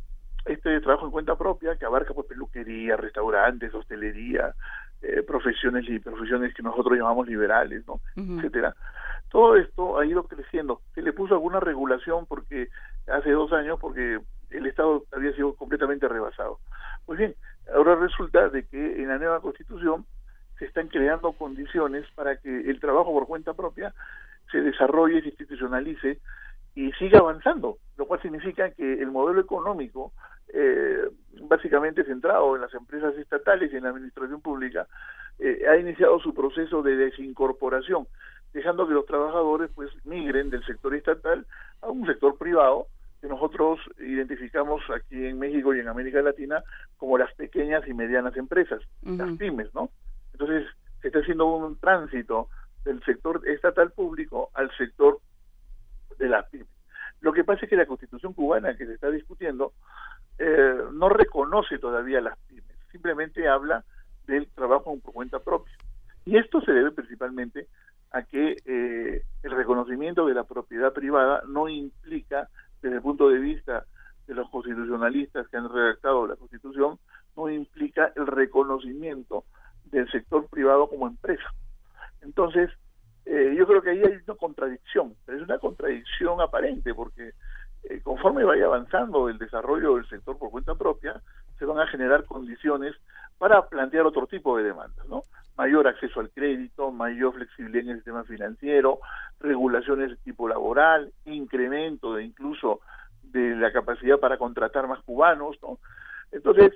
[0.47, 4.55] este trabajo en cuenta propia que abarca pues peluquería, restaurantes, hostelería,
[5.03, 8.01] eh, profesiones y profesiones que nosotros llamamos liberales, ¿no?
[8.17, 8.75] etcétera.
[9.31, 10.81] Todo esto ha ido creciendo.
[10.95, 12.69] Se le puso alguna regulación porque
[13.07, 14.19] hace dos años porque
[14.51, 16.59] el Estado había sido completamente rebasado.
[17.07, 17.35] Pues bien,
[17.75, 20.05] ahora resulta de que en la nueva Constitución
[20.61, 23.95] se están creando condiciones para que el trabajo por cuenta propia
[24.53, 26.19] se desarrolle, se institucionalice
[26.75, 30.13] y siga avanzando, lo cual significa que el modelo económico,
[30.53, 31.09] eh,
[31.43, 34.87] básicamente centrado en las empresas estatales y en la administración pública,
[35.39, 38.07] eh, ha iniciado su proceso de desincorporación,
[38.53, 41.47] dejando que los trabajadores pues migren del sector estatal
[41.81, 42.87] a un sector privado
[43.23, 46.63] que nosotros identificamos aquí en México y en América Latina
[46.99, 49.91] como las pequeñas y medianas empresas, las pymes, ¿no?
[50.41, 50.71] Entonces,
[51.03, 52.49] se está haciendo un tránsito
[52.85, 55.21] del sector estatal público al sector
[56.19, 56.67] de las pymes.
[57.21, 59.75] Lo que pasa es que la constitución cubana que se está discutiendo
[60.39, 63.85] eh, no reconoce todavía las pymes, simplemente habla
[64.27, 65.75] del trabajo por cuenta propia.
[66.25, 67.67] Y esto se debe principalmente
[68.11, 72.49] a que eh, el reconocimiento de la propiedad privada no implica,
[72.81, 73.85] desde el punto de vista
[74.27, 76.99] de los constitucionalistas que han redactado la constitución,
[77.37, 79.45] no implica el reconocimiento
[79.91, 81.49] del sector privado como empresa.
[82.23, 82.71] Entonces,
[83.27, 87.33] eh, yo creo que ahí hay una contradicción, pero es una contradicción aparente porque
[87.85, 91.21] eh, conforme vaya avanzando el desarrollo del sector por cuenta propia,
[91.59, 92.95] se van a generar condiciones
[93.39, 95.23] para plantear otro tipo de demandas, ¿no?
[95.57, 99.01] Mayor acceso al crédito, mayor flexibilidad en el sistema financiero,
[99.41, 102.81] regulaciones de tipo laboral, incremento de incluso
[103.23, 105.79] de la capacidad para contratar más cubanos, ¿no?
[106.33, 106.73] Entonces,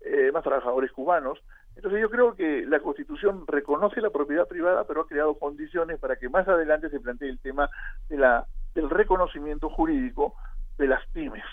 [0.00, 1.38] eh, más trabajadores cubanos.
[1.78, 6.16] Entonces yo creo que la Constitución reconoce la propiedad privada, pero ha creado condiciones para
[6.16, 7.70] que más adelante se plantee el tema
[8.08, 10.34] de la del reconocimiento jurídico
[10.76, 11.44] de las pymes.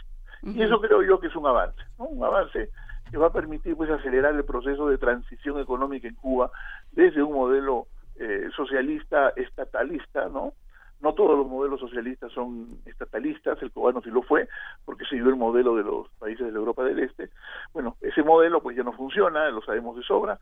[0.41, 2.05] Y eso creo yo que es un avance, ¿no?
[2.05, 2.71] un avance
[3.11, 6.49] que va a permitir pues acelerar el proceso de transición económica en Cuba
[6.91, 7.85] desde un modelo
[8.15, 10.53] eh, socialista estatalista, ¿no?
[11.05, 14.47] No todos los modelos socialistas son estatalistas, el cubano sí lo fue,
[14.85, 17.29] porque siguió el modelo de los países de la Europa del Este.
[17.73, 20.39] Bueno, ese modelo pues ya no funciona, lo sabemos de sobra,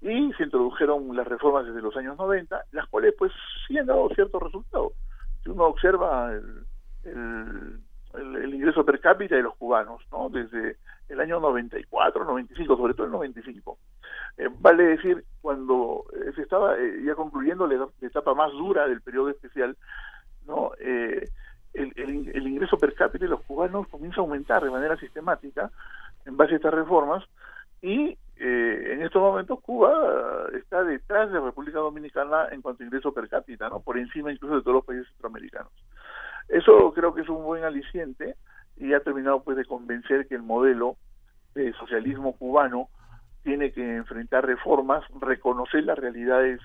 [0.00, 3.32] y se introdujeron las reformas desde los años 90, las cuales pues
[3.66, 4.92] sí han dado ciertos resultados.
[5.42, 6.64] Si uno observa el,
[7.02, 7.80] el,
[8.16, 10.28] el, ingreso per cápita de los cubanos, ¿no?
[10.28, 10.76] Desde
[11.08, 13.78] el año 94, 95, sobre todo el 95.
[14.38, 19.00] Eh, vale decir, cuando eh, se estaba eh, ya concluyendo la, etapa más dura del
[19.00, 19.76] periodo especial,
[20.46, 21.28] no eh,
[21.74, 25.70] el, ingreso per cápita de los cubanos comienza a aumentar de manera sistemática
[26.24, 27.24] en base a estas reformas
[27.82, 33.12] y eh, en estos momentos Cuba está detrás de República Dominicana en cuanto a ingreso
[33.12, 33.80] per cápita, ¿no?
[33.80, 35.72] por encima incluso de todos los países centroamericanos.
[36.48, 38.36] Eso creo que es un buen aliciente
[38.76, 40.96] y ha terminado pues de convencer que el modelo
[41.54, 42.88] de socialismo cubano
[43.42, 46.60] tiene que enfrentar reformas, reconocer las realidades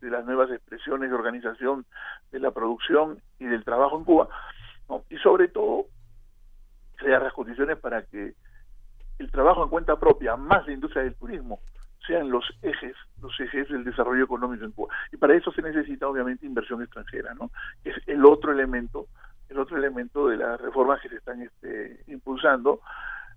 [0.00, 1.86] de las nuevas expresiones de organización
[2.30, 4.28] de la producción y del trabajo en Cuba,
[5.08, 5.86] y sobre todo
[6.96, 8.34] crear las condiciones para que
[9.18, 11.60] el trabajo en cuenta propia más la industria del turismo
[12.06, 14.94] sean los ejes, los ejes del desarrollo económico en Cuba.
[15.12, 17.50] Y para eso se necesita obviamente inversión extranjera, ¿no?
[17.82, 19.06] Que es el otro elemento,
[19.48, 22.80] el otro elemento de las reformas que se están este, impulsando,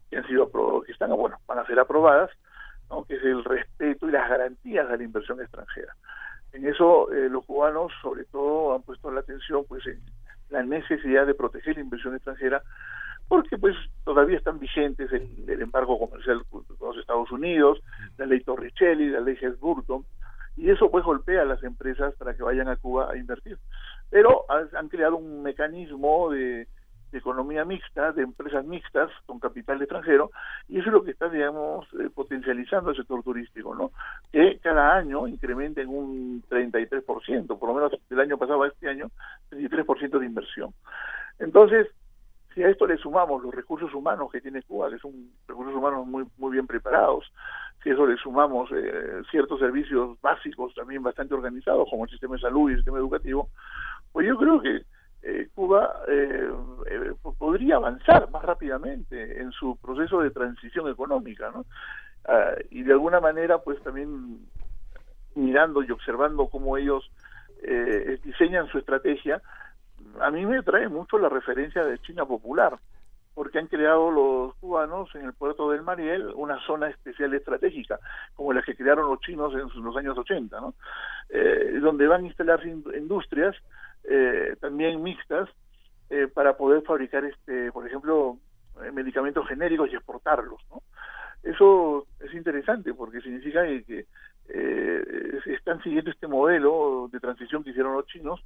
[0.09, 0.49] que han sido
[0.83, 2.29] que están, bueno, van a ser aprobadas,
[2.89, 3.03] ¿no?
[3.05, 5.95] que es el respeto y las garantías a la inversión extranjera.
[6.51, 9.99] En eso eh, los cubanos sobre todo han puesto la atención pues en
[10.49, 12.61] la necesidad de proteger la inversión extranjera
[13.33, 17.79] porque pues todavía están vigentes el, el embargo comercial con los Estados Unidos,
[18.19, 20.05] la ley Torricelli, la ley Hess-Burton,
[20.55, 23.57] y eso pues golpea a las empresas para que vayan a Cuba a invertir.
[24.11, 26.67] Pero han creado un mecanismo de,
[27.11, 30.29] economía mixta, de empresas mixtas con capital extranjero,
[30.67, 33.93] y eso es lo que está, digamos, eh, potencializando el sector turístico, ¿no?
[34.31, 38.89] Que cada año incrementa en un 33%, por lo menos del año pasado a este
[38.89, 39.09] año,
[39.49, 40.71] 33% de inversión.
[41.39, 41.87] Entonces,
[42.53, 45.11] si a esto le sumamos los recursos humanos que tiene Cuba, que son
[45.47, 47.31] recursos humanos muy muy bien preparados,
[47.83, 52.35] si a eso le sumamos eh, ciertos servicios básicos también bastante organizados, como el sistema
[52.35, 53.49] de salud y el sistema educativo,
[54.11, 54.83] pues yo creo que
[55.25, 56.49] eh, Cuba eh,
[56.91, 61.65] eh, podría avanzar más rápidamente en su proceso de transición económica, ¿no?
[62.25, 64.39] Ah, y de alguna manera, pues también
[65.35, 67.09] mirando y observando cómo ellos
[68.25, 69.41] diseñan su estrategia,
[70.19, 72.77] a mí me trae mucho la referencia de China Popular,
[73.33, 77.99] porque han creado los cubanos en el puerto del Mariel una zona especial estratégica,
[78.35, 80.75] como las que crearon los chinos en los años 80, ¿no?
[81.29, 83.55] Eh, donde van a instalarse industrias
[84.03, 85.49] eh, también mixtas
[86.09, 88.37] eh, para poder fabricar, este, por ejemplo,
[88.91, 90.81] medicamentos genéricos y exportarlos, ¿no?
[91.43, 94.05] Eso es interesante porque significa que,
[94.49, 98.43] eh, están siguiendo este modelo de transición que hicieron los chinos,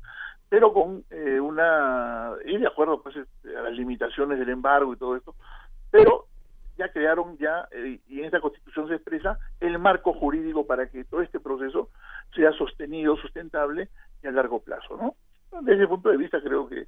[0.49, 4.97] pero con eh, una y de acuerdo pues este, a las limitaciones del embargo y
[4.97, 5.35] todo esto,
[5.91, 6.25] pero
[6.77, 11.03] ya crearon ya eh, y en esta constitución se expresa el marco jurídico para que
[11.03, 11.89] todo este proceso
[12.35, 13.89] sea sostenido, sustentable
[14.23, 15.15] y a largo plazo, ¿no?
[15.61, 16.87] Desde ese punto de vista creo que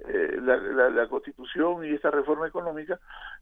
[0.00, 2.98] eh, la, la, constitución y esta reforma económica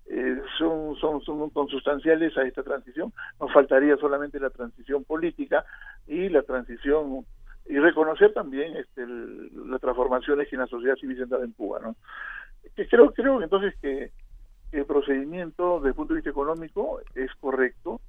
[0.07, 3.13] eh, son, son, son consustanciales a esta transición.
[3.41, 5.65] Nos faltaría solamente la transición política
[6.07, 7.25] y la transición
[7.67, 11.81] y reconocer también este, las transformaciones que en la sociedad civil se en Cuba.
[11.81, 11.97] ¿no?
[12.77, 14.13] Que creo, creo entonces que,
[14.73, 18.01] el procedimiento desde el punto de vista económico es correcto,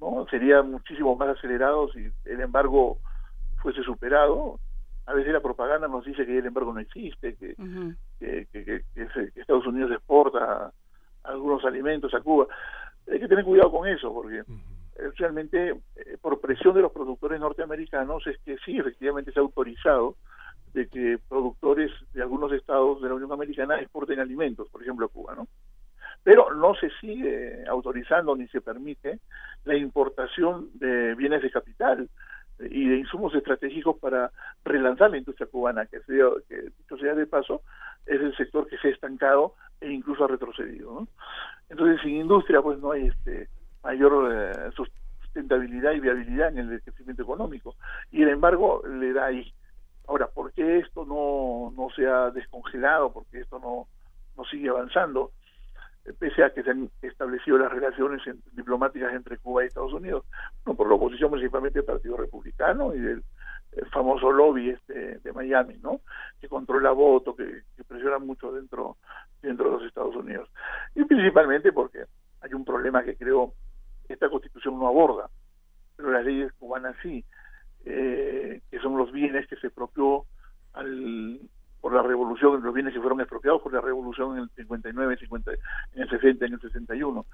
[0.00, 2.98] no sería muchísimo más acelerado si el embargo
[3.62, 4.58] fuese superado
[5.06, 7.54] a veces la propaganda nos dice que el embargo no existe, que,
[8.18, 8.82] que,
[9.34, 10.72] Estados Unidos exporta
[11.24, 12.46] algunos alimentos a Cuba.
[13.10, 14.42] Hay que tener cuidado con eso, porque
[15.16, 20.16] realmente eh, por presión de los productores norteamericanos es que sí, efectivamente se ha autorizado
[20.72, 25.08] de que productores de algunos estados de la Unión Americana exporten alimentos, por ejemplo a
[25.08, 25.48] Cuba, ¿no?
[26.22, 29.20] Pero no se sigue autorizando ni se permite
[29.64, 32.08] la importación de bienes de capital,
[32.60, 34.30] y de insumos estratégicos para
[34.64, 37.62] relanzar la industria cubana, que, sea, que dicho sea de paso,
[38.06, 41.06] es el sector que se ha estancado e incluso ha retrocedido.
[41.68, 43.48] Entonces, sin industria, pues no hay este
[43.82, 44.70] mayor eh,
[45.20, 47.74] sustentabilidad y viabilidad en el crecimiento económico.
[48.10, 49.52] Y el embargo le da ahí.
[50.06, 53.12] Ahora, ¿por qué esto no, no se ha descongelado?
[53.12, 53.88] ¿Por qué esto no,
[54.36, 55.32] no sigue avanzando?
[56.12, 58.20] Pese a que se han establecido las relaciones
[58.52, 60.24] diplomáticas entre Cuba y Estados Unidos,
[60.66, 63.22] no por la oposición principalmente del Partido Republicano y del
[63.90, 66.00] famoso lobby este de Miami, ¿no?
[66.40, 68.96] Que controla voto, que, presiona mucho dentro
[69.42, 70.48] dentro de los Estados Unidos
[70.94, 72.04] y principalmente porque
[72.40, 73.54] hay un problema que creo
[74.08, 75.28] esta Constitución no aborda,
[75.96, 77.24] pero las leyes cubanas sí,
[77.84, 80.24] eh, que son los bienes que se propió
[80.72, 81.40] al
[81.84, 85.52] por la revolución, los bienes que fueron expropiados por la revolución en el 59, 50,
[85.52, 87.26] en el 60, en el 61,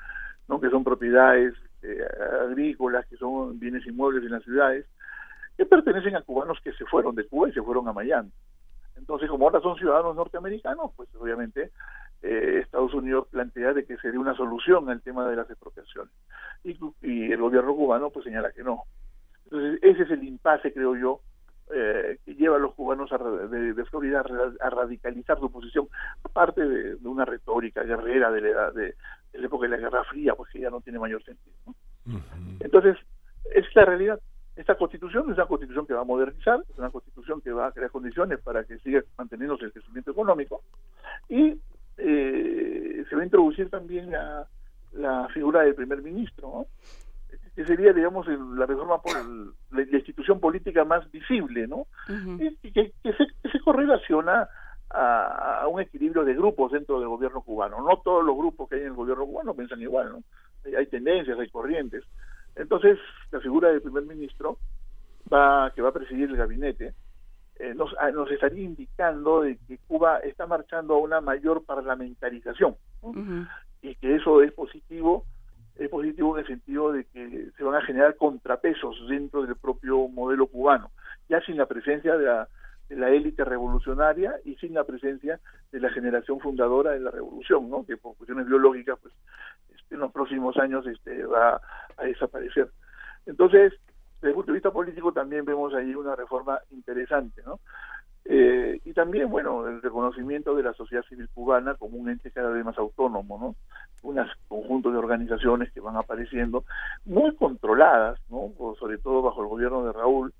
[0.48, 0.60] ¿no?
[0.60, 2.04] que son propiedades eh,
[2.42, 4.86] agrícolas, que son bienes inmuebles en las ciudades,
[5.56, 8.32] que pertenecen a cubanos que se fueron de Cuba y se fueron a Miami.
[8.96, 11.70] Entonces, como ahora son ciudadanos norteamericanos, pues obviamente
[12.20, 16.12] eh, Estados Unidos plantea de que sería una solución al tema de las expropiaciones.
[16.64, 18.82] Y, y el gobierno cubano pues señala que no.
[19.44, 21.20] Entonces, ese es el impasse, creo yo,
[21.72, 23.10] eh, que lleva a los cubanos
[23.50, 24.24] de, Florida
[24.60, 25.88] a, radicalizar su posición,
[26.24, 28.94] aparte de, una retórica guerrera de la, edad, de,
[29.32, 31.54] la época de la Guerra Fría, pues que ya no tiene mayor sentido.
[32.60, 32.96] Entonces,
[33.54, 34.20] es la realidad.
[34.56, 37.72] Esta constitución es una constitución que va a modernizar, es una constitución que va a
[37.72, 40.62] crear condiciones para que siga manteniéndose el crecimiento económico
[41.28, 41.58] y
[41.96, 44.46] eh, se va a introducir también la,
[44.92, 46.66] la figura del primer ministro, ¿no?
[47.60, 49.12] Que sería, digamos, la reforma por
[49.70, 51.86] la, institución política más visible, ¿no?
[52.08, 54.48] y que, se, correlaciona
[54.88, 57.82] a, un equilibrio de grupos dentro del gobierno cubano.
[57.82, 60.22] No todos los grupos que hay en el gobierno cubano piensan igual, ¿no?
[60.74, 62.02] Hay, tendencias, hay corrientes.
[62.56, 62.98] Entonces,
[63.30, 64.56] la figura del primer ministro
[65.30, 66.94] va, que va a presidir el gabinete
[67.58, 72.74] eh, nos, ah, nos estaría indicando de que Cuba está marchando a una mayor parlamentarización
[73.82, 75.26] y que eso es positivo
[75.84, 80.08] es positivo en el sentido de que se van a generar contrapesos dentro del propio
[80.08, 80.90] modelo cubano,
[81.28, 82.26] ya sin la presencia de
[82.96, 85.40] la, élite revolucionaria y sin la presencia
[85.72, 87.86] de la generación fundadora de la revolución, ¿no?
[87.86, 89.14] que por cuestiones biológicas pues
[89.74, 91.60] este, en los próximos años este, va
[91.96, 92.68] a desaparecer.
[93.24, 93.72] Entonces,
[94.16, 97.60] desde el punto de vista político también vemos ahí una reforma interesante, ¿no?
[98.24, 102.50] Eh, y también, bueno, el reconocimiento de la sociedad civil cubana como un ente cada
[102.50, 103.56] vez más autónomo, ¿no?
[104.08, 106.64] Un conjunto de organizaciones que van apareciendo,
[107.04, 108.52] muy controladas, ¿no?
[108.78, 110.32] sobre todo bajo el gobierno de Raúl,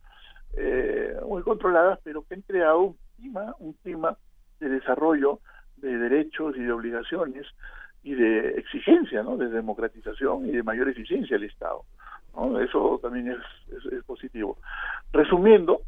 [0.56, 4.16] eh, muy controladas, pero que han creado un clima, un clima
[4.60, 5.40] de desarrollo
[5.76, 7.46] de derechos y de obligaciones
[8.02, 9.36] y de exigencia, ¿no?
[9.36, 11.84] De democratización y de mayor eficiencia del Estado.
[12.34, 12.60] ¿no?
[12.60, 14.58] Eso también es, es positivo.
[15.12, 15.82] Resumiendo,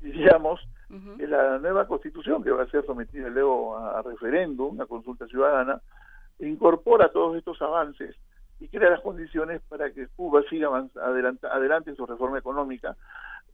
[0.00, 0.60] diríamos,
[1.16, 5.80] que la nueva constitución que va a ser sometida luego a, referéndum, a consulta ciudadana,
[6.40, 8.16] incorpora todos estos avances
[8.58, 10.68] y crea las condiciones para que Cuba siga
[11.02, 12.96] adelante, adelante en su reforma económica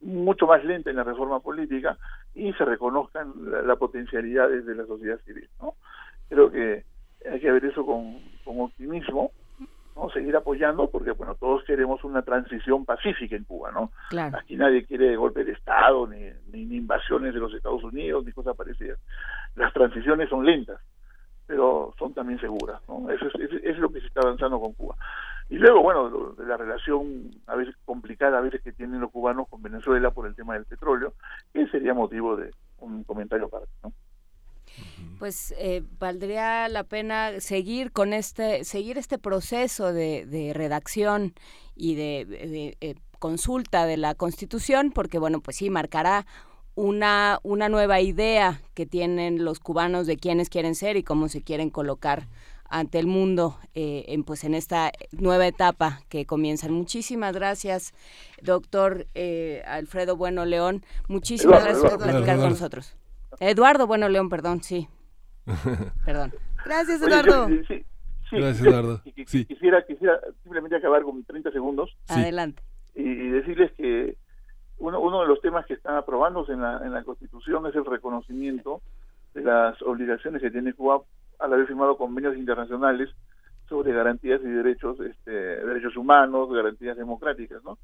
[0.01, 1.97] mucho más lenta en la reforma política
[2.35, 5.49] y se reconozcan la, la potencialidades de la sociedad civil.
[5.59, 5.73] ¿no?
[6.29, 6.85] Creo que
[7.29, 9.31] hay que ver eso con, con optimismo,
[9.97, 10.09] ¿no?
[10.11, 13.91] seguir apoyando, porque bueno, todos queremos una transición pacífica en Cuba, ¿no?
[14.09, 14.37] Claro.
[14.37, 16.19] Aquí nadie quiere golpe de Estado, ni,
[16.51, 18.99] ni, ni invasiones de los Estados Unidos, ni cosas parecidas.
[19.55, 20.79] Las transiciones son lentas,
[21.45, 23.09] pero son también seguras, ¿no?
[23.09, 24.95] Eso es, eso es lo que se está avanzando con Cuba.
[25.49, 29.11] Y luego, bueno, lo- de la relación a veces complicada a veces que tienen los
[29.11, 31.13] cubanos con Venezuela por el tema del petróleo,
[31.53, 33.93] que sería motivo de un comentario aparte, ¿no?
[35.19, 41.33] Pues eh, valdría la pena seguir con este, seguir este proceso de, de redacción
[41.75, 46.25] y de, de, eh, consulta de la Constitución, porque bueno, pues sí marcará
[46.75, 51.41] una, una nueva idea que tienen los cubanos de quiénes quieren ser y cómo se
[51.41, 52.27] quieren colocar
[52.69, 56.71] ante el mundo eh, en pues en esta nueva etapa que comienzan.
[56.71, 57.93] Muchísimas gracias,
[58.41, 60.83] doctor eh, Alfredo Bueno León.
[61.07, 62.95] Muchísimas gracias por platicar con nosotros.
[63.39, 64.87] Eduardo Bueno León, perdón, sí.
[66.05, 66.33] Perdón.
[66.65, 67.47] Gracias, Oye, Eduardo.
[67.47, 67.85] sí, sí,
[68.29, 68.35] sí.
[68.37, 69.01] Gracias, Eduardo.
[69.05, 69.45] Y- y- Sí.
[69.45, 72.61] Quisiera, quisiera simplemente acabar con 30 segundos Adelante.
[72.95, 74.17] y, y decirles que
[74.79, 77.85] uno, uno de los temas que están aprobándose en la, en la Constitución es el
[77.85, 78.81] reconocimiento
[79.33, 81.01] de las obligaciones que tiene Cuba
[81.39, 83.09] al haber firmado convenios internacionales
[83.69, 87.77] sobre garantías y derechos, este, derechos humanos, garantías democráticas, ¿no?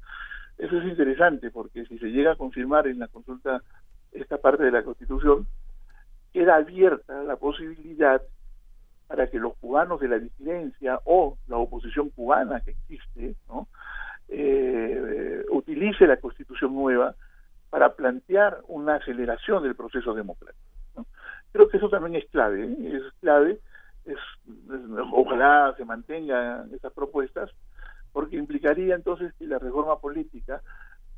[0.56, 3.60] Eso es interesante porque si se llega a confirmar en la consulta
[4.14, 5.46] esta parte de la Constitución,
[6.32, 8.22] queda abierta la posibilidad
[9.06, 13.68] para que los cubanos de la disidencia o la oposición cubana que existe, ¿no?
[14.28, 17.14] eh, utilice la constitución nueva
[17.70, 20.62] para plantear una aceleración del proceso democrático.
[21.52, 22.96] Creo que eso también es clave, ¿eh?
[22.96, 23.60] es clave,
[25.12, 27.50] ojalá se mantengan esas propuestas,
[28.12, 30.62] porque implicaría entonces que la reforma política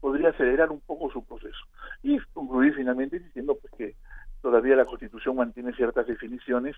[0.01, 1.64] podría acelerar un poco su proceso.
[2.02, 3.94] Y concluir finalmente diciendo pues que
[4.40, 6.77] todavía la Constitución mantiene ciertas definiciones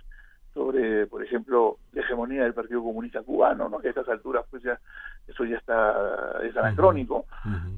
[0.55, 3.78] sobre, por ejemplo, la hegemonía del Partido Comunista Cubano, ¿no?
[3.78, 4.78] que a estas alturas pues ya
[5.27, 7.27] eso ya está es anacrónico,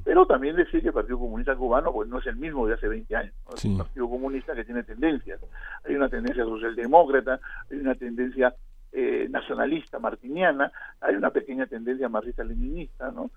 [0.03, 2.87] pero también decir que el Partido Comunista Cubano pues no es el mismo de hace
[2.87, 3.55] 20 años, ¿no?
[3.55, 3.77] es un.
[3.77, 5.41] Partido Comunista que tiene tendencias,
[5.83, 7.39] hay una tendencia socialdemócrata,
[7.69, 8.55] hay una tendencia
[8.93, 13.31] eh, nacionalista martiniana, hay una pequeña tendencia marxista-leninista, ¿no?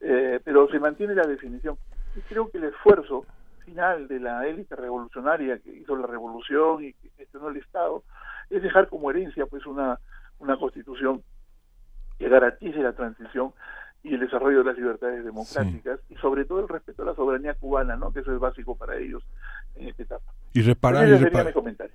[0.00, 1.76] Eh, pero se mantiene la definición.
[2.14, 3.24] Y creo que el esfuerzo
[3.64, 8.04] final de la élite revolucionaria que hizo la revolución y que gestionó el Estado
[8.48, 9.98] es dejar como herencia pues una,
[10.38, 11.22] una constitución
[12.18, 13.52] que garantice la transición
[14.02, 17.54] y el desarrollo de las libertades democráticas y sobre todo el respeto a la soberanía
[17.54, 18.12] cubana, ¿no?
[18.12, 19.24] que eso es básico para ellos
[19.78, 20.32] en esta etapa.
[20.52, 21.12] Y reparar, y,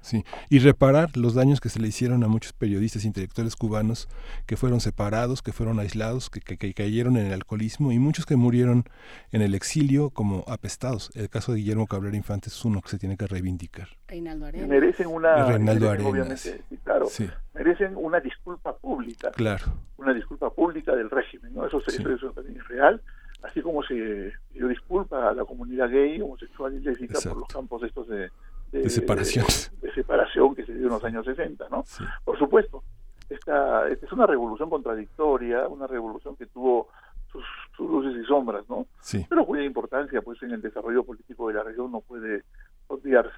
[0.01, 4.07] sí, y reparar los daños que se le hicieron a muchos periodistas e intelectuales cubanos
[4.45, 8.27] que fueron separados, que fueron aislados, que, que- que cayeron en el alcoholismo y muchos
[8.27, 8.83] que murieron
[9.31, 11.09] en el exilio como apestados.
[11.15, 13.87] El caso de Guillermo Cabrera Infante es uno que se tiene que reivindicar.
[14.07, 14.69] Reinaldo Y Arenas.
[14.69, 16.11] merecen una Y Reinaldo merecen, Arenas.
[16.45, 17.27] obviamente, claro, Sí.
[17.55, 19.65] merecen una disculpa pública Claro.
[19.97, 21.65] una disculpa pública del régimen, ¿no?
[21.65, 22.01] Eso, se- Sí.
[22.03, 23.01] eso, eso también es real,
[23.41, 27.83] así como se pidió disculpa a la comunidad gay, homosexual y lésbica por los campos
[27.83, 28.29] estos de,
[28.71, 29.45] De separación.
[29.81, 31.83] de, de separación que se dio en los años 60, ¿no?
[32.23, 32.83] Por supuesto,
[33.29, 36.89] esta, esta es una revolución contradictoria, una revolución que tuvo
[37.31, 37.43] sus,
[37.75, 38.85] sus luces y sombras, ¿no?
[38.99, 39.25] Sí.
[39.29, 42.43] Pero cuya importancia, pues, en el desarrollo político de la región no puede
[42.87, 43.31] olvidarse.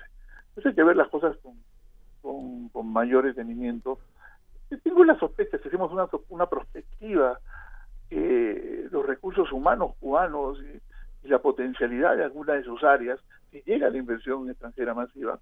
[0.50, 1.54] Entonces hay que ver las cosas con,
[2.22, 4.00] con, con mayor detenimiento
[4.78, 7.40] tengo la sospecha, si hacemos una, una perspectiva,
[8.14, 13.20] que los recursos humanos cubanos y, y la potencialidad de algunas de sus áreas,
[13.52, 15.40] si llega la inversión extranjera masiva,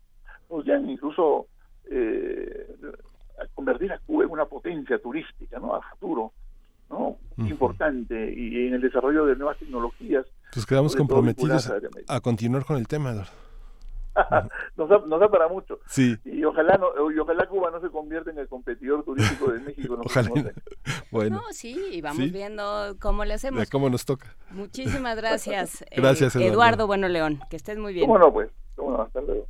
[0.48, 1.48] podrían incluso
[1.90, 2.68] eh,
[3.42, 5.76] a convertir a Cuba en una potencia turística, ¿no?
[5.76, 6.32] A futuro,
[6.90, 7.18] ¿no?
[7.38, 10.26] Importante y en el desarrollo de nuevas tecnologías.
[10.54, 13.51] Pues quedamos comprometidos a a continuar con el tema, Eduardo.
[14.78, 15.80] Nos, da, da para mucho.
[15.88, 16.18] Sí.
[16.26, 19.96] Y ojalá no, y ojalá Cuba no se convierta en el competidor turístico de México.
[19.96, 20.30] los Ojalá.
[21.12, 22.30] Bueno, No, sí, y vamos Sí.
[22.30, 23.60] viendo cómo le hacemos.
[23.60, 24.36] de cómo nos toca.
[24.52, 25.82] Muchísimas gracias.
[25.84, 26.54] eh, Gracias, Eduardo.
[26.54, 27.40] Eduardo Bueno León.
[27.50, 28.06] Que estés muy bien.
[28.08, 28.50] ¿Cómo no, pues?
[28.76, 29.04] ¿Cómo no?
[29.04, 29.46] Hasta luego.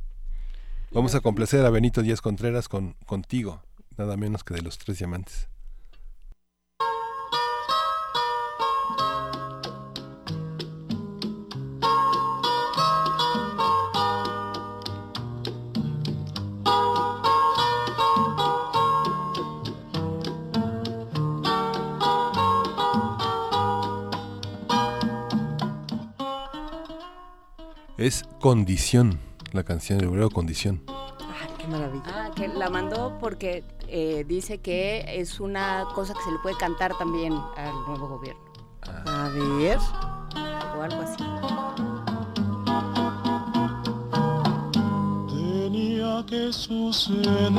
[0.90, 3.62] Vamos a complacer a Benito Díaz Contreras con contigo,
[3.96, 5.48] nada menos que de los tres diamantes.
[28.02, 29.20] Es Condición,
[29.52, 30.82] la canción del bolero Condición.
[30.88, 32.02] Ah, qué maravilla.
[32.08, 36.56] Ah, que la mandó porque eh, dice que es una cosa que se le puede
[36.56, 38.42] cantar también al nuevo gobierno.
[38.82, 39.26] Ah.
[39.26, 39.78] A ver.
[40.76, 41.22] O algo así.
[45.28, 47.52] Tenía que suceder,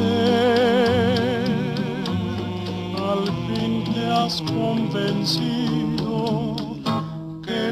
[3.00, 5.93] al fin te has convencido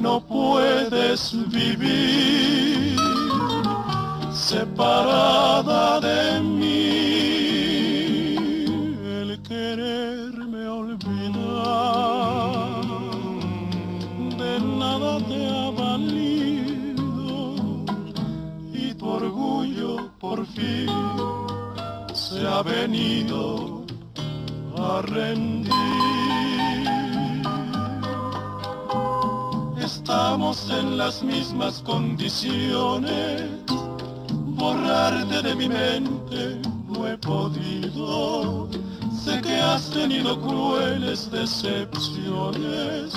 [0.01, 2.97] no puedes vivir
[4.33, 6.87] separada de mí.
[9.21, 11.21] El quererme olvidar
[14.41, 17.55] de nada te ha valido
[18.73, 20.89] y tu orgullo por fin
[22.13, 23.85] se ha venido
[24.77, 26.70] a rendir.
[30.11, 33.49] Estamos en las mismas condiciones,
[34.57, 36.59] borrarte de mi mente
[36.89, 38.67] no he podido.
[39.23, 43.13] Sé que has tenido crueles decepciones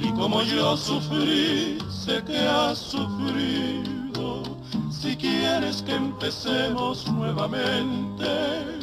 [0.00, 4.42] y como yo sufrí, sé que has sufrido.
[4.90, 8.80] Si quieres que empecemos nuevamente,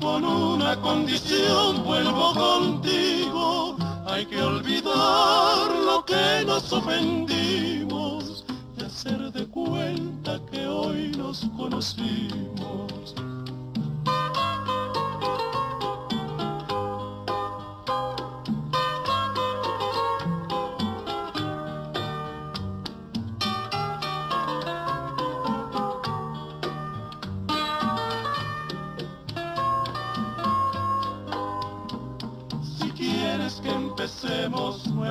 [0.00, 3.76] con una condición vuelvo contigo.
[4.06, 8.44] Hay que olvidar lo que nos ofendimos
[8.76, 13.14] y hacer de cuenta que hoy nos conocimos.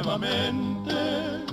[0.03, 1.45] Nuevamente,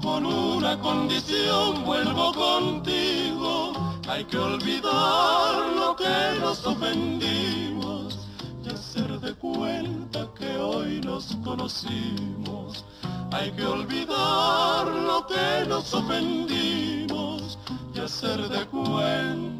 [0.00, 3.72] con una condición vuelvo contigo.
[4.08, 8.28] Hay que olvidar lo que nos ofendimos
[8.64, 12.84] y hacer de cuenta que hoy nos conocimos.
[13.32, 17.58] Hay que olvidar lo que nos ofendimos
[17.94, 19.56] y hacer de cuenta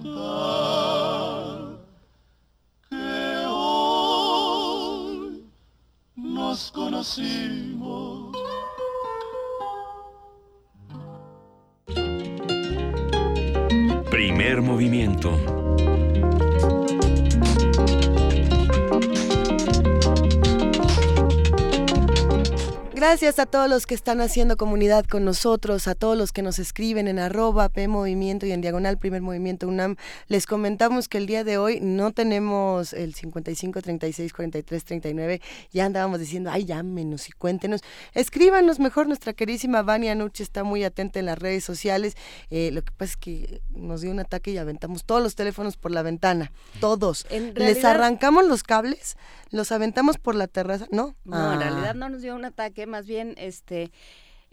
[6.47, 8.31] nos conocimos.
[14.11, 15.66] Primer movimiento.
[23.01, 26.59] Gracias a todos los que están haciendo comunidad con nosotros, a todos los que nos
[26.59, 29.97] escriben en arroba P Movimiento y en diagonal Primer Movimiento UNAM.
[30.29, 35.43] Les comentamos que el día de hoy no tenemos el 55 36 43 39.
[35.73, 37.83] Ya andábamos diciendo, ay, llámenos y cuéntenos.
[38.15, 39.09] Escríbanos mejor.
[39.09, 42.17] Nuestra querísima Vania Nuche está muy atenta en las redes sociales.
[42.49, 45.77] Eh, lo que pasa es que nos dio un ataque y aventamos todos los teléfonos
[45.77, 46.51] por la ventana.
[46.81, 47.27] Todos.
[47.29, 49.19] En Les realidad- arrancamos los cables,
[49.51, 50.87] los aventamos por la terraza.
[50.91, 51.63] No, No, en Ah.
[51.63, 53.91] realidad no nos dio un ataque, más bien, este,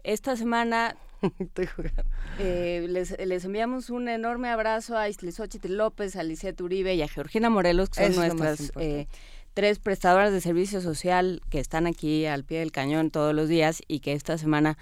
[0.04, 0.96] esta semana
[2.40, 7.08] eh, les, les enviamos un enorme abrazo a Xochitl López, a Lisette Uribe y a
[7.08, 9.08] Georgina Morelos, que son Eso nuestras eh,
[9.54, 13.82] tres prestadoras de servicio social que están aquí al pie del cañón todos los días
[13.88, 14.78] y que esta semana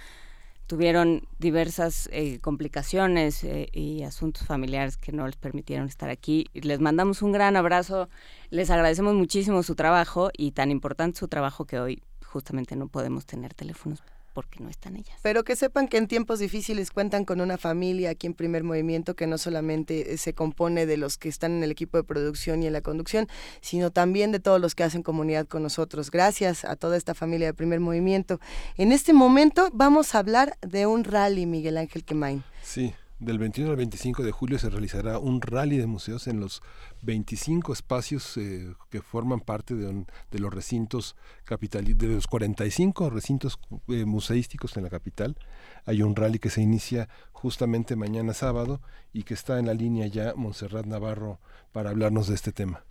[0.71, 6.45] tuvieron diversas eh, complicaciones eh, y asuntos familiares que no les permitieron estar aquí.
[6.53, 8.07] Les mandamos un gran abrazo,
[8.51, 13.25] les agradecemos muchísimo su trabajo y tan importante su trabajo que hoy justamente no podemos
[13.25, 14.01] tener teléfonos
[14.33, 15.17] porque no están ellas.
[15.21, 19.15] Pero que sepan que en tiempos difíciles cuentan con una familia aquí en Primer Movimiento
[19.15, 22.63] que no solamente eh, se compone de los que están en el equipo de producción
[22.63, 23.27] y en la conducción,
[23.59, 26.11] sino también de todos los que hacen comunidad con nosotros.
[26.11, 28.39] Gracias a toda esta familia de Primer Movimiento.
[28.77, 32.43] En este momento vamos a hablar de un rally, Miguel Ángel Quemain.
[32.63, 36.63] Sí, del 21 al 25 de julio se realizará un rally de museos en los
[37.03, 40.05] 25 espacios eh, que forman parte de,
[40.39, 41.15] los recintos
[41.45, 45.37] capitali- de los 45 recintos eh, museísticos en la capital.
[45.85, 48.81] Hay un rally que se inicia justamente mañana sábado
[49.13, 51.39] y que está en la línea ya Montserrat Navarro
[51.71, 52.83] para hablarnos de este tema.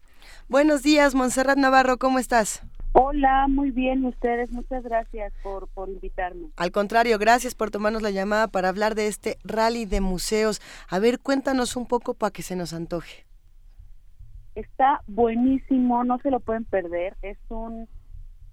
[0.49, 2.63] Buenos días, Montserrat Navarro, ¿cómo estás?
[2.93, 6.49] Hola, muy bien, ustedes, muchas gracias por, por invitarme.
[6.57, 10.61] Al contrario, gracias por tomarnos la llamada para hablar de este rally de museos.
[10.89, 13.25] A ver, cuéntanos un poco para que se nos antoje.
[14.57, 17.17] Está buenísimo, no se lo pueden perder.
[17.23, 17.89] Es un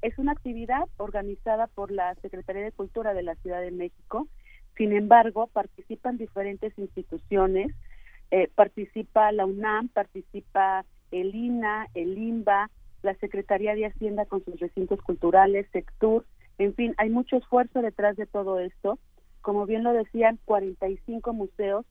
[0.01, 4.27] es una actividad organizada por la Secretaría de Cultura de la Ciudad de México.
[4.77, 7.73] Sin embargo, participan diferentes instituciones.
[8.30, 12.69] Eh, participa la UNAM, participa el INA, el INBA,
[13.03, 16.26] la Secretaría de Hacienda con sus recintos culturales, Sectur.
[16.57, 18.99] En fin, hay mucho esfuerzo detrás de todo esto.
[19.41, 21.86] Como bien lo decían, 45 museos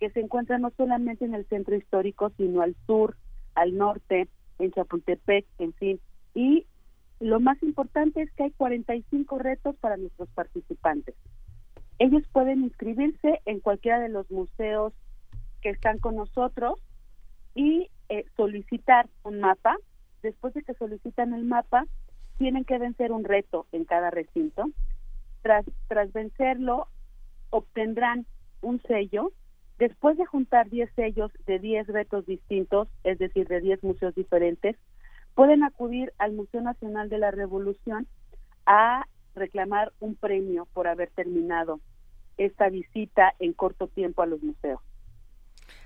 [0.00, 3.16] que se encuentran no solamente en el centro histórico, sino al sur,
[3.54, 4.28] al norte,
[4.58, 6.00] en Chapultepec, en fin.
[6.34, 6.66] Y
[7.20, 11.14] lo más importante es que hay 45 retos para nuestros participantes.
[11.98, 14.94] Ellos pueden inscribirse en cualquiera de los museos
[15.60, 16.80] que están con nosotros
[17.54, 19.76] y eh, solicitar un mapa.
[20.22, 21.86] Después de que solicitan el mapa,
[22.38, 24.64] tienen que vencer un reto en cada recinto.
[25.42, 26.88] Tras, tras vencerlo,
[27.50, 28.26] obtendrán
[28.62, 29.32] un sello.
[29.78, 34.76] Después de juntar 10 sellos de 10 retos distintos, es decir, de 10 museos diferentes,
[35.34, 38.06] pueden acudir al Museo Nacional de la Revolución
[38.66, 41.80] a reclamar un premio por haber terminado
[42.36, 44.80] esta visita en corto tiempo a los museos.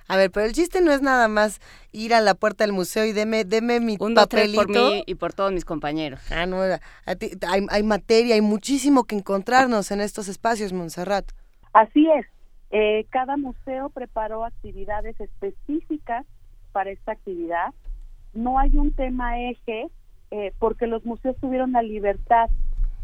[0.08, 1.60] A ver, pero el chiste no es nada más
[1.92, 4.62] ir a la puerta del museo y deme, deme mi Un, dos, tres papelito.
[4.62, 6.20] por mí y por todos mis compañeros.
[6.30, 11.24] Ah, no, a ti- hay, hay materia, hay muchísimo que encontrarnos en estos espacios, Montserrat.
[11.72, 12.26] Así es.
[12.70, 16.26] Eh, cada museo preparó actividades específicas
[16.72, 17.72] para esta actividad.
[18.34, 19.88] No hay un tema eje
[20.32, 22.50] eh, porque los museos tuvieron la libertad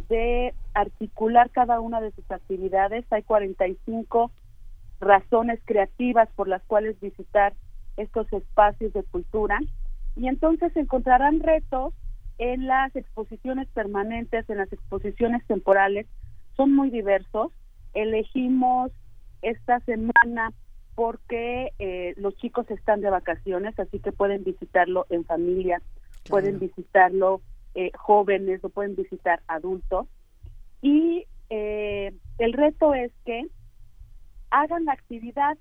[0.08, 3.04] de articular cada una de sus actividades.
[3.10, 4.30] Hay 45
[5.00, 7.54] razones creativas por las cuales visitar
[7.96, 9.58] estos espacios de cultura
[10.16, 11.94] y entonces encontrarán retos
[12.38, 16.06] en las exposiciones permanentes, en las exposiciones temporales,
[16.56, 17.52] son muy diversos.
[17.92, 18.92] Elegimos
[19.42, 20.52] esta semana
[20.94, 25.82] porque eh, los chicos están de vacaciones, así que pueden visitarlo en familia,
[26.28, 27.40] pueden visitarlo
[27.74, 30.06] eh, jóvenes, lo pueden visitar adultos.
[30.82, 33.46] Y eh, el reto es que
[34.50, 35.56] hagan la actividad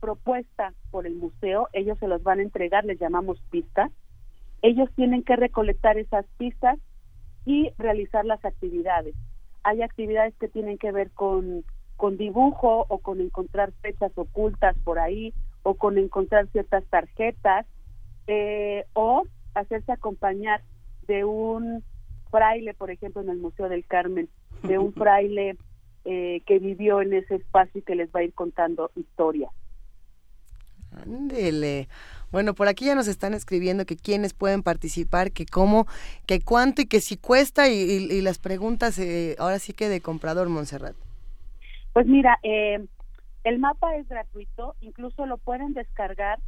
[0.00, 3.90] propuesta por el museo, ellos se los van a entregar, les llamamos pistas.
[4.62, 6.78] Ellos tienen que recolectar esas pistas
[7.44, 9.14] y realizar las actividades.
[9.62, 11.64] Hay actividades que tienen que ver con,
[11.96, 17.66] con dibujo o con encontrar fechas ocultas por ahí o con encontrar ciertas tarjetas
[18.26, 20.62] eh, o hacerse acompañar
[21.06, 21.82] de un
[22.30, 24.28] fraile, por ejemplo, en el Museo del Carmen,
[24.62, 25.56] de un fraile
[26.04, 29.50] eh, que vivió en ese espacio y que les va a ir contando historias.
[31.06, 31.88] Ándele.
[32.32, 35.86] Bueno, por aquí ya nos están escribiendo que quiénes pueden participar, que cómo,
[36.26, 39.88] que cuánto y que si cuesta y, y- y las preguntas eh, ahora sí que
[39.88, 40.94] de comprador, Montserrat.
[41.92, 42.84] Pues mira, eh,
[43.44, 46.38] el mapa es gratuito, incluso lo pueden descargar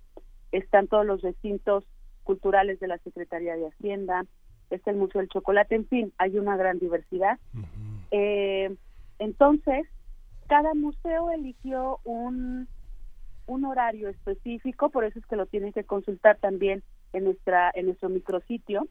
[0.53, 1.85] están todos los recintos
[2.25, 4.25] culturales de la Secretaría de Hacienda,
[4.71, 7.39] está el Museo del Chocolate, en fin, hay una gran diversidad.
[8.11, 8.75] Eh,
[9.19, 9.87] entonces,
[10.49, 12.69] cada museo eligió un,
[13.49, 17.87] un horario específico, por eso es que lo tienen que consultar también en nuestra en
[17.87, 18.87] nuestro micrositio.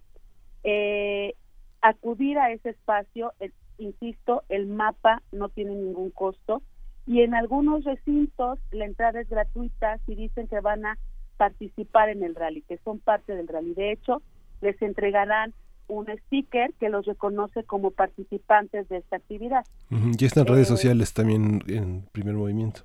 [0.64, 1.34] Eh,
[1.82, 6.62] acudir a ese espacio, eh, insisto, el mapa no tiene ningún costo
[7.06, 10.98] y en algunos recintos la entrada es gratuita si dicen que van a
[11.38, 13.74] participar en el rally, que son parte del rally.
[13.76, 14.22] De hecho,
[14.62, 15.54] les entregarán
[15.88, 19.64] un sticker que los reconoce como participantes de esta actividad.
[19.92, 22.82] Ujú, Ya está en redes Eh, sociales también en primer movimiento.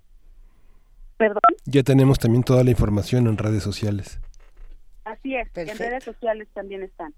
[1.23, 1.41] Perdón.
[1.67, 4.19] Ya tenemos también toda la información en redes sociales.
[5.05, 5.85] Así es, Perfecto.
[5.85, 7.15] en redes sociales también están.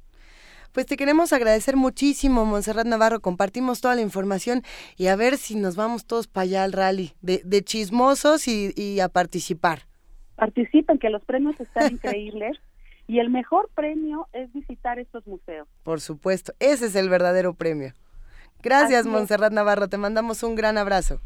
[0.72, 3.20] Pues te queremos agradecer muchísimo, Montserrat Navarro.
[3.20, 4.62] Compartimos toda la información
[4.98, 8.74] y a ver si nos vamos todos para allá al rally, de, de chismosos y,
[8.76, 9.86] y a participar.
[10.36, 12.58] Participen, que los premios están increíbles
[13.06, 15.66] y el mejor premio es visitar estos museos.
[15.82, 17.94] Por supuesto, ese es el verdadero premio.
[18.62, 19.06] Gracias.
[19.06, 19.88] Montserrat Navarro.
[19.88, 21.22] Te mandamos un gran abrazo.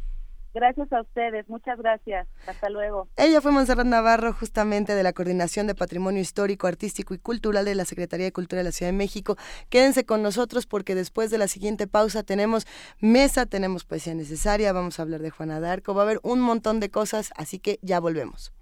[0.59, 2.27] Gracias a ustedes, muchas gracias.
[2.49, 3.07] Hasta luego.
[3.17, 7.77] Ella fue Montserrat Navarro, justamente de la Coordinación de Patrimonio Histórico, Artístico y Cultural de
[7.77, 9.37] la Secretaría de Cultura de la Ciudad de México.
[9.69, 12.67] Quédense con nosotros porque después de la siguiente pausa tenemos
[12.99, 16.81] mesa, tenemos poesía necesaria, vamos a hablar de Juana d'Arco, va a haber un montón
[16.81, 18.53] de cosas, así que ya volvemos.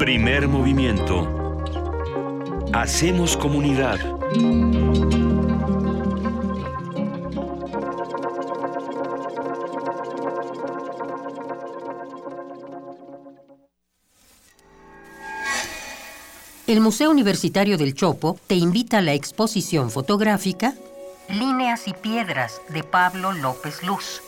[0.00, 1.28] Primer movimiento.
[2.72, 4.00] Hacemos comunidad.
[16.72, 20.74] El Museo Universitario del Chopo te invita a la exposición fotográfica
[21.28, 24.22] Líneas y Piedras de Pablo López Luz.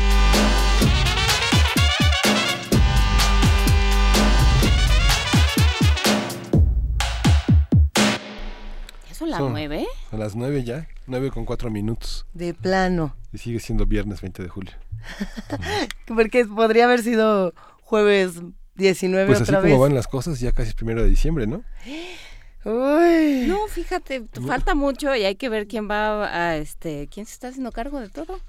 [9.34, 9.86] las Son- nueve?
[10.12, 12.26] A las nueve ya, nueve con cuatro minutos.
[12.34, 13.14] De plano.
[13.32, 14.72] Y sigue siendo viernes 20 de julio.
[16.06, 17.52] Porque podría haber sido
[17.82, 18.40] jueves
[18.76, 21.62] 19 Pues así como van las cosas, ya casi es primero de diciembre, ¿no?
[22.64, 23.44] Uy.
[23.46, 27.48] No, fíjate, falta mucho y hay que ver quién va a, este, quién se está
[27.48, 28.40] haciendo cargo de todo.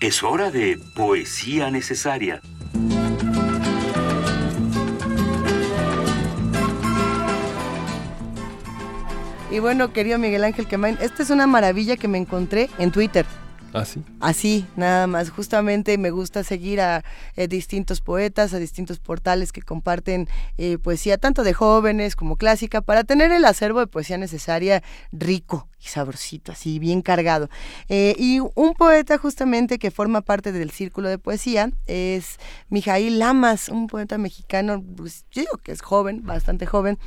[0.00, 2.40] Es hora de poesía necesaria.
[9.50, 13.26] Y bueno, querido Miguel Ángel Quemain, esta es una maravilla que me encontré en Twitter.
[13.72, 14.02] Así.
[14.20, 15.30] Así, nada más.
[15.30, 17.04] Justamente me gusta seguir a
[17.36, 22.80] eh, distintos poetas, a distintos portales que comparten eh, poesía tanto de jóvenes como clásica,
[22.80, 24.82] para tener el acervo de poesía necesaria
[25.12, 27.48] rico y sabrosito, así bien cargado.
[27.88, 32.38] Eh, y un poeta justamente que forma parte del círculo de poesía es
[32.68, 36.98] Mijail Lamas, un poeta mexicano, pues, digo que es joven, bastante joven,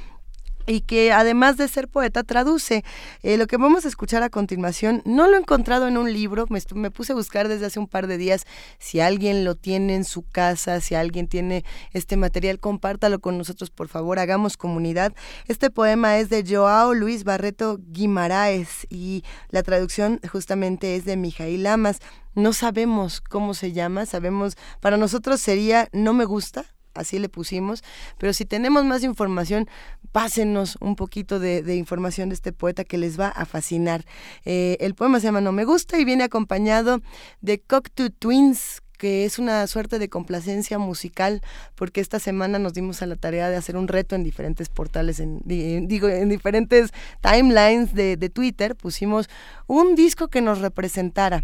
[0.65, 2.83] y que además de ser poeta traduce.
[3.23, 6.45] Eh, lo que vamos a escuchar a continuación no lo he encontrado en un libro,
[6.49, 8.45] me, puse a buscar desde hace un par de días
[8.79, 11.63] si alguien lo tiene en su casa, si alguien tiene
[11.93, 15.13] este material, compártalo con nosotros, por favor, hagamos comunidad.
[15.47, 21.63] Este poema es de Joao Luis Barreto Guimaraes y la traducción justamente es de Mijail
[21.63, 21.99] Lamas.
[22.33, 27.83] No sabemos cómo se llama, sabemos, para nosotros sería No me gusta, así le pusimos,
[28.17, 29.67] pero si tenemos más información,
[30.11, 34.05] pásenos un poquito de, información de este poeta que les va a fascinar.
[34.45, 37.01] Eh, el poema se llama No me gusta y viene acompañado
[37.41, 41.41] de Cocteau Twins, que es una suerte de complacencia musical,
[41.73, 45.19] porque esta semana nos dimos a la tarea de hacer un reto en diferentes portales,
[45.19, 49.27] en, digo, en diferentes timelines de, de Twitter, pusimos
[49.65, 51.43] un disco que nos representara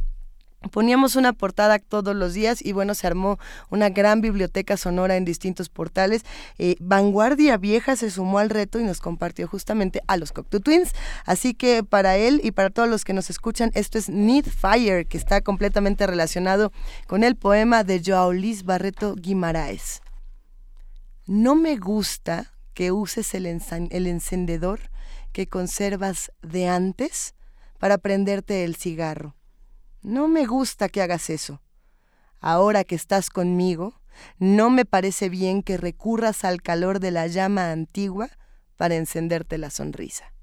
[0.71, 3.37] Poníamos una portada todos los días y bueno, se armó
[3.69, 6.23] una gran biblioteca sonora en distintos portales.
[6.57, 10.93] Eh, Vanguardia Vieja se sumó al reto y nos compartió justamente a los Cocteau Twins.
[11.25, 15.05] Así que para él y para todos los que nos escuchan, esto es Need Fire,
[15.05, 16.71] que está completamente relacionado
[17.05, 18.33] con el poema de Joao
[18.65, 20.01] Barreto Guimaraes.
[21.27, 24.79] No me gusta que uses el encendedor
[25.33, 27.35] que conservas de antes
[27.77, 29.36] para prenderte el cigarro
[30.01, 31.61] no me gusta que hagas eso.
[32.39, 33.99] Ahora que estás conmigo,
[34.39, 38.29] no me parece bien que recurras al calor de la llama antigua
[38.75, 40.33] para encenderte la sonrisa.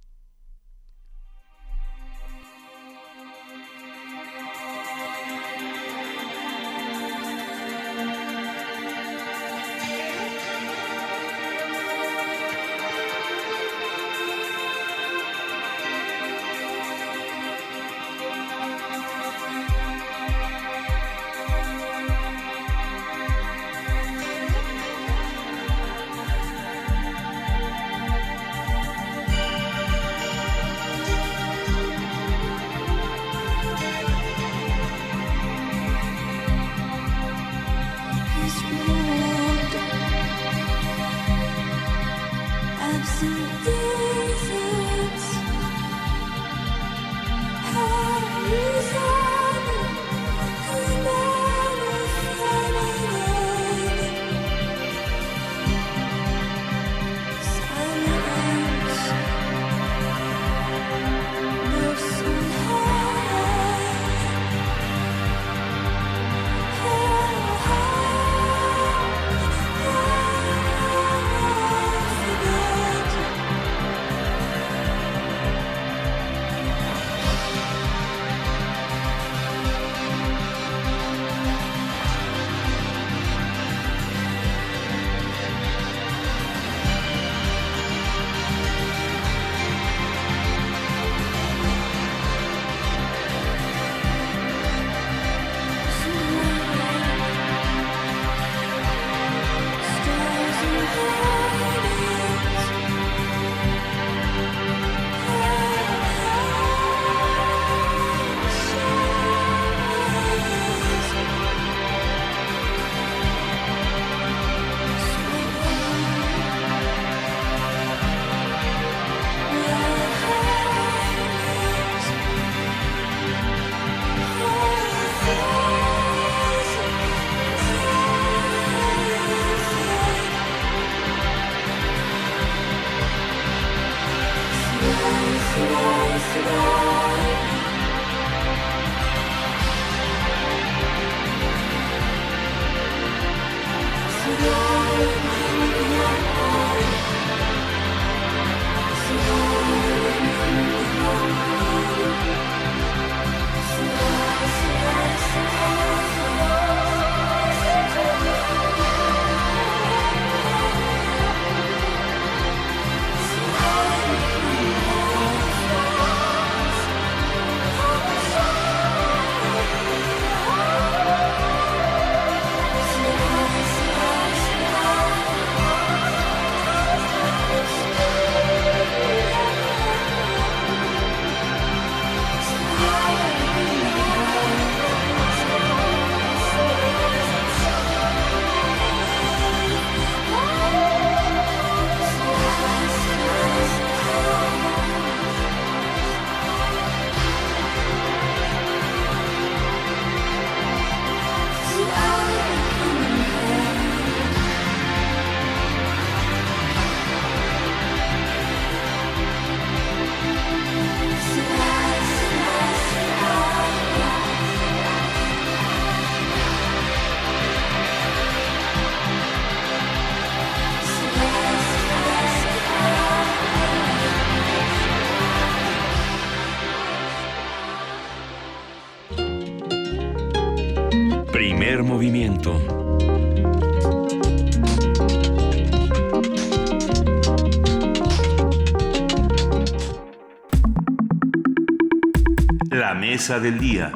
[243.24, 243.90] Del día.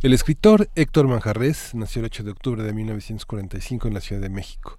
[0.00, 4.28] El escritor Héctor Manjarres nació el 8 de octubre de 1945 en la Ciudad de
[4.28, 4.78] México.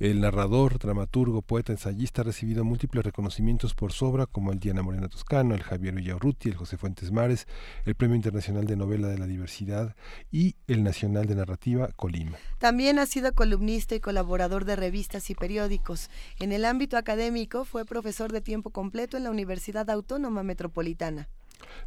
[0.00, 4.82] El narrador, dramaturgo, poeta, ensayista ha recibido múltiples reconocimientos por su obra, como el Diana
[4.82, 7.46] Morena Toscano, el Javier Villaurruti, el José Fuentes Mares,
[7.84, 9.94] el Premio Internacional de Novela de la Diversidad
[10.32, 12.36] y el Nacional de Narrativa Colima.
[12.58, 16.10] También ha sido columnista y colaborador de revistas y periódicos.
[16.40, 21.28] En el ámbito académico fue profesor de tiempo completo en la Universidad Autónoma Metropolitana.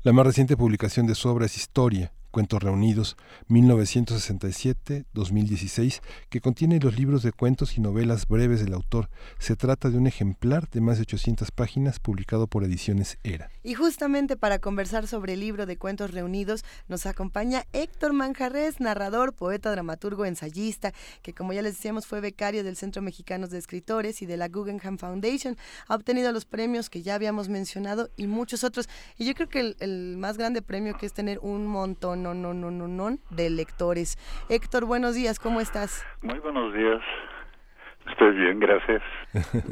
[0.04, 3.18] La más reciente publicación de su obra es Historia, Cuentos Reunidos,
[3.50, 9.10] 1967-2016, que contiene los libros de cuentos y novelas breves del autor.
[9.40, 13.50] Se trata de un ejemplar de más de 800 páginas publicado por Ediciones Era.
[13.64, 19.34] Y justamente para conversar sobre el libro de Cuentos Reunidos nos acompaña Héctor Manjarres, narrador,
[19.34, 20.94] poeta, dramaturgo, ensayista,
[21.24, 24.48] que como ya les decíamos fue becario del Centro Mexicano de Escritores y de la
[24.48, 25.58] Guggenheim Foundation.
[25.88, 28.88] Ha obtenido los premios que ya habíamos mencionado y muchos otros.
[29.18, 32.54] Y yo creo que el, el más grande premio que es tener un montón no,
[32.54, 34.18] no, no, no, no, de lectores.
[34.49, 36.06] Héctor, buenos días, ¿cómo estás?
[36.22, 37.02] Muy buenos días.
[38.10, 39.02] Estoy bien, gracias.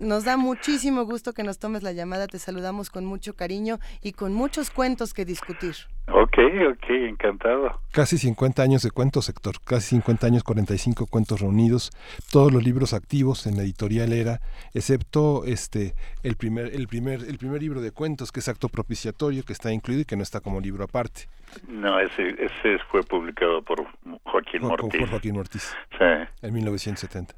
[0.02, 4.12] Nos da muchísimo gusto que nos tomes la llamada, te saludamos con mucho cariño y
[4.12, 5.76] con muchos cuentos que discutir.
[6.08, 6.38] Ok,
[6.72, 7.82] ok, encantado.
[7.92, 9.56] Casi 50 años de cuentos, Héctor.
[9.66, 11.92] Casi 50 años, 45 cuentos reunidos.
[12.32, 14.40] Todos los libros activos en la editorial era,
[14.76, 19.44] excepto este el primer el primer el primer libro de cuentos que es acto propiciatorio
[19.44, 21.22] que está incluido y que no está como libro aparte.
[21.68, 23.84] No, ese, ese fue publicado por
[24.26, 25.00] Joaquín Por- Mortiz.
[25.00, 25.74] Por Joaquín Ortiz.
[25.98, 26.06] Sí,
[26.44, 27.34] En 1970.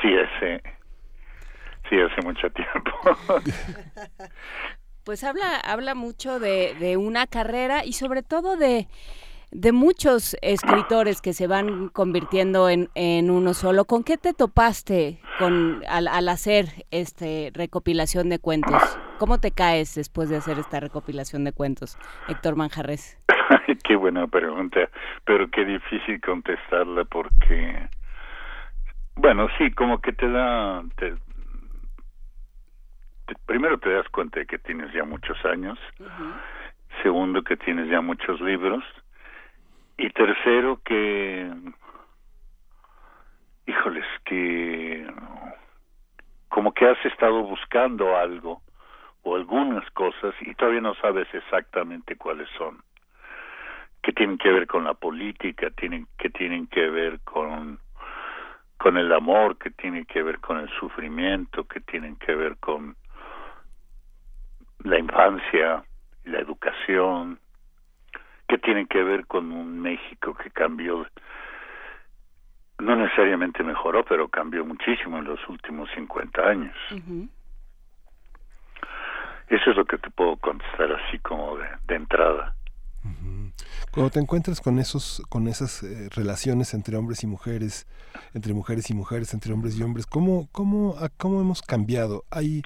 [0.00, 0.27] sí, ese.
[1.88, 2.90] Sí, hace mucho tiempo.
[5.04, 8.88] Pues habla, habla mucho de, de una carrera y sobre todo de,
[9.50, 13.86] de muchos escritores que se van convirtiendo en, en uno solo.
[13.86, 18.82] ¿Con qué te topaste con, al, al hacer este recopilación de cuentos?
[19.18, 21.96] ¿Cómo te caes después de hacer esta recopilación de cuentos,
[22.28, 23.18] Héctor Manjarres?
[23.84, 24.90] qué buena pregunta,
[25.24, 27.88] pero qué difícil contestarla porque,
[29.18, 31.16] bueno, sí, como que te da, te-
[33.26, 35.78] te- primero te das cuenta de que tienes ya muchos años,
[37.02, 38.84] segundo que tienes ya muchos libros
[39.96, 41.50] y tercero que,
[43.66, 45.06] híjoles, que
[46.48, 48.62] como que has estado buscando algo
[49.22, 52.80] o algunas cosas y todavía no sabes exactamente cuáles son
[54.02, 57.78] que tienen que ver con la política, tienen que tienen que ver con
[58.78, 62.96] con el amor, que tienen que ver con el sufrimiento, que tienen que ver con
[64.84, 65.84] la infancia,
[66.24, 67.38] la educación,
[68.48, 71.06] que tienen que ver con un México que cambió
[72.78, 76.76] no necesariamente mejoró, pero cambió muchísimo en los últimos 50 años.
[79.48, 82.54] Eso es lo que te puedo contestar así como de, de entrada.
[83.92, 87.86] Cuando te encuentras con esos, con esas eh, relaciones entre hombres y mujeres,
[88.34, 92.24] entre mujeres y mujeres, entre hombres y hombres, ¿cómo, cómo, a- cómo hemos cambiado?
[92.30, 92.62] Hay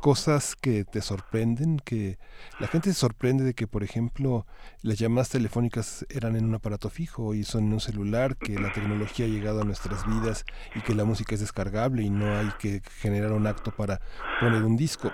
[0.00, 2.18] cosas que te sorprenden, que
[2.60, 4.46] la gente se sorprende de que, por ejemplo,
[4.82, 8.72] las llamadas telefónicas eran en un aparato fijo y son en un celular, que la
[8.72, 10.44] tecnología ha llegado a nuestras vidas
[10.74, 14.00] y que la música es descargable y no hay que generar un acto para
[14.40, 15.10] poner un disco.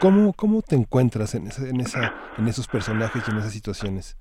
[0.00, 4.16] ¿Cómo, cómo te encuentras en, esa, en, esa, en esos personajes y en esas situaciones?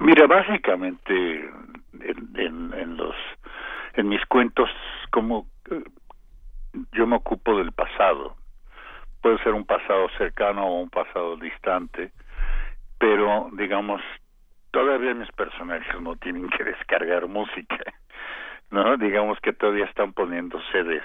[0.00, 3.14] Mira, básicamente en, en, en los
[3.94, 4.70] en mis cuentos
[5.10, 5.84] como eh,
[6.92, 8.34] yo me ocupo del pasado.
[9.20, 12.12] Puede ser un pasado cercano o un pasado distante,
[12.98, 14.00] pero digamos
[14.70, 17.76] todavía mis personajes no tienen que descargar música,
[18.70, 18.96] ¿no?
[18.96, 21.04] Digamos que todavía están poniendo CDs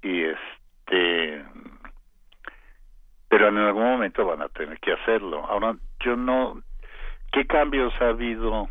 [0.00, 1.44] y este
[3.28, 5.44] pero en algún momento van a tener que hacerlo.
[5.44, 6.62] Ahora yo no
[7.34, 8.68] ¿Qué cambios ha habido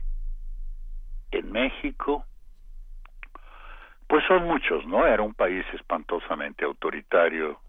[1.31, 2.23] en México?
[4.07, 5.05] Pues son muchos, ¿no?
[5.05, 7.59] Era un país espantosamente autoritario,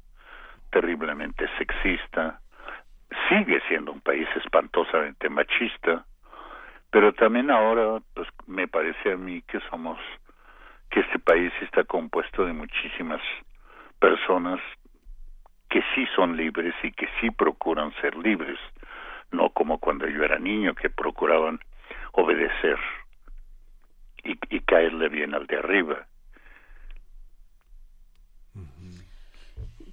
[0.71, 2.39] terriblemente sexista,
[3.29, 6.05] sigue siendo un país espantosamente machista,
[6.93, 9.99] pero también ahora, pues me parece a mí que somos,
[10.91, 13.21] que este país está compuesto de muchísimas
[13.99, 14.61] personas
[15.69, 18.61] que sí son libres y que sí procuran ser libres
[19.35, 21.61] no como cuando yo era niño que procuraban
[22.13, 22.79] obedecer
[24.23, 26.07] y, y caerle bien al de arriba.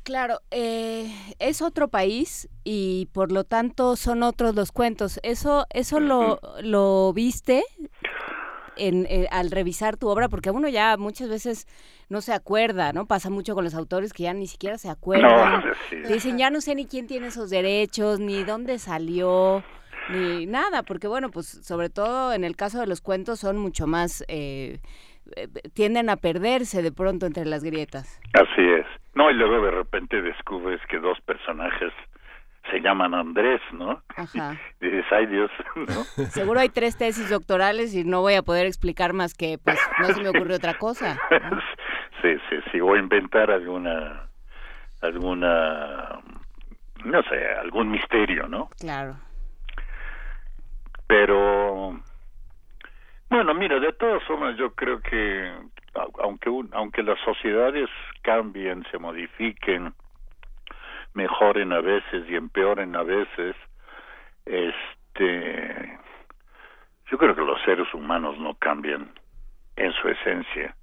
[0.04, 5.20] Claro, eh, es otro país y por lo tanto son otros los cuentos.
[5.22, 7.64] ¿Eso, eso lo, lo viste
[8.78, 10.30] en, eh, al revisar tu obra?
[10.30, 11.68] Porque uno ya muchas veces
[12.10, 13.06] no se acuerda, ¿no?
[13.06, 15.66] Pasa mucho con los autores que ya ni siquiera se acuerdan.
[15.66, 15.96] No, sí.
[15.98, 19.64] Dicen, ya no sé ni quién tiene esos derechos, ni dónde salió,
[20.10, 23.88] ni nada, porque bueno, pues sobre todo en el caso de los cuentos son mucho
[23.88, 24.24] más...
[24.28, 24.80] Eh,
[25.36, 28.20] eh, tienden a perderse de pronto entre las grietas.
[28.34, 28.86] Así es.
[29.14, 31.94] No, y luego de repente descubres que dos personajes
[32.70, 34.02] se llaman Andrés, ¿no?
[34.16, 34.58] Ajá.
[34.82, 36.04] Y dices, ay Dios, ¿no?
[36.32, 40.08] Seguro hay tres tesis doctorales y no voy a poder explicar más que, pues, no
[40.08, 41.20] se me ocurrió otra cosa.
[42.22, 44.28] sí, sí, sí, o inventar alguna,
[45.02, 46.20] alguna,
[47.06, 48.70] no sé, algún misterio, ¿no?
[48.80, 49.18] Claro.
[51.08, 52.00] Pero,
[53.30, 55.52] bueno, mira, de todas formas yo creo que
[55.94, 57.90] au- aunque un- aunque las sociedades
[58.22, 59.94] cambien, se modifiquen,
[61.14, 63.56] mejoren a veces y empeoren a veces,
[64.46, 66.00] este,
[67.10, 69.12] yo creo que los seres humanos no cambian
[69.76, 70.76] en su esencia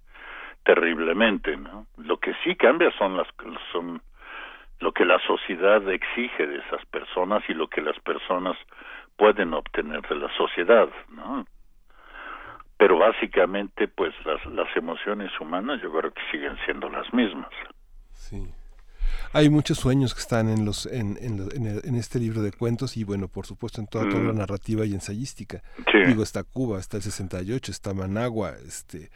[0.65, 1.87] terriblemente, ¿no?
[1.97, 3.27] Lo que sí cambia son las
[3.73, 4.03] son
[4.81, 8.57] lo que la sociedad exige de esas personas y lo que las personas
[9.17, 11.47] pueden obtener de la sociedad, ¿no?
[12.77, 17.51] Pero básicamente, pues las, las emociones humanas yo creo que siguen siendo las mismas.
[18.13, 18.55] Sí.
[19.33, 22.51] Hay muchos sueños que están en los en, en, en el- en este libro de
[22.53, 24.21] cuentos y bueno, por supuesto en toda tu Mm.
[24.25, 25.63] obra narrativa y ensayística.
[25.93, 25.99] Sí.
[26.07, 29.11] Digo, está Cuba, está el 68, está Managua, este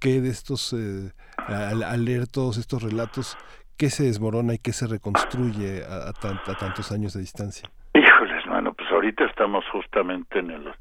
[0.00, 3.36] ¿qué de estos eh, al, al leer todos estos relatos
[3.76, 7.68] qué se desmorona y qué se reconstruye a, a tan- a tantos años de distancia?
[7.94, 10.72] Híjoles, mano, pues ahorita estamos justamente en el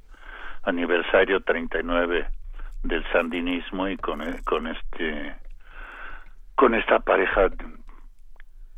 [0.63, 2.27] aniversario 39
[2.83, 5.35] del sandinismo y con e- con este
[6.55, 7.49] con esta pareja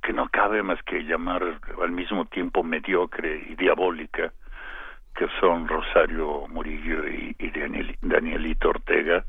[0.02, 1.44] que no cabe más que llamar
[1.82, 4.32] al mismo tiempo mediocre y diabólica
[5.16, 9.26] que son Rosario Murillo y, y Daniel- Danielito Ortega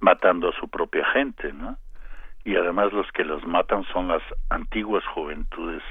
[0.00, 1.78] matando a su propia gente, ¿no?
[2.44, 5.82] Y además los que los matan son las antiguas juventudes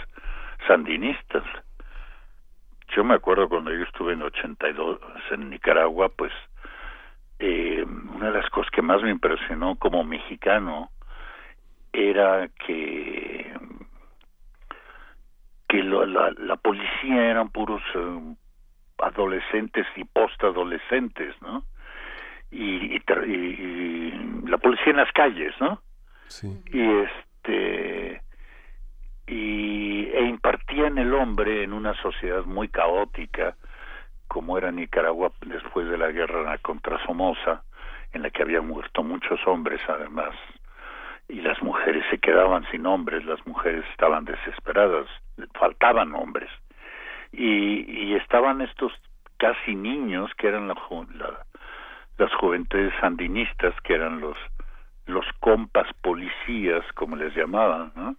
[0.68, 1.44] sandinistas.
[2.96, 5.00] Yo me acuerdo cuando yo estuve en 82
[5.32, 6.32] en Nicaragua, pues
[7.40, 7.86] eh,
[8.16, 10.90] una de las cosas que más me impresionó como mexicano
[11.94, 13.52] era que
[15.70, 18.36] que la, la policía eran puros eh,
[18.98, 21.64] adolescentes y postadolescentes, ¿no?
[22.52, 23.32] Y, y, tra- y-
[24.44, 25.82] y la policía en las calles, ¿no?
[26.74, 28.22] Y este
[29.28, 33.56] y e impartían el hombre en una sociedad muy caótica
[34.28, 37.64] como era Nicaragua después de la guerra contra Somoza,
[38.14, 40.34] en la que habían muerto muchos hombres además,
[41.30, 45.08] y las mujeres se quedaban sin hombres, las mujeres estaban desesperadas,
[45.54, 46.50] faltaban hombres.
[47.32, 48.92] Y, y estaban estos
[49.38, 50.76] casi niños que eran la,
[52.18, 54.38] las juventudes sandinistas, que eran los
[55.10, 58.16] los compas policías, como les llamaban, ¿no?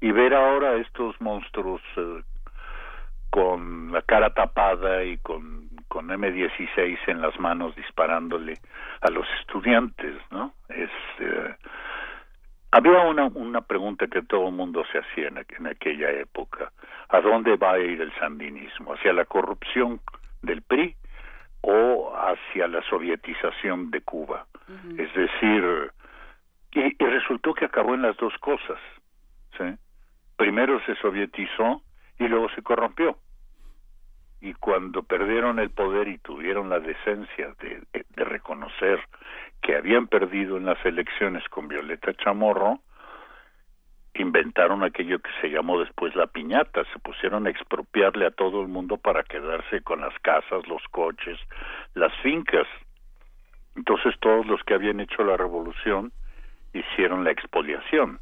[0.00, 2.22] Y ver ahora estos monstruos eh,
[3.30, 8.58] con la cara tapada y con, con M16 en las manos disparándole
[9.02, 10.52] a los estudiantes, ¿no?
[10.68, 10.90] Es,
[11.20, 11.54] eh,
[12.72, 16.72] había una, una pregunta que todo el mundo se hacía en, en aquella época.
[17.08, 18.94] ¿A dónde va a ir el sandinismo?
[18.94, 20.00] ¿Hacia la corrupción
[20.42, 20.94] del PRI
[21.62, 24.46] o hacia la sovietización de Cuba?
[24.98, 25.90] Es decir,
[26.72, 28.78] y, y resultó que acabó en las dos cosas.
[29.58, 29.64] ¿sí?
[30.36, 31.82] Primero se sovietizó
[32.18, 33.18] y luego se corrompió.
[34.40, 39.00] Y cuando perdieron el poder y tuvieron la decencia de, de- de reconocer
[39.62, 42.80] que habían perdido en las elecciones con Violeta Chamorro,
[44.14, 48.68] inventaron aquello que se llamó después la piñata, se pusieron a expropiarle a todo el
[48.68, 51.38] mundo para quedarse con las casas, los coches,
[51.94, 52.66] las fincas.
[53.76, 56.12] Entonces todos los que habían hecho la revolución
[56.72, 58.20] hicieron la expoliación.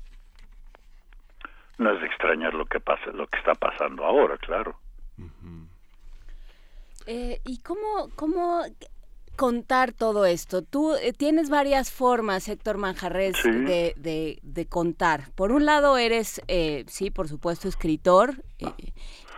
[1.78, 4.78] No es de extrañar lo que pasa, lo que está pasando ahora, claro.
[7.06, 8.62] Eh, ¿Y cómo, cómo
[9.38, 10.60] contar todo esto?
[10.62, 13.50] Tú eh, tienes varias formas, Héctor Manjarres, Sí.
[13.50, 15.30] de, de- de contar.
[15.36, 18.66] Por un lado eres, eh, sí, por supuesto, escritor, eh,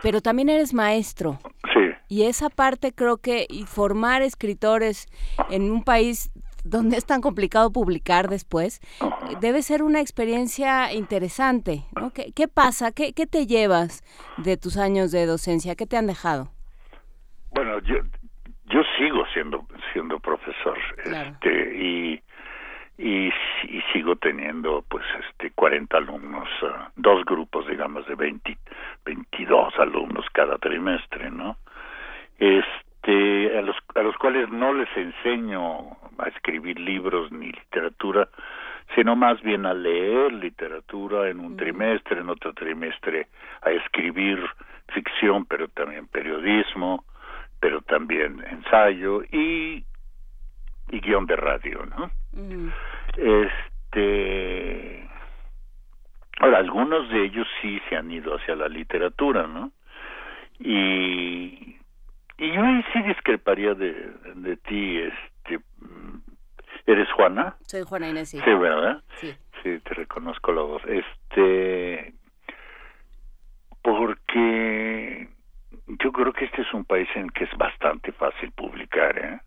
[0.01, 1.39] pero también eres maestro.
[1.73, 1.79] Sí.
[2.09, 5.07] Y esa parte creo que y formar escritores
[5.49, 6.31] en un país
[6.63, 8.81] donde es tan complicado publicar después,
[9.39, 11.85] debe ser una experiencia interesante.
[11.95, 12.11] ¿no?
[12.11, 12.91] ¿Qué, qué pasa?
[12.91, 14.03] ¿Qué, ¿Qué te llevas
[14.37, 15.75] de tus años de docencia?
[15.75, 16.51] ¿Qué te han dejado?
[17.53, 17.95] Bueno, yo
[18.71, 22.21] yo sigo siendo siendo profesor, este y
[23.01, 23.33] y,
[23.63, 28.57] y sigo teniendo pues este 40 alumnos, ah, dos grupos digamos de 20,
[29.05, 31.57] 22 alumnos cada trimestre, ¿no?
[32.37, 38.29] Este, a los, a los cuales no les enseño a escribir libros ni literatura,
[38.95, 43.27] sino más bien a leer literatura en un trimestre, en otro trimestre
[43.63, 44.39] a escribir
[44.93, 47.03] ficción, pero también periodismo,
[47.61, 49.85] pero también ensayo y,
[50.89, 52.11] y guion de radio, ¿no?
[53.15, 55.07] Este,
[56.39, 59.71] ahora algunos de ellos sí se han ido hacia la literatura, ¿no?
[60.59, 61.77] Y
[62.37, 63.93] y yo ahí sí discreparía de,
[64.35, 65.59] de ti, este,
[66.87, 67.55] ¿eres Juana?
[67.67, 68.39] Soy Juana Inés, sí.
[68.43, 69.03] Sí, ¿verdad?
[69.17, 69.31] Sí.
[69.61, 70.81] Sí, te reconozco la voz.
[70.87, 72.15] Este,
[73.83, 74.80] porque
[76.11, 79.39] yo creo que este es un país en que es bastante fácil publicar, ¿eh?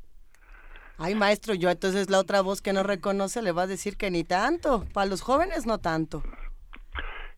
[0.99, 4.11] Ay, maestro, yo entonces la otra voz que no reconoce le va a decir que
[4.11, 4.85] ni tanto.
[4.95, 6.23] Para los jóvenes no tanto.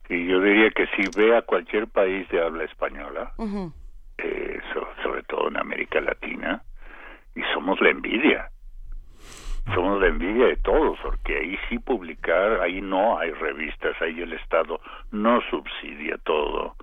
[0.09, 3.33] Y yo diría que si ve a cualquier país de habla española,
[4.19, 6.63] eh, so- sobre todo en América Latina,
[7.35, 8.49] y somos la envidia.
[9.73, 14.31] Somos la envidia de todos, porque ahí sí publicar, ahí no hay revistas, ahí el
[14.33, 14.79] Estado
[15.11, 16.75] no subsidia todo.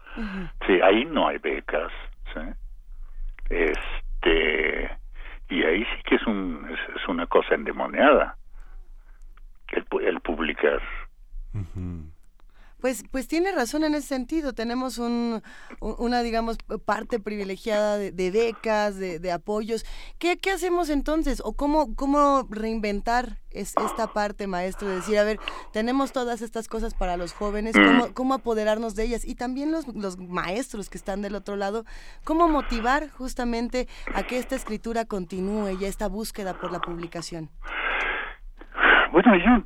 [0.66, 1.90] Sí, ahí no hay becas,
[2.34, 2.40] ¿sí?
[3.50, 4.90] Este,
[5.48, 8.36] y ahí sí que es, un, es, una cosa endemoniada,
[9.68, 10.82] el, el publicar.
[12.84, 14.52] Pues, pues tiene razón en ese sentido.
[14.52, 15.40] Tenemos un,
[15.80, 19.86] un- una, digamos, parte privilegiada de, de becas, de, de apoyos.
[20.18, 21.40] ¿Qué, ¿Qué hacemos entonces?
[21.42, 24.86] ¿O cómo, cómo reinventar es, esta parte, maestro?
[24.86, 25.38] De decir, a ver,
[25.72, 29.24] tenemos todas estas cosas para los jóvenes, ¿cómo, cómo apoderarnos de ellas?
[29.24, 31.86] Y también los, los maestros que están del otro lado,
[32.22, 37.48] ¿cómo motivar justamente a que esta escritura continúe y a esta búsqueda por la publicación?
[39.10, 39.64] Bueno, yo,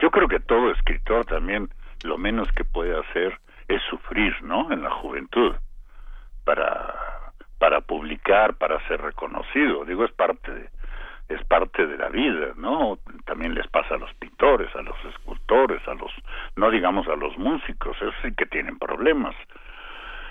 [0.00, 1.68] yo creo que todo escritor también
[2.04, 3.38] lo menos que puede hacer
[3.68, 4.72] es sufrir, ¿no?
[4.72, 5.54] En la juventud
[6.44, 6.94] para
[7.58, 9.84] para publicar, para ser reconocido.
[9.84, 10.70] Digo, es parte de,
[11.28, 12.98] es parte de la vida, ¿no?
[13.26, 16.10] También les pasa a los pintores, a los escultores, a los
[16.56, 19.36] no digamos a los músicos, esos sí que tienen problemas.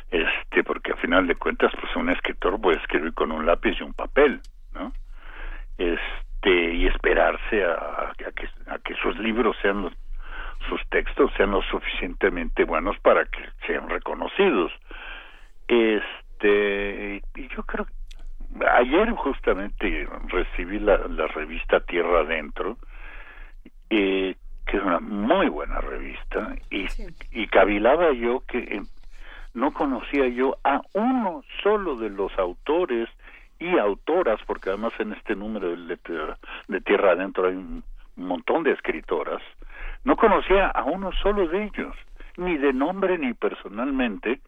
[0.10, 3.84] Este, porque a final de cuentas pues un escritor puede escribir con un lápiz y
[3.84, 4.42] un papel,
[4.74, 4.92] ¿no?
[5.78, 9.94] Este, y esperarse a, que a que sus libros sean los
[10.70, 14.72] sus textos sean lo suficientemente buenos para que sean reconocidos.
[15.68, 17.86] Este, y yo creo
[18.74, 22.78] ayer justamente recibí la, la revista Tierra Adentro,
[23.90, 26.88] eh, que es una muy buena revista, y,
[27.32, 28.82] y cavilaba yo que eh,
[29.54, 33.10] no conocía yo a uno solo de los autores
[33.60, 36.36] y autoras, porque además en este número de, de-
[36.68, 37.84] de Tierra Adentro hay un
[38.16, 39.42] montón de escritoras,
[40.04, 41.96] no conocía a uno solo de ellos,
[42.38, 44.42] ni de nombre ni personalmente,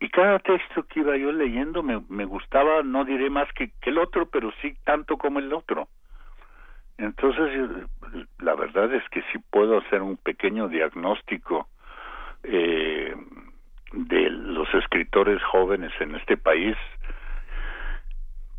[0.00, 3.90] y cada texto que iba yo leyendo me, me gustaba, no diré más que, que
[3.90, 5.88] el otro, pero sí tanto como el otro.
[6.98, 11.68] Entonces, yo- la verdad es que sí puedo hacer un pequeño diagnóstico
[12.44, 13.14] eh,
[13.92, 16.76] de los escritores jóvenes en este país,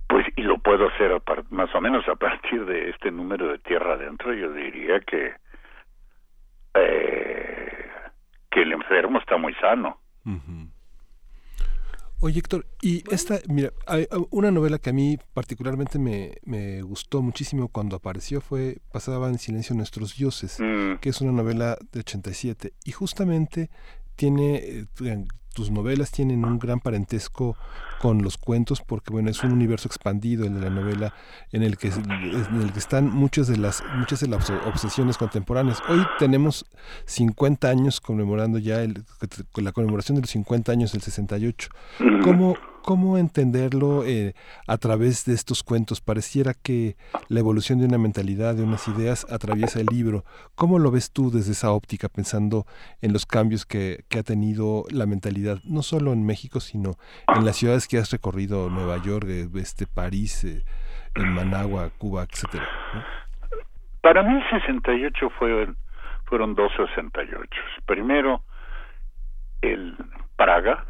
[0.07, 3.93] pues, y lo puedo hacer más o menos a partir de este número de Tierra
[3.93, 5.33] Adentro, yo diría que
[6.73, 7.77] eh,
[8.51, 9.99] que el enfermo está muy sano.
[12.21, 17.21] Oye, Héctor, y esta, mira, hay una novela que a mí particularmente me, me gustó
[17.21, 20.57] muchísimo cuando apareció fue Pasaba en silencio nuestros dioses,
[20.99, 23.69] que es una novela de 87 y justamente
[24.19, 25.05] tiene, eh, tu-
[25.53, 27.55] tus novelas tienen un gran parentesco
[27.99, 31.13] con los cuentos porque bueno, es un universo expandido el de la novela
[31.51, 35.81] en el que en el que están muchas de las muchas de las obsesiones contemporáneas.
[35.89, 36.65] Hoy tenemos
[37.05, 39.03] 50 años conmemorando ya el,
[39.55, 41.69] la conmemoración de los 50 años del 68.
[42.23, 44.33] ¿Cómo, cómo entenderlo eh,
[44.67, 46.01] a través de estos cuentos?
[46.01, 46.95] Pareciera que
[47.27, 50.23] la evolución de una mentalidad, de unas ideas, atraviesa el libro.
[50.55, 52.65] ¿Cómo lo ves tú desde esa óptica, pensando
[53.01, 56.95] en los cambios que, ha tenido la mentalidad, no solo en México, sino
[57.33, 60.63] en las ciudades que has recorrido, Nueva York, eh, este, París, eh,
[61.15, 62.67] en Managua, Cuba, etcétera?
[64.01, 65.67] Para mí 68 fue,
[66.25, 67.49] fueron dos 68.
[67.85, 68.43] Primero,
[69.61, 69.95] el
[70.35, 70.85] Praga,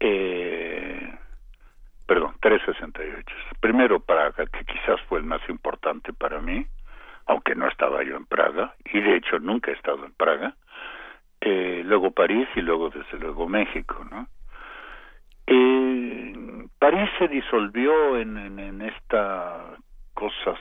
[0.00, 1.14] eh,
[2.06, 3.24] perdón, tres 68.
[3.60, 6.66] Primero Praga, que quizás fue el más importante para mí,
[7.26, 10.54] aunque no estaba yo en Praga, y de hecho nunca he estado en Praga.
[11.40, 14.06] Eh, luego París y luego desde luego México.
[15.46, 19.76] Eh, París se disolvió en, en, en esta
[20.14, 20.56] cosa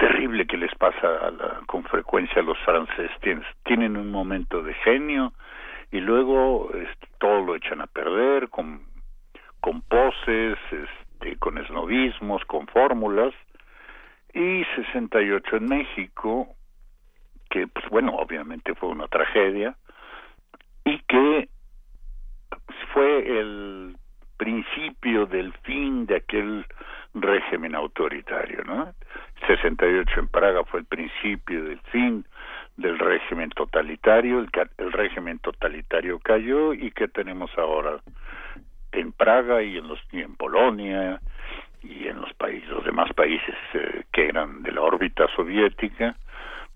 [0.00, 1.30] terrible que les pasa
[1.66, 3.10] con frecuencia a los franceses.
[3.64, 5.32] Tienen, un momento de genio
[5.92, 8.86] y luego este, todo lo echan a perder con,
[9.88, 13.34] poses, este, con esnovismos, con fórmulas.
[14.32, 16.48] Y 68 en México,
[17.50, 19.76] que pues bueno, obviamente fue una tragedia,
[20.84, 21.48] y que
[22.92, 23.96] fue el
[24.36, 26.64] principio del fin de aquel
[27.14, 28.94] régimen autoritario, ¿no?
[29.46, 32.24] 68 en Praga fue el principio del fin
[32.80, 38.00] del régimen totalitario, el, el régimen totalitario cayó y qué tenemos ahora
[38.92, 41.20] en Praga y en los y en Polonia
[41.82, 46.16] y en los países los demás países eh, que eran de la órbita soviética,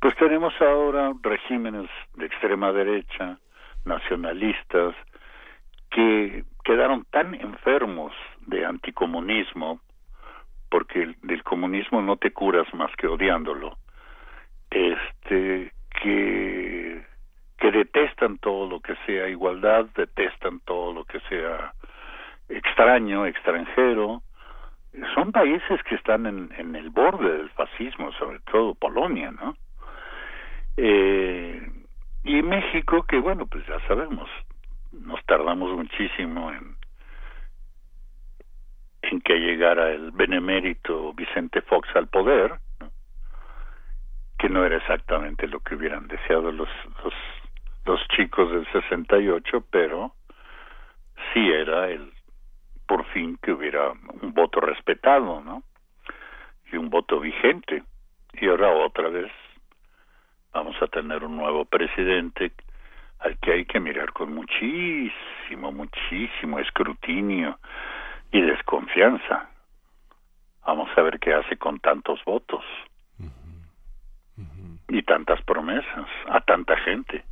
[0.01, 3.39] pues tenemos ahora regímenes de extrema derecha,
[3.85, 4.95] nacionalistas,
[5.91, 8.13] que quedaron tan enfermos
[8.47, 9.81] de anticomunismo,
[10.71, 13.77] porque del comunismo no te curas más que odiándolo,
[14.71, 17.03] este, que,
[17.73, 21.73] detestan todo lo que sea igualdad, detestan todo lo que sea
[22.49, 24.23] extraño, extranjero.
[25.15, 29.57] Son países que están en, el borde del fascismo, sobre todo Polonia, ¿no?
[30.77, 31.69] Eh,
[32.23, 34.31] y México, que bueno, pues ya sabemos,
[34.93, 36.77] nos tardamos muchísimo en
[39.25, 42.59] que llegara el benemérito Vicente Fox al poder,
[44.39, 46.69] que no era exactamente lo que hubieran deseado los,
[47.03, 47.15] los,
[47.85, 50.15] los chicos del 68, pero
[51.33, 52.13] sí era el
[52.87, 55.63] por fin que hubiera un voto respetado, ¿no?
[56.73, 57.83] Y un voto vigente.
[58.35, 59.31] Y ahora otra vez
[60.53, 62.53] vamos a tener un nuevo presidente
[63.21, 67.59] al que hay que mirar con muchísimo, muchísimo escrutinio
[68.33, 69.49] y desconfianza.
[70.67, 72.65] Vamos a ver qué hace con tantos votos
[74.89, 77.25] y tantas promesas a tanta gente.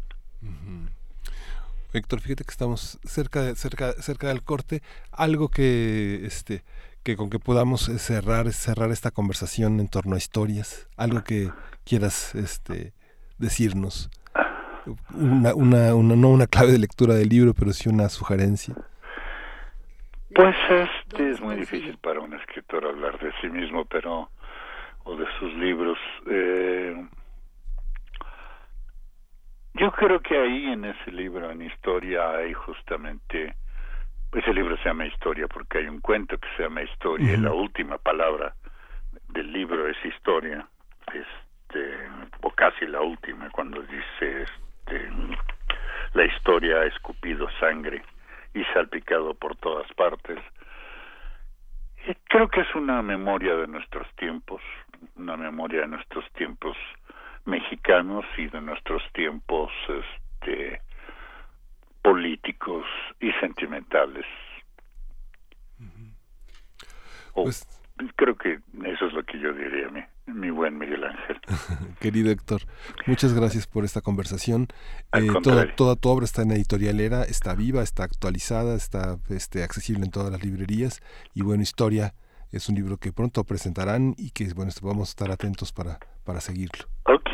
[1.95, 4.81] Héctor, fíjate que estamos cerca, cerca, cerca del corte.
[5.13, 6.63] Algo que, este,
[7.05, 10.89] que con que podamos cerrar, cerrar esta conversación en torno a historias.
[10.97, 11.51] Algo que
[11.85, 12.95] quieras, este,
[13.37, 14.11] decirnos
[15.15, 18.75] una, una, una, no una clave de lectura del libro, pero sí una sugerencia?
[20.35, 24.31] Pues este es muy difícil para un escritor hablar de sí mismo, pero
[25.05, 25.99] o de sus libros.
[26.27, 27.07] Eh,
[29.75, 33.55] yo creo que ahí en ese libro, en historia, hay justamente,
[34.33, 37.53] ese libro se llama Historia porque hay un cuento que se llama Historia y la
[37.53, 38.55] última palabra
[39.31, 40.67] del libro es historia,
[41.13, 42.09] este,
[42.43, 45.11] o casi la última, cuando dice este,
[46.15, 48.03] la historia ha escupido sangre
[48.55, 50.39] y salpicado por todas partes.
[52.29, 54.61] Creo que es una memoria de nuestros tiempos,
[55.17, 56.77] una memoria de nuestros tiempos
[57.45, 60.81] mexicanos y de nuestros tiempos este,
[62.03, 62.85] políticos
[63.21, 64.27] y sentimentales.
[67.35, 67.67] Pues
[68.17, 71.41] creo que eso es lo que yo diría, mi, mi buen Miguel Ángel.
[72.01, 72.63] Querido Héctor,
[73.07, 74.69] muchas gracias por esta conversación.
[75.13, 80.05] Eh, toda, toda, tu obra está en Editorialera, está viva, está actualizada, está este, accesible
[80.05, 81.01] en todas las librerías.
[81.35, 82.15] Y bueno, Historia
[82.53, 86.41] es un libro que pronto presentarán y que bueno, vamos a estar atentos para, para
[86.41, 86.85] seguirlo.
[87.07, 87.31] Ok.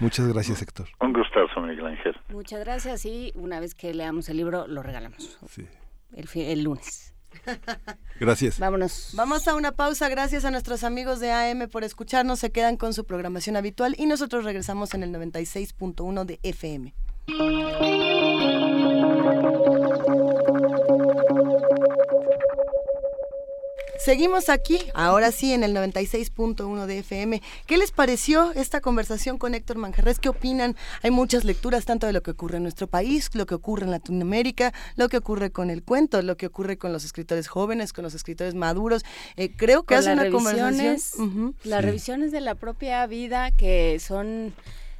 [0.00, 0.88] Muchas gracias, Héctor.
[1.00, 2.16] Un gustazo, Miguel Ángel.
[2.30, 5.38] Muchas gracias y una vez que leamos el libro, lo regalamos.
[5.48, 5.66] Sí.
[6.14, 7.14] El, el lunes.
[8.20, 8.58] Gracias.
[8.58, 9.12] Vámonos.
[9.16, 10.08] Vamos a una pausa.
[10.08, 12.38] Gracias a nuestros amigos de AM por escucharnos.
[12.38, 16.94] Se quedan con su programación habitual y nosotros regresamos en el 96.1 de FM.
[24.04, 27.40] Seguimos aquí, ahora sí, en el 96.1 de FM.
[27.64, 30.18] ¿Qué les pareció esta conversación con Héctor Manjarres?
[30.18, 30.76] ¿Qué opinan?
[31.02, 33.92] Hay muchas lecturas, tanto de lo que ocurre en nuestro país, lo que ocurre en
[33.92, 38.04] Latinoamérica, lo que ocurre con el cuento, lo que ocurre con los escritores jóvenes, con
[38.04, 39.06] los escritores maduros.
[39.36, 41.54] Eh, creo que hace una conversación.
[41.64, 44.52] Las revisiones de la propia vida que son,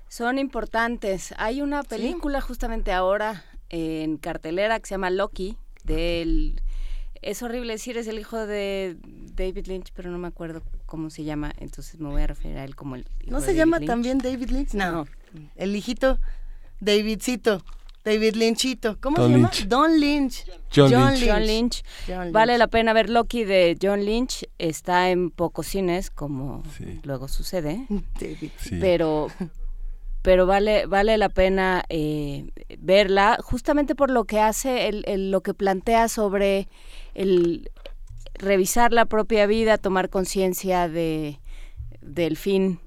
[0.09, 1.35] son importantes.
[1.37, 6.63] Hay una película justamente ahora en cartelera que se llama Loki, del
[7.25, 8.97] es horrible decir, es el hijo de
[9.35, 12.65] David Lynch, pero no me acuerdo cómo se llama, entonces me voy a referir a
[12.65, 14.75] él como el ¿No se llama también David Lynch?
[14.75, 15.07] No.
[15.57, 16.19] El hijito
[16.81, 17.63] Davidcito.
[18.05, 18.99] David Lynchito.
[19.01, 19.51] ¿Cómo se llama?
[19.67, 20.45] Don Lynch.
[20.75, 21.27] John, Lynch.
[21.27, 21.83] John, Lynch.
[22.33, 24.47] Vale la pena ver Loki de John Lynch.
[24.59, 26.63] Está en pocos cines, como
[27.03, 27.87] luego sucede.
[28.21, 28.51] David.
[28.79, 29.29] Pero
[30.25, 35.53] pero vale vale la pena eh, verla justamente por lo que hace el, lo que
[35.53, 36.67] plantea sobre
[37.13, 37.71] el
[38.33, 41.39] revisar la propia vida, tomar conciencia de
[42.01, 42.81] del fin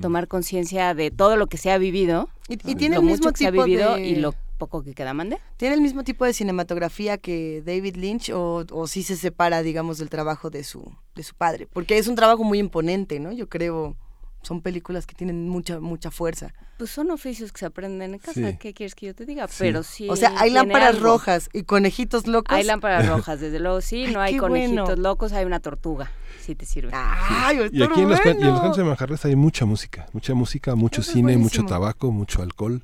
[0.00, 2.28] tomar conciencia de todo lo que se ha vivido.
[2.48, 4.06] Y, y tiene lo el mucho mismo que se ha tipo vivido de...
[4.06, 5.38] y lo poco que queda, mande.
[5.56, 9.98] ¿Tiene el mismo tipo de cinematografía que David Lynch o, o sí se separa, digamos,
[9.98, 11.66] del trabajo de su, de su padre?
[11.72, 13.32] Porque es un trabajo muy imponente, ¿no?
[13.32, 13.96] Yo creo,
[14.44, 16.52] son películas que tienen mucha, mucha fuerza.
[16.78, 18.56] Pues son oficios que se aprenden en casa, Sí.
[18.58, 19.46] ¿qué quieres que yo te diga?
[19.48, 19.56] Sí.
[19.58, 20.08] Pero sí.
[20.08, 21.04] O sea, hay lámparas algo.
[21.04, 22.54] rojas y conejitos locos.
[22.56, 25.02] Hay lámparas rojas, desde luego sí, no Ay, hay conejitos bueno.
[25.02, 26.90] locos, hay una tortuga, si te sirve.
[26.94, 30.34] Ay, Y aquí en los, y en los cuentos de Manjarres hay mucha música, mucha
[30.34, 32.82] música, mucho Eso es cine, mucho tabaco, mucho alcohol,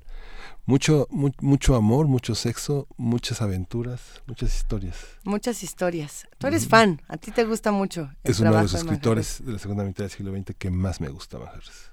[0.70, 4.96] mucho mu- mucho amor, mucho sexo, muchas aventuras, muchas historias.
[5.24, 6.26] Muchas historias.
[6.38, 8.08] Tú eres fan, a ti te gusta mucho.
[8.22, 10.70] el Es uno de los de escritores de la segunda mitad del siglo XX que
[10.70, 11.38] más me gusta.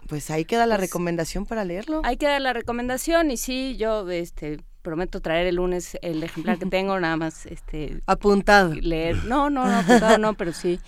[0.08, 2.02] Pues ahí queda la recomendación para leerlo.
[2.04, 6.60] Hay que dar la recomendación y sí, yo este prometo traer el lunes el ejemplar
[6.60, 8.74] que tengo, nada más este apuntado.
[8.76, 10.80] Leer, no, no, no, apuntado no, pero sí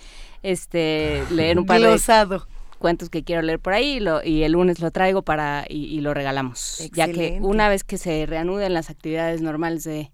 [0.42, 2.46] este leer un par Glosado.
[2.80, 5.84] Cuentos que quiero leer por ahí y, lo- y el lunes lo traigo para y,
[5.84, 10.10] y lo regalamos, ya que una vez que se reanuden las actividades normales de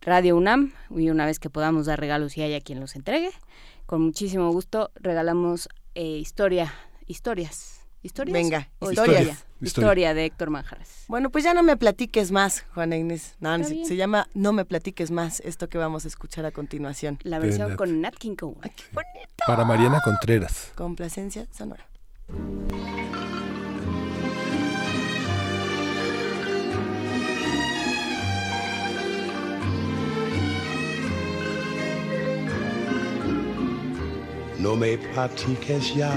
[0.00, 3.30] Radio UNAM y una vez que podamos dar regalos y haya quien los entregue,
[3.86, 6.72] con muchísimo gusto regalamos eh, historia,
[7.06, 9.44] historias, historias, Venga, O historias.
[9.62, 11.04] Historia, historia de Héctor Manjares.
[11.08, 13.36] Bueno, pues ya no me platiques más, Juana Inés.
[13.40, 17.18] No, se, se llama No me platiques más, esto que vamos a escuchar a continuación.
[17.22, 17.78] La versión Nat.
[17.78, 18.56] con Nat King Cole.
[19.46, 20.72] Para Mariana Contreras.
[20.74, 21.86] Complacencia sonora.
[34.58, 36.12] No me platiques ya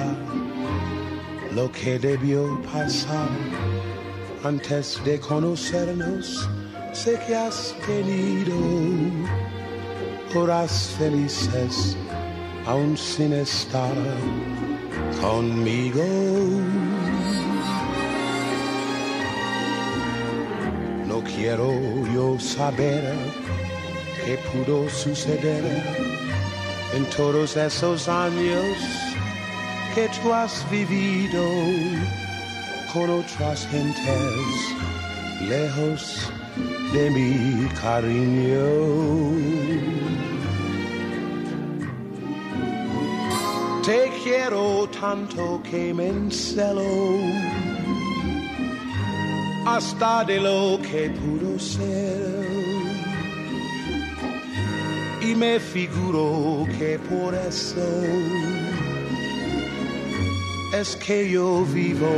[1.56, 3.30] lo que debió pasar
[4.44, 6.50] antes de conocernos.
[6.92, 8.56] Sé que has tenido
[10.36, 11.96] horas felices
[12.66, 13.96] aún sin estar
[15.22, 16.04] conmigo.
[21.08, 21.72] No quiero
[22.14, 23.14] yo saber
[24.26, 25.64] qué pudo suceder
[26.94, 29.05] en todos esos años
[29.96, 31.42] que tú has vivido
[32.92, 34.76] con otras gentes
[35.48, 36.30] lejos
[36.92, 38.68] de mi cariño.
[43.86, 46.92] Te quiero tanto que me encelo
[49.66, 52.46] hasta de lo que pudo ser
[55.22, 58.55] y me figuro que por eso
[60.80, 62.12] es que yo vivo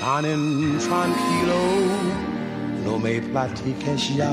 [0.00, 1.60] tan intranquilo.
[2.84, 4.32] No me platiques ya,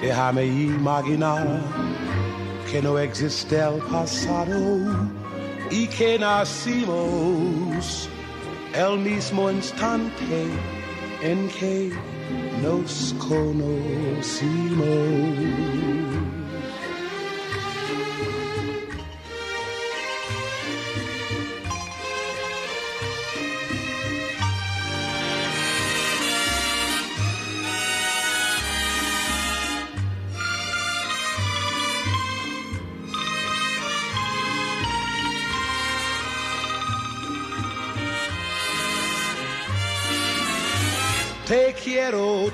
[0.00, 1.60] déjame imaginar
[2.70, 5.10] que no existe el pasado
[5.70, 8.08] y que nacimos
[8.74, 10.46] el mismo instante
[11.22, 11.92] en que
[12.62, 14.38] nos conocimos.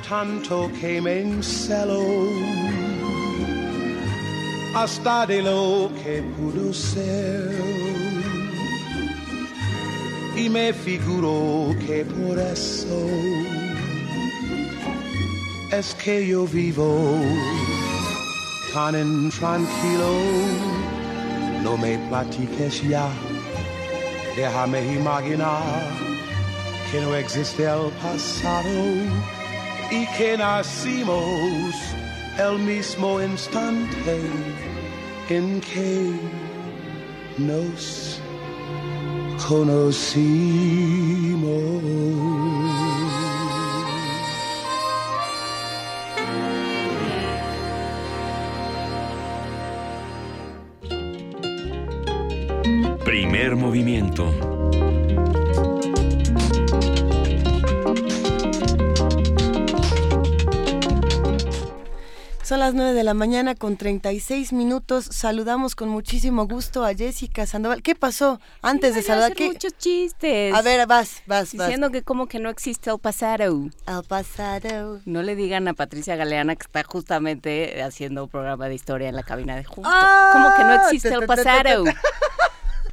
[0.09, 2.03] Tanto que me encelo
[4.75, 7.51] hasta de lo que pudo ser.
[10.37, 13.07] Y me figuro que por eso
[15.71, 17.21] es que yo vivo
[18.73, 20.15] tan intranquilo.
[21.63, 23.09] No me platiques ya,
[24.37, 25.63] déjame imaginar
[26.91, 29.34] que no existe el pasado
[29.95, 31.75] y que nacimos
[32.39, 34.21] el mismo instante
[35.29, 36.13] en que
[37.39, 38.21] nos
[39.47, 40.25] conocimos.
[53.05, 54.54] Primer movimiento.
[62.45, 65.07] Son las 9 de la mañana con 36 minutos.
[65.11, 67.83] Saludamos con muchísimo gusto a Jessica Sandoval.
[67.83, 69.33] ¿Qué pasó antes de saludar?
[69.33, 69.47] hacer ¿Qué?
[69.47, 70.53] muchos chistes.
[70.53, 71.67] A ver, vas, vas, vas.
[71.69, 73.71] Diciendo que como que no existe el pasado.
[73.87, 75.01] El pasado.
[75.07, 79.17] No le digan a Patricia Galeana que está justamente haciendo un programa de historia en
[79.17, 79.89] la cabina de junto.
[79.91, 81.85] Ah, como que no existe el pasado.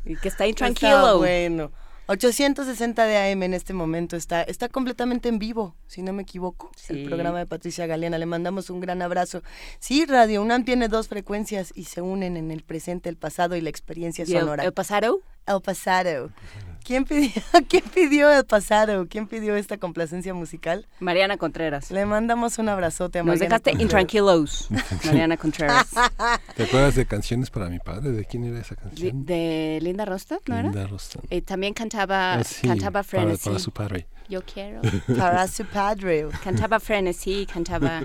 [0.05, 1.17] y que está Está intranquilo.
[1.17, 1.71] bueno.
[2.11, 6.69] 860 de AM en este momento está, está completamente en vivo, si no me equivoco.
[6.89, 8.17] El programa de Patricia Galeana.
[8.17, 9.43] Le mandamos un gran abrazo.
[9.79, 13.61] Sí, Radio UNAM tiene dos frecuencias y se unen en el presente, el pasado y
[13.61, 14.65] la experiencia sonora.
[14.65, 15.21] ¿El pasado?
[15.47, 16.31] El pasado.
[16.85, 17.31] ¿Quién pidió,
[17.67, 19.07] ¿Quién pidió el pasado?
[19.09, 20.87] ¿Quién pidió esta complacencia musical?
[20.99, 21.91] Mariana Contreras.
[21.91, 23.59] Le mandamos un abrazote a Nos Mariana.
[23.59, 24.67] dejaste intranquilos,
[25.05, 25.87] Mariana Contreras.
[26.55, 28.11] ¿Te acuerdas de canciones para mi padre?
[28.11, 29.25] ¿De quién era esa canción?
[29.25, 30.63] de Linda Rostad, ¿no era?
[30.63, 31.21] Linda Rostad.
[31.29, 34.07] Y también cantaba, Ah, sí, cantaba para su padre.
[34.29, 34.81] Yo quiero.
[35.17, 36.27] Para su padre.
[36.43, 38.03] Cantaba Frenesí, cantaba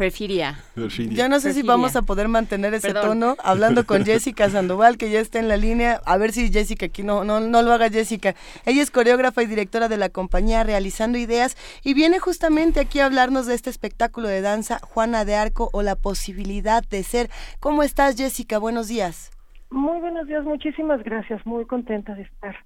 [0.00, 0.58] Perfidia.
[0.76, 1.72] Yo no sé si Perfidia.
[1.72, 3.20] vamos a poder mantener ese Perdón.
[3.20, 6.00] tono hablando con Jessica Sandoval, que ya está en la línea.
[6.06, 8.34] A ver si Jessica aquí no, no, no lo haga Jessica.
[8.64, 11.54] Ella es coreógrafa y directora de la compañía Realizando Ideas
[11.84, 15.82] y viene justamente aquí a hablarnos de este espectáculo de danza Juana de Arco o
[15.82, 17.28] la posibilidad de ser.
[17.60, 18.56] ¿Cómo estás Jessica?
[18.58, 19.30] Buenos días.
[19.68, 21.44] Muy buenos días, muchísimas gracias.
[21.44, 22.56] Muy contenta de estar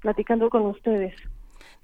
[0.00, 1.14] platicando con ustedes.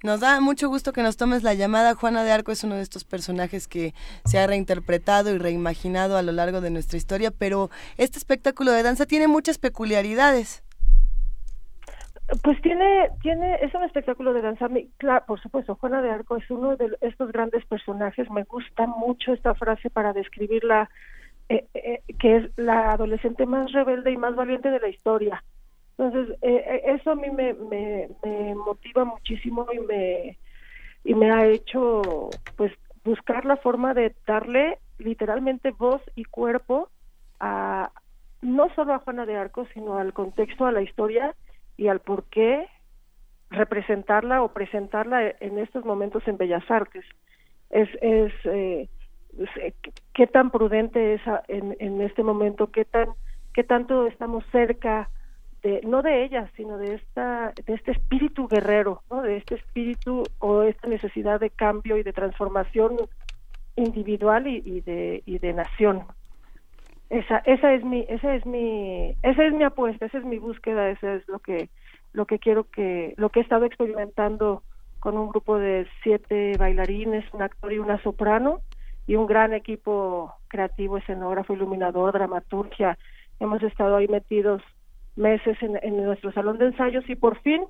[0.01, 1.93] Nos da mucho gusto que nos tomes la llamada.
[1.93, 6.21] Juana de Arco es uno de estos personajes que se ha reinterpretado y reimaginado a
[6.21, 10.63] lo largo de nuestra historia, pero este espectáculo de danza tiene muchas peculiaridades.
[12.43, 14.67] Pues tiene, tiene, es un espectáculo de danza.
[14.97, 18.29] Claro, por supuesto, Juana de Arco es uno de estos grandes personajes.
[18.29, 20.89] Me gusta mucho esta frase para describirla,
[21.49, 25.43] eh, eh, que es la adolescente más rebelde y más valiente de la historia.
[25.99, 30.37] Entonces, eh, eh, eso a mí me, me, me motiva muchísimo y me,
[31.03, 32.71] y me ha hecho, pues,
[33.03, 36.89] buscar la forma de darle literalmente voz y cuerpo
[37.41, 37.91] a
[38.41, 41.35] no solo a Juana de Arco, sino al contexto, a la historia
[41.75, 42.65] y al por qué
[43.49, 47.03] representarla o presentarla en estos momentos en Bellas Artes.
[47.71, 48.87] Es, es eh,
[49.57, 49.73] eh,
[50.13, 53.09] qué tan prudente es en, en este momento, qué tan
[53.53, 55.09] qué tanto estamos cerca
[55.61, 59.21] de no de ella, sino de esta de este espíritu guerrero, ¿no?
[59.21, 62.97] De este espíritu o esta necesidad de cambio y de transformación
[63.75, 66.03] individual y, de y de nación.
[67.09, 70.89] Esa esa es mi esa es mi esa es mi apuesta, esa es mi búsqueda,
[70.89, 71.69] esa es lo que
[72.13, 74.63] lo que quiero que lo que he estado experimentando
[74.99, 78.61] con un grupo de siete bailarines, un actor y una soprano
[79.07, 82.97] y un gran equipo creativo, escenógrafo, iluminador, dramaturgia.
[83.39, 84.61] Hemos estado ahí metidos
[85.15, 87.61] meses en, nuestro salón de ensayos y por fin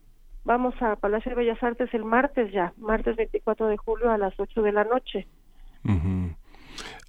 [0.44, 4.34] vamos a Palacio de Bellas Artes el martes ya, martes 24 de julio a las
[4.40, 5.28] 8 de la noche.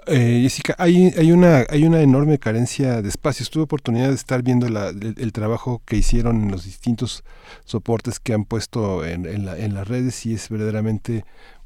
[0.06, 3.50] Eh, Jessica, hay, hay, una, hay una enorme carencia de espacios.
[3.50, 7.22] Tuve oportunidad de estar viendo la- el, el trabajo que hicieron en los distintos
[7.64, 11.24] soportes que han puesto en, en, la- en las redes y es verdaderamente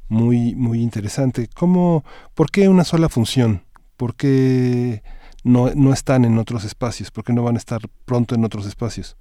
[0.09, 1.47] muy, muy interesante.
[1.55, 2.03] ¿Cómo,
[2.35, 3.63] ¿Por qué una sola función?
[3.97, 5.01] ¿Por qué
[5.45, 7.11] no, no están en otros espacios?
[7.11, 9.15] ¿Por qué no van a estar pronto en otros espacios?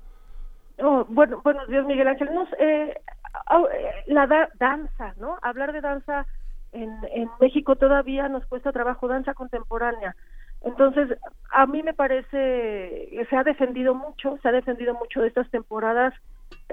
[0.82, 2.34] Oh, bueno, buenos días, Miguel Ángel.
[2.34, 5.38] Nos, eh, eh, la da- danza, ¿no?
[5.42, 6.26] Hablar de danza
[6.72, 10.16] en, en México todavía nos cuesta trabajo, danza contemporánea.
[10.62, 11.16] Entonces,
[11.52, 16.14] a mí me parece, se ha defendido mucho, se ha defendido mucho de estas temporadas,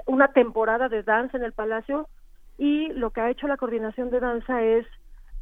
[0.06, 2.08] una temporada de danza en el Palacio,
[2.58, 4.86] y lo que ha hecho la coordinación de danza es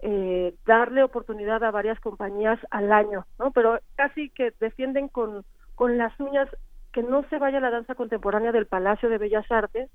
[0.02, 3.50] eh, darle oportunidad a varias compañías al año, ¿no?
[3.52, 6.48] Pero casi que defienden con, con las uñas
[6.92, 9.90] que no se vaya la danza contemporánea del Palacio de Bellas Artes.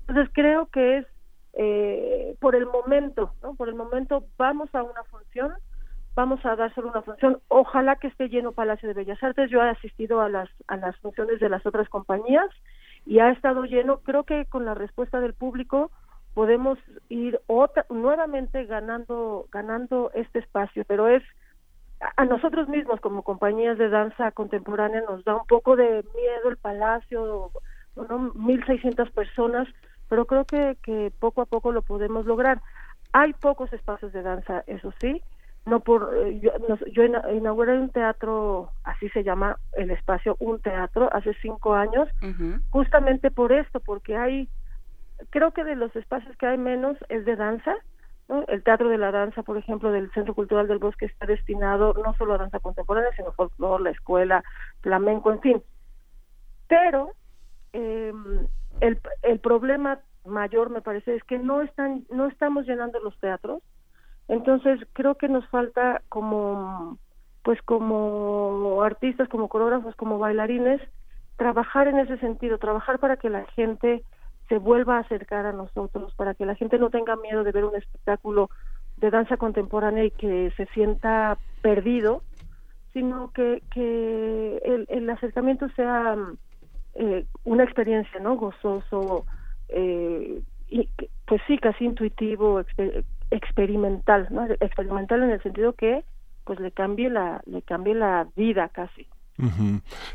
[0.00, 1.06] Entonces creo que es
[1.52, 3.54] eh, por el momento, ¿no?
[3.54, 5.52] Por el momento vamos a una función,
[6.14, 7.40] vamos a dar solo una función.
[7.48, 9.50] Ojalá que esté lleno Palacio de Bellas Artes.
[9.50, 12.48] Yo he asistido a las a las funciones de las otras compañías
[13.04, 13.98] y ha estado lleno.
[13.98, 15.90] Creo que con la respuesta del público
[16.34, 16.78] podemos
[17.08, 21.22] ir otra, nuevamente ganando ganando este espacio, pero es
[22.16, 26.56] a- nosotros mismos como compañías de danza contemporánea nos da un poco de miedo el
[26.56, 27.52] palacio,
[27.96, 28.32] ¿no?
[28.34, 29.68] 1.600 personas,
[30.08, 32.62] pero creo que, que poco a poco lo podemos lograr.
[33.12, 35.22] Hay pocos espacios de danza, eso sí,
[35.66, 36.52] no por eh, yo,
[36.92, 42.08] yo ina- inauguré un teatro, así se llama el espacio, un teatro, hace cinco años,
[42.70, 44.48] justamente por esto, porque hay,
[45.30, 47.74] creo que de los espacios que hay menos es de danza.
[48.46, 52.14] El Teatro de la Danza, por ejemplo, del Centro Cultural del Bosque está destinado no
[52.14, 54.44] solo a danza contemporánea, sino folclore, la escuela,
[54.82, 55.62] flamenco, en fin.
[56.68, 57.10] Pero
[57.72, 58.12] eh,
[58.80, 63.62] el, el problema mayor, me parece, es que no están no estamos llenando los teatros.
[64.28, 66.98] Entonces, creo que nos falta como
[67.42, 70.80] pues como artistas, como coreógrafos, como bailarines,
[71.36, 74.04] trabajar en ese sentido, trabajar para que la gente
[74.50, 77.64] se vuelva a acercar a nosotros, para que la gente no tenga miedo de ver
[77.64, 78.50] un espectáculo
[78.96, 82.24] de danza contemporánea y que se sienta perdido,
[82.92, 86.36] sino que, que el, acercamiento sea mm,
[86.96, 88.36] eh, una experiencia, ¿no?
[88.36, 89.24] Gozoso,
[89.68, 90.88] eh, y,
[91.26, 92.60] pues sí, casi intuitivo,
[93.30, 94.46] experimental, ¿no?
[94.46, 96.04] Experimental en el sentido que
[96.42, 99.06] pues le cambie la le cambie la vida casi.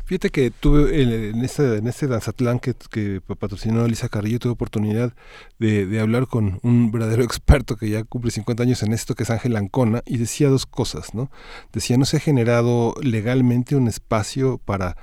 [0.04, 5.14] Fíjate que tuve en, este, en este Danzatlán que, que patrocinó Elisa Carrillo, tuve oportunidad
[5.58, 9.30] de, hablar con un verdadero experto que ya cumple 50 años en esto, que es
[9.30, 11.30] Ángel Ancona, y decía dos cosas, ¿no?
[11.72, 14.96] Decía, no se ha generado legalmente un espacio para,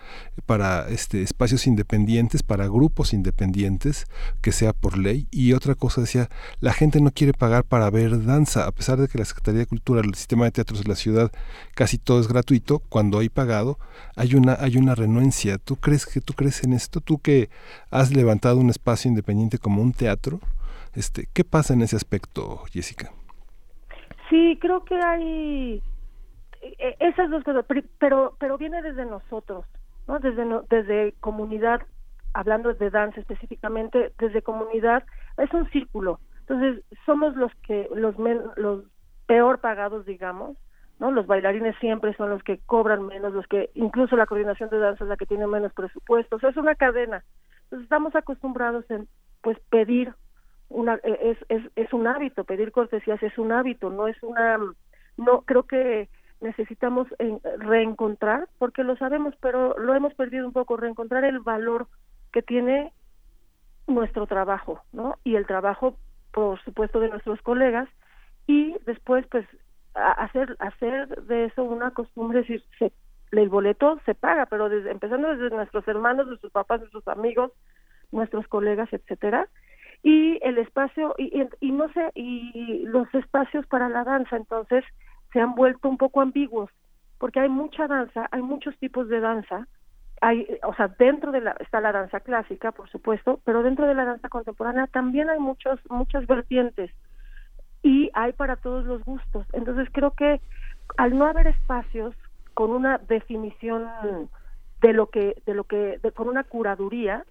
[0.45, 4.05] para este, espacios independientes, para grupos independientes,
[4.41, 8.23] que sea por ley, y otra cosa decía, la gente no quiere pagar para ver
[8.25, 10.95] danza, a pesar de que la Secretaría de Cultura, el sistema de teatros de la
[10.95, 11.31] ciudad,
[11.75, 13.79] casi todo es gratuito, cuando hay pagado,
[14.15, 15.57] hay una, hay una renuencia.
[15.57, 17.01] ¿Tú crees que tú crees en esto?
[17.01, 17.49] Tú que
[17.91, 20.39] has levantado un espacio independiente como un teatro,
[20.95, 23.11] este, ¿qué pasa en ese aspecto, Jessica?
[24.29, 25.81] Sí, creo que hay
[26.61, 27.65] e, esas dos cosas,
[27.99, 29.65] pero pero viene desde nosotros,
[30.07, 30.19] ¿no?
[30.19, 31.81] Desde desde comunidad,
[32.33, 35.03] hablando de danza específicamente, desde comunidad
[35.37, 36.19] es un círculo.
[36.41, 38.15] Entonces somos los que los
[38.57, 38.83] los
[39.25, 40.57] peor pagados, digamos,
[41.03, 41.11] ¿no?
[41.11, 45.03] Los bailarines siempre son los que cobran menos, los que incluso la coordinación de danza
[45.03, 47.25] es la que tiene menos presupuestos, es una cadena.
[47.63, 49.09] Entonces estamos acostumbrados en
[49.41, 50.13] pues pedir
[50.69, 54.57] una e, es, es es un hábito, pedir cortesías es un hábito, no es una
[55.17, 56.07] no creo que
[56.39, 57.09] necesitamos
[57.57, 61.87] reencontrar porque lo sabemos, pero lo hemos perdido un poco, reencontrar el valor
[62.31, 62.93] que tiene
[63.87, 65.17] nuestro trabajo, ¿no?
[65.25, 65.97] Y el trabajo
[66.31, 67.89] por supuesto de nuestros colegas
[68.47, 69.45] y después pues
[69.95, 72.91] hacer hacer de eso una costumbre, decir, se,
[73.31, 77.51] el boleto se paga, pero empezando desde nuestros hermanos, nuestros papás, nuestros amigos,
[78.11, 79.47] nuestros colegas, etcétera,
[80.03, 84.83] y el espacio y, y, no sé y los espacios para la danza entonces
[85.31, 86.69] se han vuelto un poco ambiguos
[87.17, 89.65] porque hay mucha danza, hay muchos tipos de danza,
[90.19, 93.93] hay, o sea, dentro de la está la danza clásica, por supuesto, pero dentro de
[93.93, 96.91] la danza contemporánea también hay muchos muchas vertientes
[97.83, 99.45] y hay para todos los gustos.
[99.51, 100.41] Entonces creo que
[100.97, 102.15] al no haber espacios
[102.53, 103.87] con una definición
[104.81, 107.25] de lo que de lo que de, con una curaduría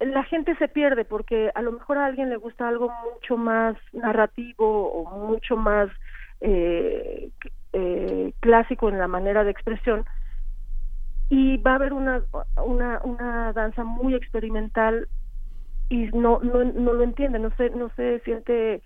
[0.00, 3.76] la gente se pierde porque a lo mejor a alguien le gusta algo mucho más
[3.92, 5.88] narrativo o mucho más
[6.40, 7.30] eh,
[7.72, 10.04] eh, clásico en la manera de expresión
[11.28, 12.22] y va a haber una
[12.64, 15.08] una una danza muy experimental
[15.88, 18.82] y no no no lo entiende no se no se siente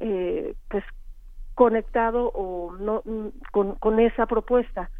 [0.00, 0.84] eh, pues
[1.54, 3.02] conectado o no
[3.50, 4.90] con, con esa propuesta.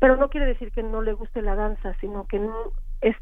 [0.00, 2.40] Pero no quiere decir que no le guste la danza sino que
[3.00, 3.16] es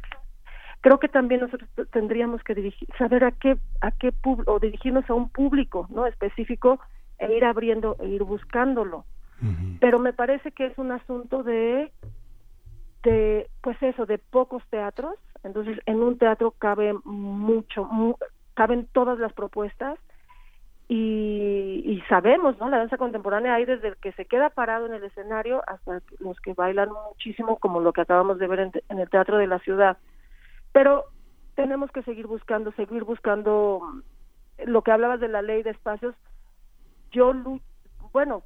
[0.81, 4.15] creo que también nosotros tendríamos que dirigir saber a qué a qué
[4.47, 6.81] o dirigirnos a un público no específico
[7.19, 9.05] e ir abriendo e ir buscándolo.
[9.81, 11.93] Pero me parece que es un asunto de
[13.03, 15.17] de pues eso de pocos teatros.
[15.45, 17.89] Entonces en un teatro cabe mucho
[18.55, 19.99] caben todas las propuestas
[20.93, 22.69] y, sabemos, ¿no?
[22.69, 26.41] La danza contemporánea hay desde el que se queda parado en el escenario hasta los
[26.41, 29.99] que bailan muchísimo, como lo que acabamos de ver en, el Teatro de la Ciudad.
[30.73, 31.05] Pero
[31.55, 33.83] tenemos que seguir buscando, seguir buscando
[34.67, 36.17] lo que hablabas de la ley de espacios.
[37.13, 37.33] Yo,
[38.13, 38.43] bueno,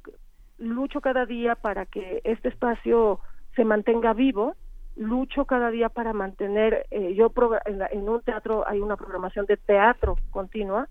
[0.59, 3.21] lucho cada día para que este espacio
[3.55, 4.55] se mantenga vivo,
[4.95, 7.33] lucho cada día para mantener, eh, yo
[7.65, 10.87] en, en un teatro hay una programación de teatro continua,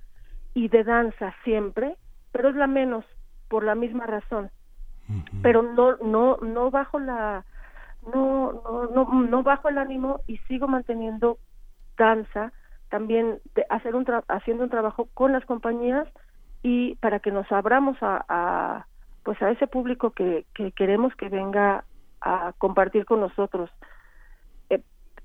[0.54, 1.96] y de danza siempre,
[2.32, 3.04] pero es la menos
[3.48, 4.50] por la misma razón.
[5.42, 7.44] Pero no no no bajo la
[8.12, 11.38] no no no no bajo el ánimo y sigo manteniendo
[11.98, 12.52] danza
[12.88, 16.08] también de hacer un haciendo un trabajo con las compañías
[16.62, 18.86] y para que nos abramos a, a
[19.24, 21.84] pues a ese público que, que queremos que venga
[22.20, 23.70] a compartir con nosotros
[24.70, 24.80] eh,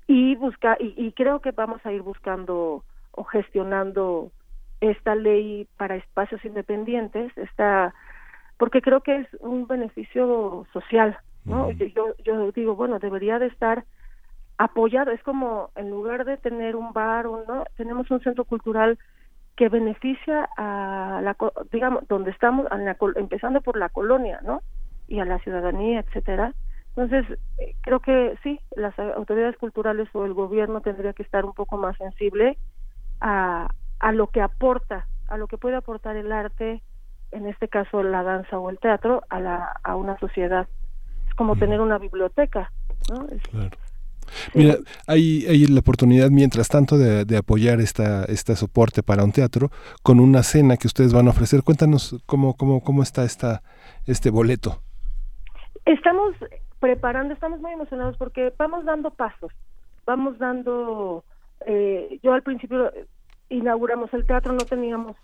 [0.06, 4.32] y buscar y, y creo que vamos a ir buscando o gestionando
[4.80, 7.94] esta ley para espacios independientes, está
[8.56, 11.70] porque creo que es un beneficio social, ¿no?
[11.70, 13.84] Yo, yo digo, bueno, debería de estar
[14.58, 18.98] apoyado, es como en lugar de tener un bar o no, tenemos un centro cultural
[19.56, 21.36] que beneficia a la
[21.72, 22.66] digamos donde estamos
[23.16, 24.62] empezando por la colonia, ¿no?
[25.08, 26.52] Y a la ciudadanía, etcétera.
[26.94, 31.54] Entonces, eh, creo que sí, las autoridades culturales o el gobierno tendría que estar un
[31.54, 32.58] poco más sensible
[33.22, 33.68] a,
[34.00, 36.82] a lo que aporta, a lo que puede aportar el arte,
[37.30, 40.66] en este caso la danza o el teatro, a, la, a una sociedad.
[41.28, 42.72] Es como tener una biblioteca.
[43.10, 43.26] ¿no?
[43.50, 43.76] claro.
[44.54, 44.76] Mira,
[45.08, 49.70] hay, hay, la oportunidad, mientras tanto, de, de, apoyar esta, este soporte para un teatro
[50.04, 51.62] con una cena que ustedes van a ofrecer.
[51.64, 53.62] Cuéntanos cómo, cómo, cómo está esta,
[54.06, 54.82] este boleto.
[55.84, 56.36] Estamos
[56.78, 59.52] preparando, estamos muy emocionados porque vamos dando pasos,
[60.06, 61.24] vamos dando,
[61.66, 62.92] eh, yo al principio
[63.50, 65.16] inauguramos el teatro no teníamos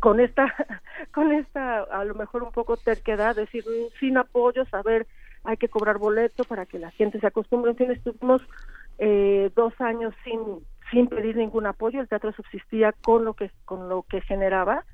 [0.00, 0.52] con esta,
[1.14, 3.64] con esta a lo mejor un poco terquedad, decir
[3.98, 5.06] sin apoyo, saber
[5.44, 7.70] hay que cobrar boleto para que la gente se acostumbre.
[7.72, 8.42] En fin, estuvimos
[8.98, 10.40] eh, dos años sin
[10.90, 14.84] sin pedir ningún apoyo, el teatro subsistía con lo que con lo que generaba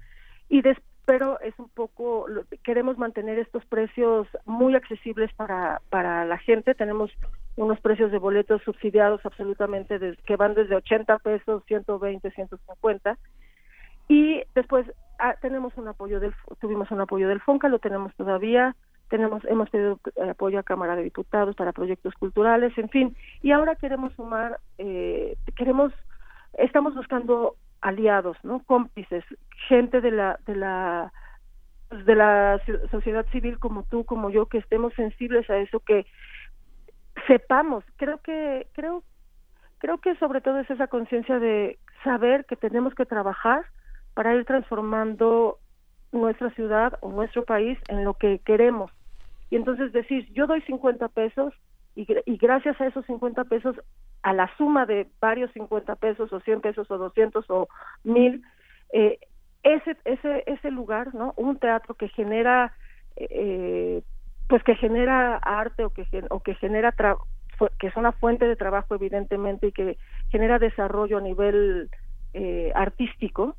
[0.48, 2.26] y des, pero es un poco
[2.62, 7.10] queremos mantener estos precios muy accesibles para para la gente, tenemos
[7.56, 13.18] unos precios de boletos subsidiados absolutamente que van desde 80 pesos, 120, 150
[14.08, 14.86] y después
[15.18, 18.76] ah, tenemos un apoyo del tuvimos un apoyo del Fonca, lo tenemos todavía.
[19.08, 23.52] Tenemos hemos pedido eh, apoyo a Cámara de Diputados para proyectos culturales, en fin, y
[23.52, 25.90] ahora queremos sumar, eh, queremos,
[26.58, 28.62] estamos buscando aliados, ¿no?
[28.64, 29.24] Cómplices,
[29.68, 31.12] gente de la de la
[31.90, 36.06] de la sociedad civil como tú, como yo, que estemos sensibles a eso, que
[37.26, 39.02] sepamos, creo que creo
[39.78, 43.64] creo que sobre todo es esa conciencia de saber que tenemos que trabajar
[44.14, 45.58] para ir transformando
[46.12, 48.90] nuestra ciudad o nuestro país en lo que queremos
[49.50, 51.54] y entonces decir, yo doy 50 pesos
[51.98, 53.74] y, y gracias a esos 50 pesos,
[54.22, 57.68] a la suma de varios 50 pesos o 100 pesos o 200 o
[58.04, 58.42] 1000,
[58.92, 59.18] eh,
[59.64, 61.34] ese, ese, ese lugar, ¿no?
[61.36, 62.72] Un teatro que genera,
[63.16, 64.02] eh,
[64.48, 66.94] pues que genera arte o que, o que genera,
[67.80, 69.98] que es una fuente de trabajo evidentemente y que
[70.30, 71.90] genera desarrollo a nivel
[72.32, 73.56] eh, artístico,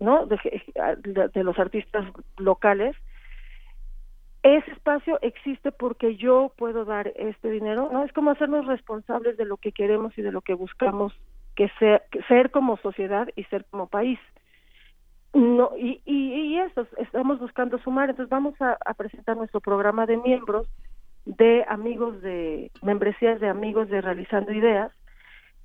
[0.00, 0.26] ¿no?
[0.26, 2.04] de, los artistas
[2.38, 2.96] locales,
[4.42, 8.04] ese espacio existe porque yo puedo dar este dinero, ¿no?
[8.04, 11.12] Es como hacernos responsables de lo que queremos y de lo que buscamos
[11.54, 14.18] que ser, ser como sociedad y ser como país.
[15.34, 20.68] No, y, y, eso, estamos buscando sumar, entonces vamos a, presentar nuestro programa de miembros
[21.24, 24.92] de amigos de, membresías de amigos de Realizando Ideas,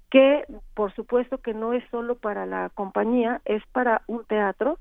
[0.10, 4.78] que por supuesto que no es solo para la compañía, es para un teatro,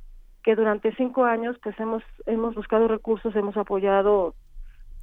[0.47, 4.37] que durante cinco años pues hemos hemos buscado recursos hemos apoyado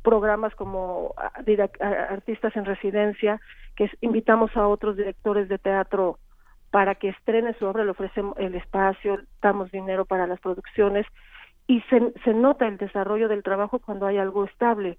[0.01, 1.13] programas como
[2.09, 3.41] artistas en residencia
[3.75, 6.17] que invitamos a otros directores de teatro
[6.71, 11.05] para que estrene su obra le ofrecemos el espacio damos dinero para las producciones
[11.67, 14.97] y se, se nota el desarrollo del trabajo cuando hay algo estable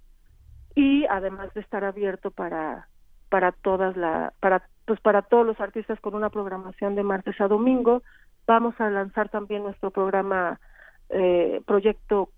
[0.75, 2.89] y además de estar abierto para
[3.31, 7.49] para todas la para pues para todos los artistas con una programación de martes a
[7.49, 8.03] domingo
[8.47, 10.61] Vamos a lanzar también nuestro programa
[11.09, 12.31] eh, Proyecto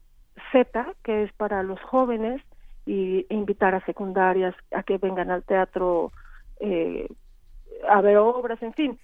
[0.52, 2.42] Z, que es para los jóvenes,
[2.84, 6.12] y invitar a secundarias a que vengan al teatro
[6.60, 7.08] eh,
[7.88, 8.98] a ver obras, en fin.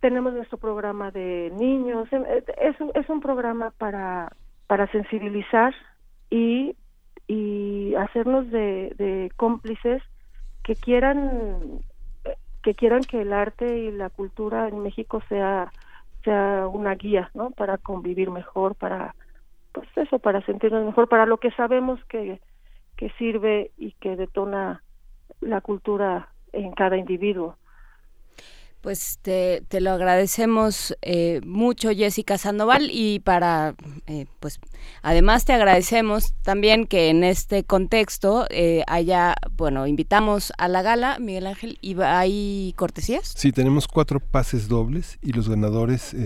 [0.00, 4.32] Tenemos nuestro programa de niños, eh, es un, es un programa para,
[4.66, 5.74] para sensibilizar
[6.30, 6.74] y,
[7.28, 10.02] y hacernos de, de cómplices
[10.62, 11.80] que quieran
[12.62, 15.72] que quieran que el arte y la cultura en México sea
[16.24, 17.50] sea una guía, ¿no?
[17.50, 19.14] Para convivir mejor, para
[19.72, 22.40] pues eso, para sentirnos mejor, para lo que sabemos que
[22.96, 24.82] que sirve y que detona
[25.40, 27.56] la cultura en cada individuo.
[28.82, 33.76] Pues te, te lo agradecemos eh, mucho, Jessica Sandoval, y para,
[34.08, 34.58] eh, pues,
[35.02, 41.20] además te agradecemos también que en este contexto eh, haya, bueno, invitamos a la gala,
[41.20, 43.32] Miguel Ángel, ¿y hay cortesías?
[43.36, 46.16] Sí, tenemos cuatro pases dobles y los ganadores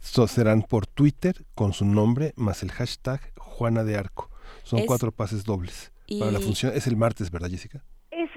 [0.00, 4.30] serán por Twitter con su nombre más el hashtag Juana de Arco.
[4.64, 5.92] Son cuatro pases dobles.
[6.18, 7.84] Para la función es el martes, ¿verdad, Jessica?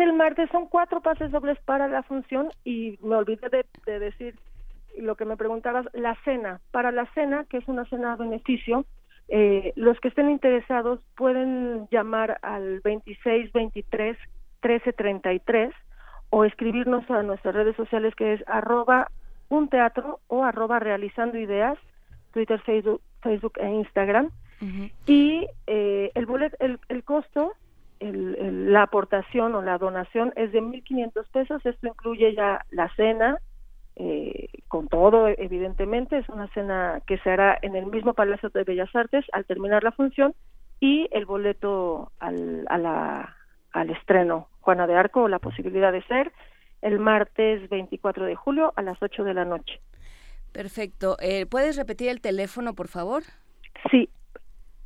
[0.01, 3.49] El martes, son cuatro pases dobles para la función y me olvidé
[3.85, 4.33] de, decir
[4.97, 6.59] lo que me preguntabas, la cena.
[6.71, 8.83] Para la cena, que es una cena a beneficio,
[9.27, 14.17] eh, los que estén interesados pueden llamar al 26 23
[14.61, 15.71] 13 33
[16.31, 19.11] o escribirnos a nuestras redes sociales que es arroba
[19.49, 21.77] un teatro o arroba realizando ideas,
[22.33, 24.31] Twitter, Facebook, Facebook e Instagram.
[25.05, 27.53] Y eh, el, bolet, el, el costo
[28.01, 31.65] la aportación o la donación es de 1.500 pesos.
[31.65, 33.37] Esto incluye ya la cena,
[33.95, 36.17] eh, con todo, evidentemente.
[36.17, 39.83] Es una cena que se hará en el mismo Palacio de Bellas Artes al terminar
[39.83, 40.33] la función
[40.79, 46.31] y el boleto al, al estreno Juana de Arco o la posibilidad de ser
[46.81, 49.79] el martes 24 de julio a las 8 de la noche.
[50.51, 51.17] Perfecto.
[51.21, 53.23] Eh, ¿Puedes repetir el teléfono, por favor?
[53.89, 54.09] Sí,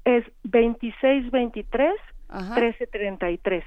[0.04, 1.94] es 2623
[2.30, 3.64] 1333.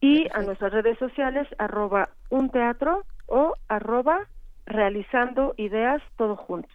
[0.00, 4.28] Y a nuestras redes sociales, arroba un teatro o arroba
[4.66, 6.68] realizando ideas todo junto.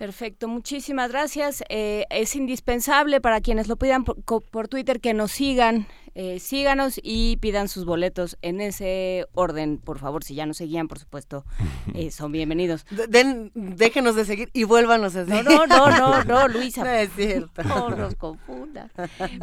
[0.00, 1.62] Perfecto, muchísimas gracias.
[1.68, 4.16] Eh, es indispensable para quienes lo pidan por,
[4.50, 9.98] por Twitter que nos sigan, eh, síganos y pidan sus boletos en ese orden, por
[9.98, 10.24] favor.
[10.24, 11.44] Si ya nos seguían, por supuesto,
[11.94, 12.86] eh, son bienvenidos.
[13.10, 15.44] Den, déjenos de seguir y vuélvanos a seguir.
[15.44, 16.82] No, no, no, no, no Luisa.
[16.84, 17.62] No es cierto.
[17.62, 18.88] No nos confunda.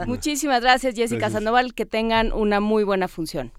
[0.08, 1.34] Muchísimas gracias, Jessica gracias.
[1.34, 1.76] Sandoval.
[1.76, 3.52] Que tengan una muy buena función.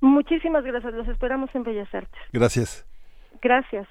[0.00, 0.94] Muchísimas gracias.
[0.94, 2.20] Los esperamos en Bellas Artes.
[2.32, 2.86] Gracias.
[3.42, 3.88] Gracias.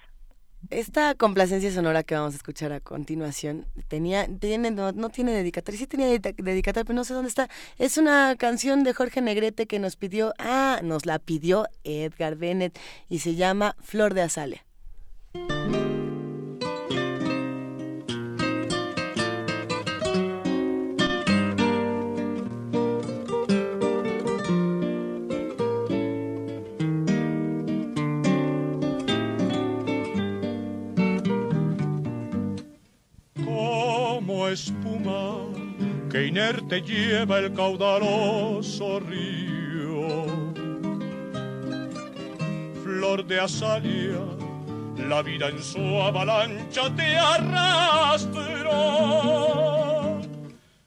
[0.69, 5.79] Esta complacencia sonora que vamos a escuchar a continuación tenía, tiene, no, no tiene dedicatoria,
[5.79, 7.49] sí tenía dedicatoria, pero no sé dónde está.
[7.77, 12.77] Es una canción de Jorge Negrete que nos pidió, ah, nos la pidió Edgar Bennett
[13.07, 14.65] y se llama Flor de Azalea.
[34.49, 35.37] Espuma
[36.09, 40.25] que inerte lleva el caudaloso río.
[42.83, 44.19] Flor de azalia,
[45.07, 48.41] la vida en su avalancha te arrastró.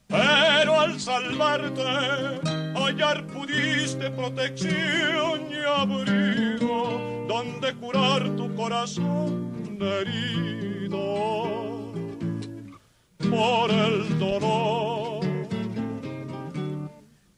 [0.09, 1.83] Pero al salvarte,
[2.75, 11.70] hallar pudiste protección y abrigo, donde curar tu corazón herido
[13.31, 15.21] por el dolor.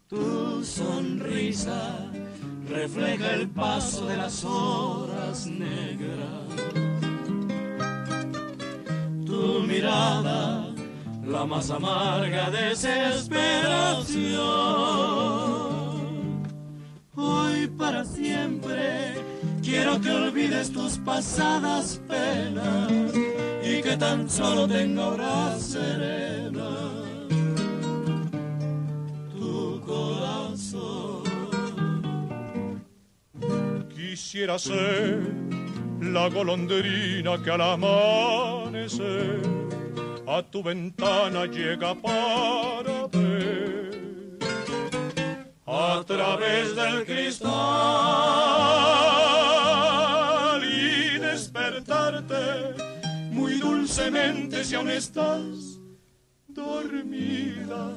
[0.08, 2.10] Tu sonrisa
[2.68, 6.48] refleja el paso de las horas negras.
[9.26, 10.66] Tu mirada,
[11.24, 14.42] la más amarga desesperación.
[17.14, 19.14] Hoy para siempre
[19.62, 23.12] quiero que olvides tus pasadas penas
[23.72, 26.70] y que tan solo tenga hora serena.
[29.32, 31.22] Tu corazón.
[33.94, 35.20] Quisiera ser
[36.00, 39.40] la golondrina que al amanecer
[40.26, 44.38] a tu ventana llega para ver.
[45.66, 47.52] A través del cristal
[53.94, 55.78] dulcemente si aún estás
[56.48, 57.92] dormida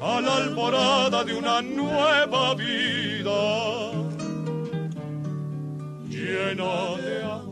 [0.00, 3.92] a la alborada de una nueva vida
[6.06, 7.51] llena de amor.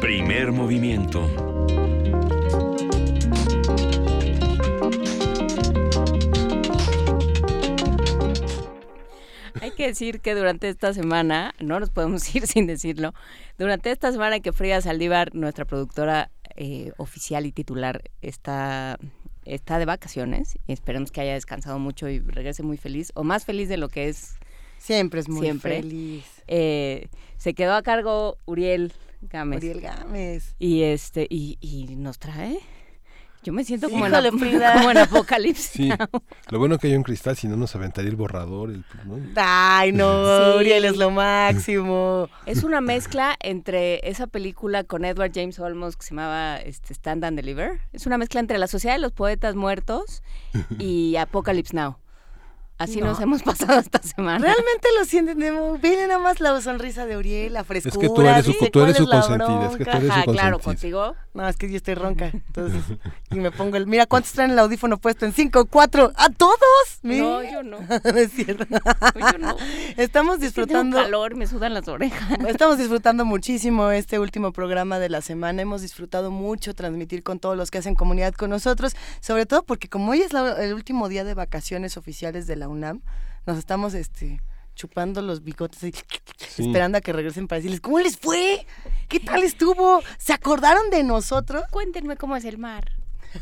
[0.00, 1.57] Primer movimiento.
[9.78, 13.14] Que decir que durante esta semana, no nos podemos ir sin decirlo,
[13.56, 18.98] durante esta semana que Frida Saldívar, nuestra productora eh, oficial y titular, está,
[19.44, 23.44] está de vacaciones y esperemos que haya descansado mucho y regrese muy feliz, o más
[23.44, 24.36] feliz de lo que es.
[24.78, 25.76] Siempre es muy siempre.
[25.80, 26.24] feliz.
[26.48, 28.92] Eh, se quedó a cargo Uriel
[29.22, 29.58] Gámez.
[29.58, 30.56] Uriel Gámez.
[30.58, 32.58] Y, este, y, y nos trae
[33.48, 34.72] yo me siento Sí, como, en, híjole, ap- Frida.
[34.74, 35.70] como en Apocalipsis.
[35.72, 35.90] Sí,
[36.50, 38.70] lo bueno que hay un cristal, si no nos aventaría el borrador.
[38.70, 39.18] El, ¿no?
[39.36, 40.58] Ay, no, Sí.
[40.58, 42.28] Uriel es lo máximo.
[42.46, 47.24] Es una mezcla entre esa película con Edward James Olmos que se llamaba este, Stand
[47.24, 47.80] and Deliver.
[47.92, 50.22] Es una mezcla entre La Sociedad de los Poetas Muertos
[50.78, 51.96] y Apocalypse Now.
[52.78, 53.06] Así No.
[53.08, 54.38] nos hemos pasado esta semana.
[54.38, 58.00] Realmente lo sienten, miren nada más la sonrisa de Uriel, la frescura.
[58.00, 59.98] que tú eres su- dice, tú eres "¿Cuál su la consentida, es que tú bronca?".
[59.98, 61.14] eres su Ah, claro, contigo.
[61.34, 62.26] No, es que yo estoy ronca.
[62.32, 62.82] Entonces,
[63.30, 63.86] y me pongo el.
[63.86, 65.26] Mira, ¿cuántos traen el audífono puesto?
[65.26, 66.12] En cinco, cuatro.
[66.16, 66.58] ¿A todos?
[67.02, 67.78] No, yo no.
[68.04, 68.64] no es cierto.
[69.96, 70.96] Estamos Tengo disfrutando.
[70.96, 72.38] calor, me sudan las orejas.
[72.46, 75.62] Estamos disfrutando muchísimo este último programa de la semana.
[75.62, 79.88] Hemos disfrutado mucho transmitir con todos los que hacen comunidad con nosotros, sobre todo porque
[79.88, 83.02] como hoy es la- el último día de vacaciones oficiales de la UNAM,
[83.46, 84.40] nos estamos este
[84.74, 85.92] chupando los bigotes y
[86.62, 88.64] esperando a que regresen para decirles cómo les fue,
[89.08, 91.64] qué tal estuvo, se acordaron de nosotros.
[91.70, 92.92] Cuéntenme cómo es el mar.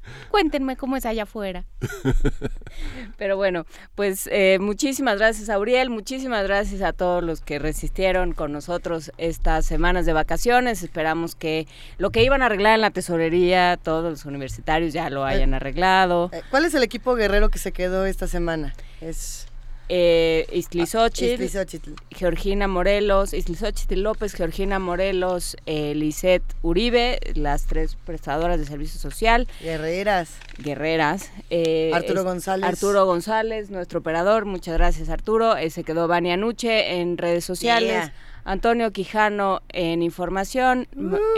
[0.30, 1.64] Cuéntenme cómo es allá afuera.
[3.16, 8.32] Pero bueno, pues eh, muchísimas gracias a Uriel, muchísimas gracias a todos los que resistieron
[8.32, 10.82] con nosotros estas semanas de vacaciones.
[10.82, 11.66] Esperamos que
[11.98, 16.30] lo que iban a arreglar en la tesorería, todos los universitarios ya lo hayan arreglado.
[16.32, 18.74] Eh, ¿Cuál es el equipo guerrero que se quedó esta semana?
[19.00, 19.43] Es
[19.88, 21.92] Eh, Iztlizóchitl.
[22.10, 29.46] Georgina Morelos, Iztlizóchitl López, Georgina Morelos, eh, Lisette Uribe, las tres prestadoras de servicio social.
[29.60, 30.36] Guerreras.
[30.58, 31.30] Guerreras.
[31.50, 32.68] eh, Arturo es- González.
[32.68, 34.46] Arturo González, nuestro operador.
[34.46, 35.56] Muchas gracias, Arturo.
[35.56, 37.90] Eh, se quedó Vania Nuche en redes sociales.
[37.90, 38.12] Yeah.
[38.44, 40.86] Antonio Quijano en información.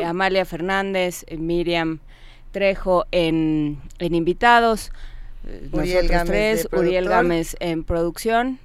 [0.05, 1.99] Amalia Fernández, Miriam
[2.53, 4.91] Trejo en, en invitados.
[5.47, 7.09] Eh, Uriel Gámez tres, Uriel.
[7.09, 8.59] Gámez en producción.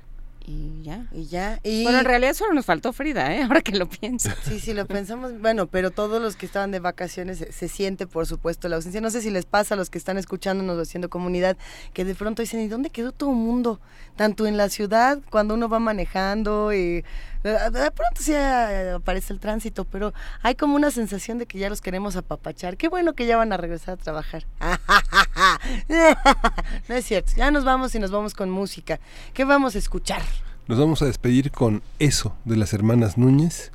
[0.48, 1.06] Y ya.
[1.12, 1.60] Y ya.
[1.64, 1.84] Y...
[1.84, 3.44] Bueno, en realidad solo nos faltó Frida, ¿eh?
[3.48, 4.32] Ahora que lo pienso.
[4.44, 5.40] Sí, sí, lo pensamos.
[5.40, 9.02] Bueno, pero todos los que estaban de vacaciones se, se siente, por supuesto, la ausencia.
[9.02, 11.58] No sé si les pasa a los que están escuchándonos o haciendo comunidad,
[11.94, 13.80] que de pronto dicen, ¿y dónde quedó todo el mundo?
[14.16, 17.06] Tanto en la ciudad, cuando uno va manejando, y
[17.44, 21.70] de, pronto sí eh, aparece el tránsito, pero hay como una sensación de que ya
[21.70, 22.78] los queremos apapachar.
[22.78, 24.46] Qué bueno que ya van a regresar a trabajar.
[26.88, 29.00] no es cierto, ya nos vamos y nos vamos con música.
[29.34, 30.22] ¿Qué vamos a escuchar?
[30.68, 33.72] Nos vamos a despedir con eso de las hermanas Núñez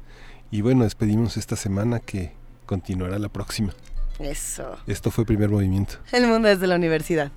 [0.51, 2.33] y bueno, despedimos esta semana que
[2.67, 3.73] continuará la próxima.
[4.19, 4.77] Eso.
[4.87, 5.97] Esto fue Primer Movimiento.
[6.13, 7.31] El mundo desde la universidad.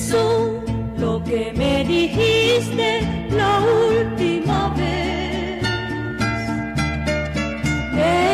[0.00, 0.62] Eso
[0.96, 2.88] lo que me dijiste
[3.30, 5.62] la última vez.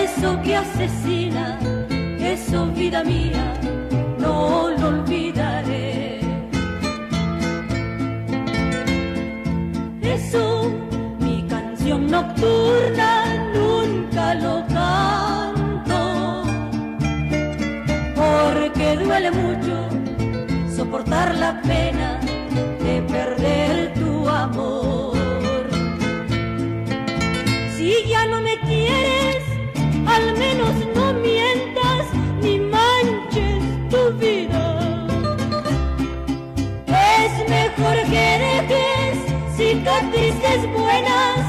[0.04, 1.58] Eso que asesina,
[2.20, 3.52] eso vida mía,
[4.20, 6.20] no lo olvidaré.
[10.02, 10.70] Eso,
[11.18, 13.10] mi canción nocturna,
[13.54, 16.00] nunca lo canto.
[18.14, 19.65] Porque duele mucho
[20.86, 22.20] soportar la pena
[22.84, 25.16] de perder tu amor.
[27.76, 29.42] Si ya no me quieres,
[30.06, 32.04] al menos no mientas
[32.40, 34.64] ni manches tu vida.
[36.86, 39.18] Es mejor que dejes
[39.56, 41.40] cicatrices buenas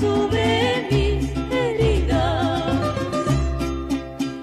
[0.00, 2.74] sobre mis heridas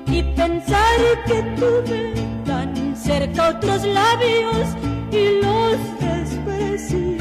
[0.07, 2.16] y pensar que tuve tan
[3.17, 4.67] cerca otros labios
[5.11, 7.17] y los desprecié.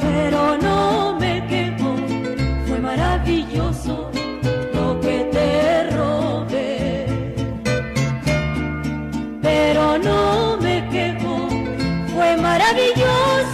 [0.00, 1.96] Pero no me quejo,
[2.66, 4.10] fue maravilloso
[4.74, 7.06] lo que te robé.
[9.40, 11.48] Pero no me quejo,
[12.14, 13.53] fue maravilloso